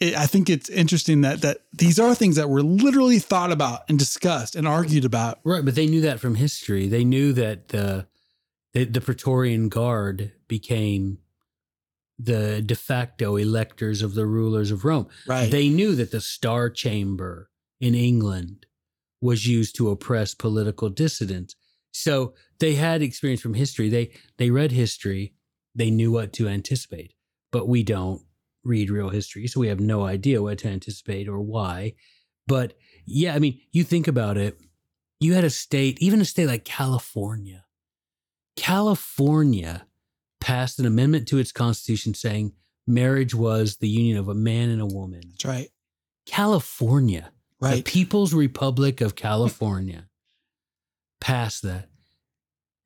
It, 0.00 0.14
I 0.14 0.26
think 0.26 0.48
it's 0.48 0.70
interesting 0.70 1.20
that 1.20 1.42
that 1.42 1.58
these 1.74 1.98
are 1.98 2.14
things 2.14 2.36
that 2.36 2.48
were 2.48 2.62
literally 2.62 3.18
thought 3.18 3.52
about 3.52 3.82
and 3.88 3.98
discussed 3.98 4.56
and 4.56 4.66
argued 4.66 5.04
about. 5.04 5.40
Right, 5.44 5.64
but 5.64 5.74
they 5.74 5.86
knew 5.86 6.00
that 6.02 6.20
from 6.20 6.36
history. 6.36 6.88
They 6.88 7.04
knew 7.04 7.34
that 7.34 7.68
the 7.68 8.06
the, 8.72 8.84
the 8.84 9.00
Praetorian 9.02 9.68
Guard 9.68 10.32
became 10.48 11.18
the 12.18 12.62
de 12.62 12.74
facto 12.74 13.36
electors 13.36 14.02
of 14.02 14.14
the 14.14 14.26
rulers 14.26 14.70
of 14.70 14.84
Rome. 14.84 15.08
Right. 15.26 15.50
They 15.50 15.68
knew 15.68 15.94
that 15.96 16.10
the 16.10 16.20
Star 16.20 16.70
Chamber 16.70 17.50
in 17.80 17.94
England 17.94 18.66
was 19.20 19.46
used 19.46 19.76
to 19.76 19.90
oppress 19.90 20.34
political 20.34 20.88
dissidents. 20.88 21.56
So 21.92 22.34
they 22.58 22.74
had 22.74 23.02
experience 23.02 23.40
from 23.40 23.54
history. 23.54 23.88
They 23.88 24.10
they 24.38 24.50
read 24.50 24.72
history. 24.72 25.34
They 25.74 25.90
knew 25.90 26.12
what 26.12 26.32
to 26.34 26.48
anticipate. 26.48 27.14
But 27.52 27.68
we 27.68 27.82
don't 27.82 28.22
read 28.64 28.90
real 28.90 29.10
history, 29.10 29.46
so 29.46 29.60
we 29.60 29.68
have 29.68 29.80
no 29.80 30.04
idea 30.04 30.42
what 30.42 30.58
to 30.58 30.68
anticipate 30.68 31.28
or 31.28 31.40
why. 31.40 31.94
But 32.46 32.74
yeah, 33.06 33.34
I 33.34 33.38
mean, 33.38 33.60
you 33.72 33.84
think 33.84 34.08
about 34.08 34.36
it. 34.36 34.58
You 35.20 35.34
had 35.34 35.44
a 35.44 35.50
state, 35.50 36.00
even 36.00 36.20
a 36.20 36.24
state 36.24 36.46
like 36.46 36.64
California. 36.64 37.64
California 38.56 39.85
passed 40.46 40.78
an 40.78 40.86
amendment 40.86 41.26
to 41.26 41.38
its 41.38 41.50
constitution 41.50 42.14
saying 42.14 42.52
marriage 42.86 43.34
was 43.34 43.78
the 43.78 43.88
union 43.88 44.16
of 44.16 44.28
a 44.28 44.34
man 44.34 44.70
and 44.70 44.80
a 44.80 44.86
woman. 44.86 45.20
That's 45.32 45.44
right. 45.44 45.68
California, 46.24 47.32
right. 47.60 47.78
the 47.78 47.82
People's 47.82 48.32
Republic 48.32 49.00
of 49.00 49.16
California, 49.16 50.06
passed 51.20 51.62
that. 51.64 51.88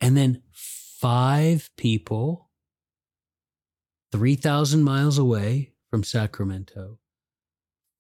And 0.01 0.17
then 0.17 0.41
five 0.53 1.69
people, 1.77 2.49
3,000 4.13 4.83
miles 4.83 5.19
away 5.19 5.75
from 5.91 6.03
Sacramento, 6.03 6.99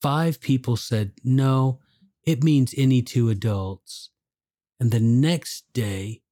five 0.00 0.40
people 0.40 0.78
said, 0.78 1.12
no, 1.22 1.80
it 2.24 2.42
means 2.42 2.72
any 2.78 3.02
two 3.02 3.28
adults. 3.28 4.08
And 4.80 4.90
the 4.90 5.00
next 5.00 5.70
day, 5.74 6.22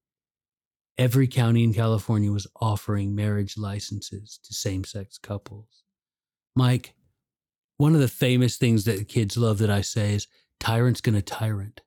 every 0.99 1.29
county 1.29 1.63
in 1.63 1.73
California 1.73 2.33
was 2.33 2.47
offering 2.61 3.15
marriage 3.15 3.57
licenses 3.57 4.41
to 4.45 4.53
same 4.53 4.85
sex 4.85 5.17
couples. 5.17 5.85
Mike, 6.57 6.95
one 7.77 7.95
of 7.95 8.01
the 8.01 8.09
famous 8.09 8.57
things 8.57 8.85
that 8.85 9.09
kids 9.09 9.37
love 9.37 9.59
that 9.59 9.71
I 9.71 9.81
say 9.81 10.15
is 10.15 10.27
tyrant's 10.59 11.01
gonna 11.01 11.23
tyrant. 11.23 11.81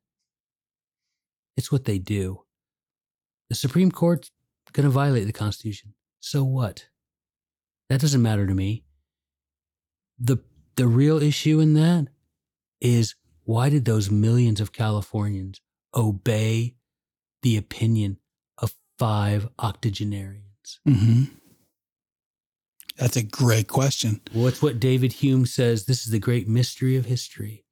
It's 1.58 1.72
what 1.72 1.84
they 1.84 2.00
do. 2.00 2.44
The 3.50 3.56
Supreme 3.56 3.92
Court's 3.92 4.32
gonna 4.72 4.90
violate 4.90 5.28
the 5.28 5.34
Constitution. 5.34 5.94
So 6.22 6.46
what? 6.46 6.88
That 7.90 8.00
doesn't 8.00 8.22
matter 8.22 8.48
to 8.48 8.54
me. 8.54 8.86
The 10.18 10.38
the 10.76 10.88
real 10.88 11.22
issue 11.22 11.60
in 11.60 11.74
that 11.74 12.08
is 12.80 13.16
why 13.44 13.70
did 13.70 13.84
those 13.84 14.10
millions 14.10 14.62
of 14.62 14.72
Californians 14.72 15.60
obey 15.94 16.76
the 17.42 17.58
opinion 17.58 18.18
five 19.02 19.50
octogenarians? 19.58 20.80
hmm 20.86 21.24
That's 22.98 23.18
a 23.18 23.24
great 23.24 23.68
question. 23.68 24.22
Well, 24.32 24.46
it's 24.46 24.62
what 24.62 24.80
David 24.80 25.14
Hume 25.14 25.48
says. 25.48 25.86
This 25.86 26.06
is 26.06 26.12
the 26.12 26.20
great 26.20 26.48
mystery 26.48 26.96
of 26.98 27.06
history 27.06 27.66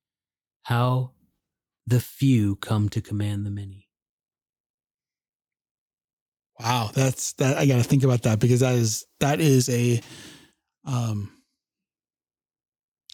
how 0.64 1.12
the 1.86 2.00
few 2.00 2.56
come 2.56 2.90
to 2.90 3.00
command 3.00 3.46
the 3.46 3.52
many. 3.52 3.88
Wow, 6.60 6.90
that's 6.96 7.34
that. 7.34 7.60
I 7.60 7.68
got 7.68 7.78
to 7.78 7.84
think 7.84 8.04
about 8.04 8.24
that 8.24 8.40
because 8.40 8.62
that 8.62 8.74
is 8.74 9.06
that 9.20 9.40
is 9.40 9.70
a 9.70 10.02
um 10.84 11.32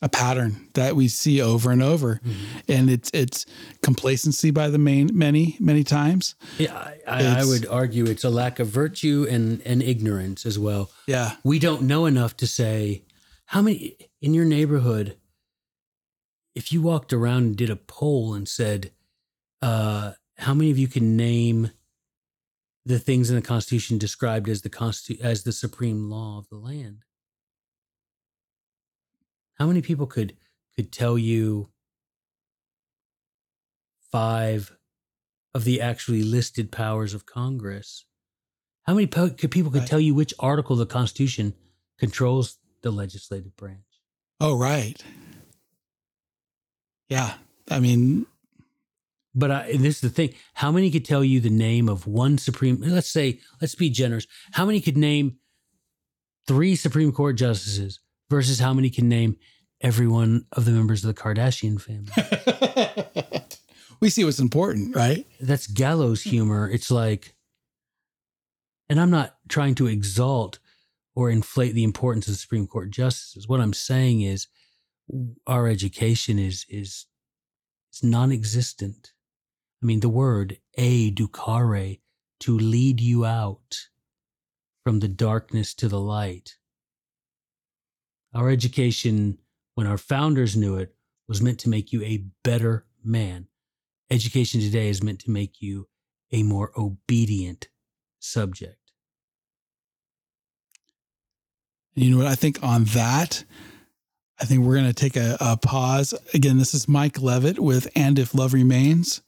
a 0.02 0.10
pattern 0.10 0.68
that 0.74 0.96
we 0.96 1.08
see 1.08 1.42
over 1.42 1.72
and 1.72 1.82
over, 1.82 2.20
and 2.68 2.90
it's 2.90 3.10
it's 3.14 3.46
complacency 3.82 4.52
by 4.52 4.70
the 4.70 4.78
main 4.78 5.10
many 5.14 5.56
many 5.60 5.84
times. 5.84 6.36
Yeah, 6.58 6.76
I, 6.76 6.98
I, 7.08 7.42
I 7.42 7.46
would 7.46 7.66
argue 7.66 8.06
it's 8.06 8.24
a 8.26 8.30
lack 8.30 8.60
of 8.60 8.68
virtue 8.68 9.26
and, 9.30 9.62
and 9.66 9.82
ignorance 9.82 10.46
as 10.46 10.60
well. 10.60 10.92
Yeah, 11.08 11.38
We 11.44 11.60
don't 11.60 11.84
know 11.84 12.06
enough 12.06 12.36
to 12.38 12.48
say 12.48 13.04
how 13.46 13.62
many 13.62 13.96
in 14.22 14.34
your 14.34 14.46
neighborhood, 14.46 15.18
if 16.56 16.74
you 16.74 16.82
walked 16.82 17.14
around 17.14 17.44
and 17.44 17.56
did 17.56 17.70
a 17.70 17.76
poll 17.76 18.34
and 18.34 18.50
said, 18.50 18.92
uh, 19.62 20.14
how 20.40 20.54
many 20.54 20.72
of 20.72 20.78
you 20.78 20.88
can 20.90 21.16
name 21.16 21.72
the 22.86 23.00
things 23.00 23.30
in 23.30 23.36
the 23.38 23.42
Constitution 23.42 23.98
described 23.98 24.50
as 24.50 24.62
the 24.62 24.70
Constitu- 24.70 25.22
as 25.22 25.44
the 25.44 25.54
supreme 25.54 26.10
law 26.10 26.38
of 26.38 26.50
the 26.50 26.58
land? 26.58 27.05
How 29.56 29.68
many 29.68 29.82
people 29.82 30.06
could 30.08 30.36
could 30.76 30.92
tell 30.92 31.18
you 31.18 31.70
five 34.12 34.76
of 35.54 35.64
the 35.64 35.80
actually 35.82 36.24
listed 36.24 36.72
powers 36.72 37.14
of 37.14 37.26
Congress? 37.26 38.06
How 38.84 38.94
many 38.94 39.08
po- 39.08 39.30
could 39.30 39.52
people 39.52 39.72
could 39.72 39.80
Right. 39.82 39.90
tell 39.90 40.00
you 40.00 40.14
which 40.14 40.34
article 40.40 40.74
of 40.74 40.80
the 40.80 40.86
Constitution 40.94 41.54
controls 41.98 42.58
the 42.82 42.92
legislative 42.92 43.56
branch? 43.56 43.80
Oh, 44.40 44.58
right. 44.58 45.02
Yeah. 47.10 47.38
I 47.70 47.80
mean, 47.80 48.28
But 49.38 49.52
I, 49.52 49.72
this 49.74 49.96
is 49.96 50.02
the 50.02 50.10
thing: 50.10 50.34
how 50.54 50.72
many 50.72 50.90
could 50.90 51.04
tell 51.04 51.22
you 51.24 51.42
the 51.42 51.50
name 51.50 51.90
of 51.90 52.08
one 52.08 52.38
Supreme? 52.38 52.80
Let's 52.80 53.10
say, 53.10 53.42
let's 53.62 53.76
be 53.76 53.90
generous. 53.90 54.28
How 54.54 54.66
many 54.66 54.80
could 54.80 54.96
name 54.98 55.40
three 56.48 56.76
Supreme 56.78 57.12
Court 57.12 57.36
justices 57.36 58.00
versus 58.30 58.60
how 58.60 58.74
many 58.74 58.90
can 58.90 59.10
name 59.10 59.38
every 59.82 60.08
one 60.08 60.46
of 60.52 60.66
the 60.66 60.72
members 60.72 61.04
of 61.04 61.14
the 61.14 61.22
Kardashian 61.22 61.80
family? 61.82 63.42
we 64.00 64.10
see 64.10 64.24
what's 64.24 64.40
important, 64.40 64.96
right? 64.96 65.26
That's 65.40 65.68
gallows 65.68 66.24
humor. 66.24 66.70
It's 66.70 66.92
like, 66.92 67.36
and 68.90 69.00
I'm 69.00 69.12
not 69.12 69.36
trying 69.50 69.76
to 69.76 69.88
exalt 69.88 70.60
or 71.16 71.30
inflate 71.30 71.74
the 71.74 71.84
importance 71.84 72.28
of 72.28 72.34
the 72.34 72.40
Supreme 72.40 72.68
Court 72.68 72.92
justices. 72.92 73.48
What 73.48 73.62
I'm 73.62 73.74
saying 73.74 74.22
is, 74.22 74.48
our 75.48 75.68
education 75.68 76.40
is 76.40 76.66
is 76.70 77.06
is 77.94 78.04
non-existent. 78.04 79.14
I 79.82 79.86
mean, 79.86 80.00
the 80.00 80.10
word 80.10 80.58
"a 80.76 81.12
ducare" 81.12 82.00
to 82.42 82.58
lead 82.58 83.00
you 83.00 83.26
out 83.26 83.88
from 84.84 85.00
the 85.00 85.08
darkness 85.08 85.74
to 85.76 85.88
the 85.88 86.00
light. 86.00 86.58
Our 88.36 88.50
education, 88.50 89.38
when 89.76 89.88
our 89.88 89.98
founders 89.98 90.58
knew 90.58 90.76
it, 90.76 90.94
was 91.28 91.42
meant 91.42 91.60
to 91.60 91.70
make 91.70 91.92
you 91.94 92.04
a 92.04 92.26
better 92.44 92.86
man. 93.04 93.48
Education 94.12 94.60
today 94.62 94.90
is 94.90 95.02
meant 95.02 95.20
to 95.22 95.32
make 95.32 95.62
you 95.62 95.88
a 96.32 96.44
more 96.44 96.72
obedient 96.78 97.70
subject. 98.20 98.78
You 101.96 102.12
know 102.12 102.18
what? 102.18 102.28
I 102.28 102.36
think 102.36 102.62
on 102.62 102.84
that, 102.86 103.46
I 104.40 104.44
think 104.44 104.62
we're 104.62 104.76
going 104.76 104.88
to 104.88 104.94
take 104.94 105.16
a, 105.16 105.38
a 105.40 105.56
pause. 105.56 106.14
Again, 106.34 106.58
this 106.58 106.74
is 106.74 106.90
Mike 106.90 107.22
Levitt 107.22 107.58
with 107.58 107.88
And 107.96 108.20
If 108.20 108.36
Love 108.36 108.54
Remains, 108.54 109.22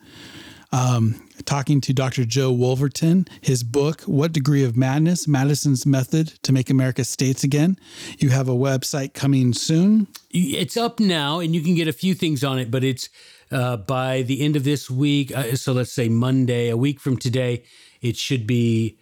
um, 0.74 1.27
talking 1.48 1.82
to 1.82 1.94
Dr. 1.94 2.26
Joe 2.26 2.52
Wolverton. 2.52 3.26
His 3.42 3.64
book, 3.64 4.02
What 4.02 4.34
Degree 4.34 4.64
of 4.64 4.78
Madness? 4.78 5.28
Madison's 5.28 5.86
Method 5.86 6.28
to 6.44 6.52
Make 6.52 6.70
America 6.70 7.04
States 7.04 7.44
Again. 7.44 7.80
You 8.20 8.30
have 8.30 8.50
a 8.50 8.54
website 8.54 9.14
coming 9.16 9.54
soon. 9.54 10.08
It's 10.30 10.78
up 10.78 11.00
now, 11.00 11.40
and 11.40 11.56
you 11.56 11.62
can 11.62 11.74
get 11.74 11.88
a 11.88 11.94
few 11.94 12.14
things 12.14 12.44
on 12.44 12.60
it, 12.60 12.70
but 12.70 12.84
it's 12.84 13.10
uh, 13.50 13.78
by 13.78 14.24
the 14.24 14.42
end 14.42 14.56
of 14.56 14.66
this 14.66 14.92
week. 14.92 15.36
Uh, 15.36 15.56
so 15.56 15.72
let's 15.72 15.94
say 15.94 16.10
Monday, 16.10 16.70
a 16.70 16.78
week 16.78 17.00
from 17.00 17.18
today, 17.18 17.64
it 18.02 18.18
should 18.18 18.46
be 18.46 19.00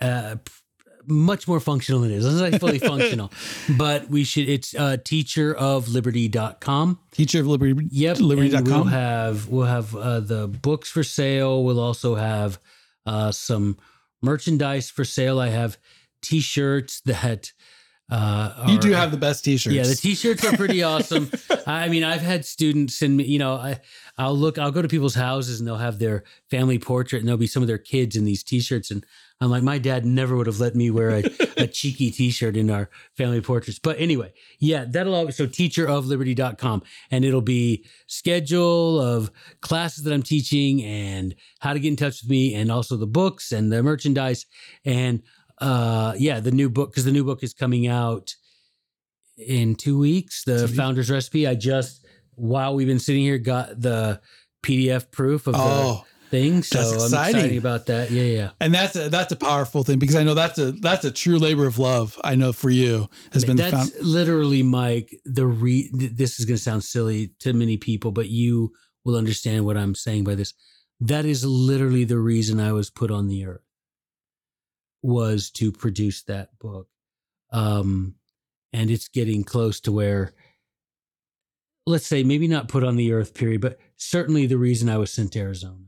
uh, 0.00 0.36
much 1.06 1.46
more 1.48 1.60
functional 1.60 2.00
than 2.00 2.10
it 2.10 2.16
is. 2.16 2.40
Let's 2.40 2.58
fully 2.58 2.78
functional, 2.92 3.30
but 3.76 4.08
we 4.08 4.24
should. 4.24 4.48
It's 4.48 4.74
uh, 4.74 4.96
teacherofliberty.com. 4.98 6.98
Teacher 7.12 7.40
of 7.40 7.46
Liberty. 7.46 7.74
Yep. 7.90 8.18
Liberty.com. 8.20 8.64
we'll 8.64 8.84
have 8.84 9.48
we'll 9.48 9.66
have 9.66 9.94
uh, 9.96 10.20
the 10.20 10.48
books 10.48 10.90
for 10.90 11.02
sale. 11.02 11.64
We'll 11.64 11.80
also 11.80 12.14
have 12.14 12.58
uh, 13.06 13.32
some 13.32 13.78
merchandise 14.22 14.90
for 14.90 15.04
sale. 15.04 15.40
I 15.40 15.48
have 15.48 15.78
T-shirts 16.22 17.00
that 17.02 17.52
uh, 18.10 18.64
you 18.68 18.76
are- 18.76 18.80
do 18.80 18.92
have 18.92 19.10
the 19.10 19.16
best 19.16 19.44
t 19.44 19.56
shirts. 19.56 19.74
yeah, 19.74 19.84
the 19.84 19.94
t-shirts 19.94 20.44
are 20.44 20.56
pretty 20.56 20.82
awesome. 20.82 21.30
I 21.66 21.88
mean, 21.88 22.04
I've 22.04 22.20
had 22.20 22.44
students 22.44 22.96
send 22.98 23.16
me, 23.16 23.24
you 23.24 23.38
know, 23.38 23.54
I 23.54 23.80
I'll 24.18 24.36
look, 24.36 24.58
I'll 24.58 24.70
go 24.70 24.82
to 24.82 24.88
people's 24.88 25.14
houses 25.14 25.58
and 25.58 25.66
they'll 25.66 25.76
have 25.78 25.98
their 25.98 26.24
family 26.50 26.78
portrait 26.78 27.20
and 27.20 27.28
there'll 27.28 27.38
be 27.38 27.46
some 27.46 27.62
of 27.62 27.66
their 27.68 27.78
kids 27.78 28.14
in 28.14 28.24
these 28.24 28.42
t-shirts. 28.42 28.90
And 28.90 29.06
I'm 29.42 29.50
like, 29.50 29.62
my 29.64 29.78
dad 29.78 30.06
never 30.06 30.36
would 30.36 30.46
have 30.46 30.60
let 30.60 30.74
me 30.76 30.90
wear 30.90 31.10
a, 31.10 31.24
a 31.56 31.66
cheeky 31.66 32.10
t-shirt 32.12 32.56
in 32.56 32.70
our 32.70 32.88
family 33.16 33.40
portraits. 33.40 33.78
But 33.80 33.98
anyway, 33.98 34.32
yeah, 34.60 34.84
that'll 34.88 35.14
always, 35.14 35.36
so 35.36 35.46
teacherofliberty.com 35.46 36.82
and 37.10 37.24
it'll 37.24 37.40
be 37.42 37.84
schedule 38.06 39.00
of 39.00 39.30
classes 39.60 40.04
that 40.04 40.12
I'm 40.12 40.22
teaching 40.22 40.82
and 40.84 41.34
how 41.58 41.72
to 41.72 41.80
get 41.80 41.88
in 41.88 41.96
touch 41.96 42.22
with 42.22 42.30
me 42.30 42.54
and 42.54 42.70
also 42.70 42.96
the 42.96 43.06
books 43.06 43.50
and 43.52 43.72
the 43.72 43.82
merchandise. 43.82 44.46
And 44.84 45.22
uh 45.58 46.14
yeah, 46.16 46.40
the 46.40 46.50
new 46.52 46.70
book, 46.70 46.90
because 46.90 47.04
the 47.04 47.12
new 47.12 47.24
book 47.24 47.42
is 47.42 47.52
coming 47.54 47.86
out 47.86 48.34
in 49.38 49.74
two 49.74 49.98
weeks. 49.98 50.44
The 50.44 50.58
Two 50.58 50.64
weeks. 50.66 50.76
founder's 50.76 51.10
recipe. 51.10 51.46
I 51.46 51.54
just 51.54 52.06
while 52.34 52.74
we've 52.74 52.86
been 52.86 52.98
sitting 52.98 53.22
here 53.22 53.38
got 53.38 53.80
the 53.80 54.20
PDF 54.62 55.10
proof 55.10 55.46
of 55.46 55.54
Oh, 55.58 56.04
thing. 56.32 56.62
So 56.64 56.78
That's 56.78 56.90
I'm 56.90 56.96
exciting. 56.96 57.36
excited 57.36 57.58
about 57.58 57.86
that. 57.86 58.10
Yeah, 58.10 58.22
yeah. 58.22 58.50
And 58.60 58.74
that's 58.74 58.96
a, 58.96 59.08
that's 59.08 59.30
a 59.30 59.36
powerful 59.36 59.84
thing 59.84 60.00
because 60.00 60.16
I 60.16 60.24
know 60.24 60.34
that's 60.34 60.58
a 60.58 60.72
that's 60.72 61.04
a 61.04 61.12
true 61.12 61.38
labor 61.38 61.66
of 61.66 61.78
love. 61.78 62.18
I 62.24 62.34
know 62.34 62.52
for 62.52 62.70
you 62.70 63.08
has 63.32 63.44
been 63.44 63.56
the 63.56 63.64
That's 63.70 63.90
found. 63.92 64.04
literally, 64.04 64.64
Mike. 64.64 65.14
The 65.24 65.46
re. 65.46 65.88
This 65.92 66.40
is 66.40 66.46
going 66.46 66.56
to 66.56 66.62
sound 66.62 66.82
silly 66.82 67.34
to 67.40 67.52
many 67.52 67.76
people, 67.76 68.10
but 68.10 68.28
you 68.28 68.72
will 69.04 69.14
understand 69.14 69.64
what 69.64 69.76
I'm 69.76 69.94
saying 69.94 70.24
by 70.24 70.34
this. 70.34 70.54
That 71.00 71.24
is 71.24 71.44
literally 71.44 72.04
the 72.04 72.18
reason 72.18 72.58
I 72.58 72.72
was 72.72 72.90
put 72.90 73.10
on 73.10 73.28
the 73.28 73.44
earth. 73.46 73.60
Was 75.02 75.50
to 75.52 75.70
produce 75.70 76.22
that 76.24 76.58
book, 76.58 76.88
um, 77.52 78.14
and 78.72 78.90
it's 78.90 79.08
getting 79.08 79.44
close 79.44 79.80
to 79.82 79.92
where. 79.92 80.32
Let's 81.84 82.06
say 82.06 82.22
maybe 82.22 82.46
not 82.46 82.68
put 82.68 82.84
on 82.84 82.94
the 82.94 83.12
earth, 83.12 83.34
period, 83.34 83.60
but 83.60 83.76
certainly 83.96 84.46
the 84.46 84.56
reason 84.56 84.88
I 84.88 84.98
was 84.98 85.12
sent 85.12 85.32
to 85.32 85.40
Arizona 85.40 85.82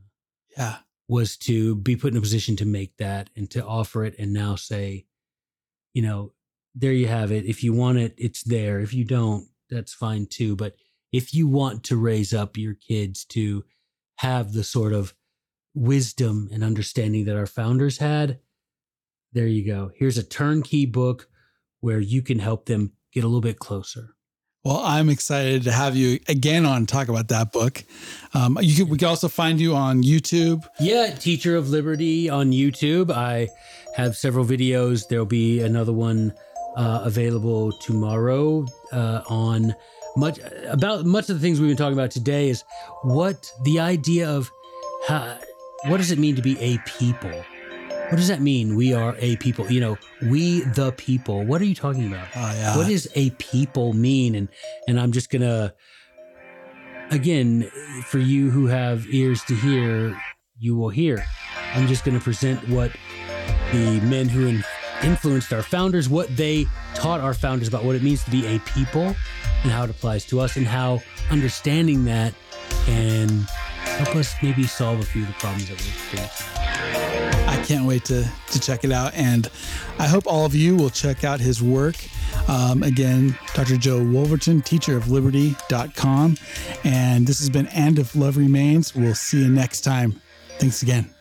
Yeah. 0.57 0.77
was 1.07 1.37
to 1.37 1.75
be 1.75 1.95
put 1.95 2.13
in 2.13 2.17
a 2.17 2.21
position 2.21 2.55
to 2.57 2.65
make 2.65 2.97
that 2.97 3.29
and 3.35 3.49
to 3.51 3.65
offer 3.65 4.05
it 4.05 4.15
and 4.17 4.33
now 4.33 4.55
say, 4.55 5.05
you 5.93 6.01
know, 6.01 6.33
there 6.73 6.91
you 6.91 7.07
have 7.07 7.31
it. 7.31 7.45
If 7.45 7.63
you 7.63 7.73
want 7.73 7.97
it, 7.97 8.13
it's 8.17 8.43
there. 8.43 8.79
If 8.79 8.93
you 8.93 9.05
don't, 9.05 9.47
that's 9.69 9.93
fine 9.93 10.25
too. 10.25 10.55
But 10.55 10.75
if 11.11 11.33
you 11.33 11.47
want 11.47 11.83
to 11.85 11.95
raise 11.95 12.33
up 12.33 12.57
your 12.57 12.73
kids 12.73 13.23
to 13.25 13.63
have 14.17 14.53
the 14.53 14.63
sort 14.63 14.93
of 14.93 15.13
wisdom 15.73 16.49
and 16.51 16.63
understanding 16.63 17.25
that 17.25 17.37
our 17.37 17.45
founders 17.45 17.99
had, 17.99 18.39
there 19.31 19.47
you 19.47 19.65
go. 19.65 19.91
Here's 19.95 20.17
a 20.17 20.23
turnkey 20.23 20.85
book 20.85 21.29
where 21.81 21.99
you 21.99 22.21
can 22.21 22.39
help 22.39 22.65
them 22.65 22.93
get 23.13 23.23
a 23.23 23.27
little 23.27 23.41
bit 23.41 23.59
closer. 23.59 24.15
Well, 24.65 24.81
I'm 24.83 25.09
excited 25.09 25.61
to 25.65 25.71
have 25.71 25.95
you 25.95 26.19
again 26.27 26.65
on 26.65 26.87
talk 26.87 27.07
about 27.07 27.27
that 27.27 27.51
book. 27.51 27.83
Um, 28.33 28.57
you 28.59 28.75
can, 28.75 28.89
we 28.89 28.97
can 28.97 29.07
also 29.07 29.27
find 29.27 29.61
you 29.61 29.75
on 29.75 30.01
YouTube. 30.01 30.65
Yeah, 30.79 31.11
Teacher 31.11 31.55
of 31.55 31.69
Liberty 31.69 32.31
on 32.31 32.49
YouTube. 32.49 33.11
I 33.11 33.49
have 33.95 34.17
several 34.17 34.43
videos. 34.43 35.07
There'll 35.07 35.27
be 35.27 35.61
another 35.61 35.93
one 35.93 36.33
uh, 36.75 37.01
available 37.03 37.73
tomorrow 37.73 38.65
uh, 38.91 39.21
on 39.29 39.75
much 40.17 40.39
about 40.67 41.05
much 41.05 41.29
of 41.29 41.35
the 41.35 41.41
things 41.41 41.59
we've 41.61 41.69
been 41.69 41.77
talking 41.77 41.93
about 41.93 42.09
today. 42.09 42.49
Is 42.49 42.63
what 43.03 43.51
the 43.65 43.79
idea 43.79 44.27
of 44.27 44.51
how, 45.07 45.37
what 45.85 45.97
does 45.97 46.09
it 46.09 46.17
mean 46.17 46.35
to 46.37 46.41
be 46.41 46.59
a 46.59 46.79
people? 46.87 47.45
What 48.09 48.17
does 48.17 48.27
that 48.27 48.41
mean? 48.41 48.75
We 48.75 48.93
are 48.93 49.15
a 49.19 49.35
people. 49.37 49.69
You 49.71 49.81
know, 49.81 49.97
we 50.21 50.61
the 50.61 50.91
people. 50.91 51.43
What 51.43 51.59
are 51.61 51.65
you 51.65 51.75
talking 51.75 52.07
about? 52.07 52.27
Oh 52.35 52.39
yeah. 52.39 52.77
what 52.77 52.87
does 52.87 53.07
a 53.15 53.31
people 53.31 53.93
mean 53.93 54.35
and 54.35 54.49
and 54.87 54.99
i'm 54.99 55.11
just 55.11 55.29
gonna 55.29 55.73
again 57.11 57.69
for 58.05 58.19
you 58.19 58.49
who 58.51 58.67
have 58.67 59.05
ears 59.07 59.43
to 59.45 59.55
hear 59.55 60.19
you 60.57 60.75
will 60.75 60.89
hear 60.89 61.25
i'm 61.73 61.87
just 61.87 62.03
gonna 62.03 62.19
present 62.19 62.67
what 62.69 62.91
the 63.71 63.99
men 64.01 64.27
who 64.27 64.47
in, 64.47 64.63
influenced 65.03 65.53
our 65.53 65.61
founders 65.61 66.09
what 66.09 66.27
they 66.35 66.65
taught 66.95 67.19
our 67.21 67.33
founders 67.33 67.67
about 67.67 67.83
what 67.83 67.95
it 67.95 68.03
means 68.03 68.23
to 68.23 68.31
be 68.31 68.45
a 68.47 68.59
people 68.59 69.15
and 69.63 69.71
how 69.71 69.83
it 69.83 69.89
applies 69.89 70.25
to 70.25 70.39
us 70.39 70.55
and 70.57 70.65
how 70.65 70.99
understanding 71.29 72.05
that 72.05 72.33
can 72.85 73.29
help 73.97 74.15
us 74.15 74.33
maybe 74.41 74.63
solve 74.63 74.99
a 74.99 75.03
few 75.03 75.21
of 75.21 75.27
the 75.27 75.33
problems 75.33 75.69
that 75.69 75.79
facing 75.79 76.19
I 76.57 76.64
can't 77.65 77.85
wait 77.85 78.05
to 78.05 78.29
to 78.51 78.59
check 78.59 78.83
it 78.83 78.91
out, 78.91 79.13
and 79.15 79.49
I 79.99 80.07
hope 80.07 80.27
all 80.27 80.45
of 80.45 80.55
you 80.55 80.75
will 80.75 80.89
check 80.89 81.23
out 81.23 81.39
his 81.39 81.61
work. 81.61 81.95
Um, 82.47 82.83
again, 82.83 83.37
Dr. 83.53 83.77
Joe 83.77 84.03
Wolverton, 84.03 84.61
teacher 84.61 84.97
of 84.97 85.09
liberty.com. 85.09 86.37
And 86.83 87.25
this 87.25 87.39
has 87.39 87.49
been 87.49 87.67
And 87.67 87.97
If 87.97 88.15
Love 88.15 88.37
Remains. 88.37 88.95
We'll 88.95 89.15
see 89.15 89.41
you 89.41 89.49
next 89.49 89.81
time. 89.81 90.21
Thanks 90.59 90.83
again. 90.83 91.14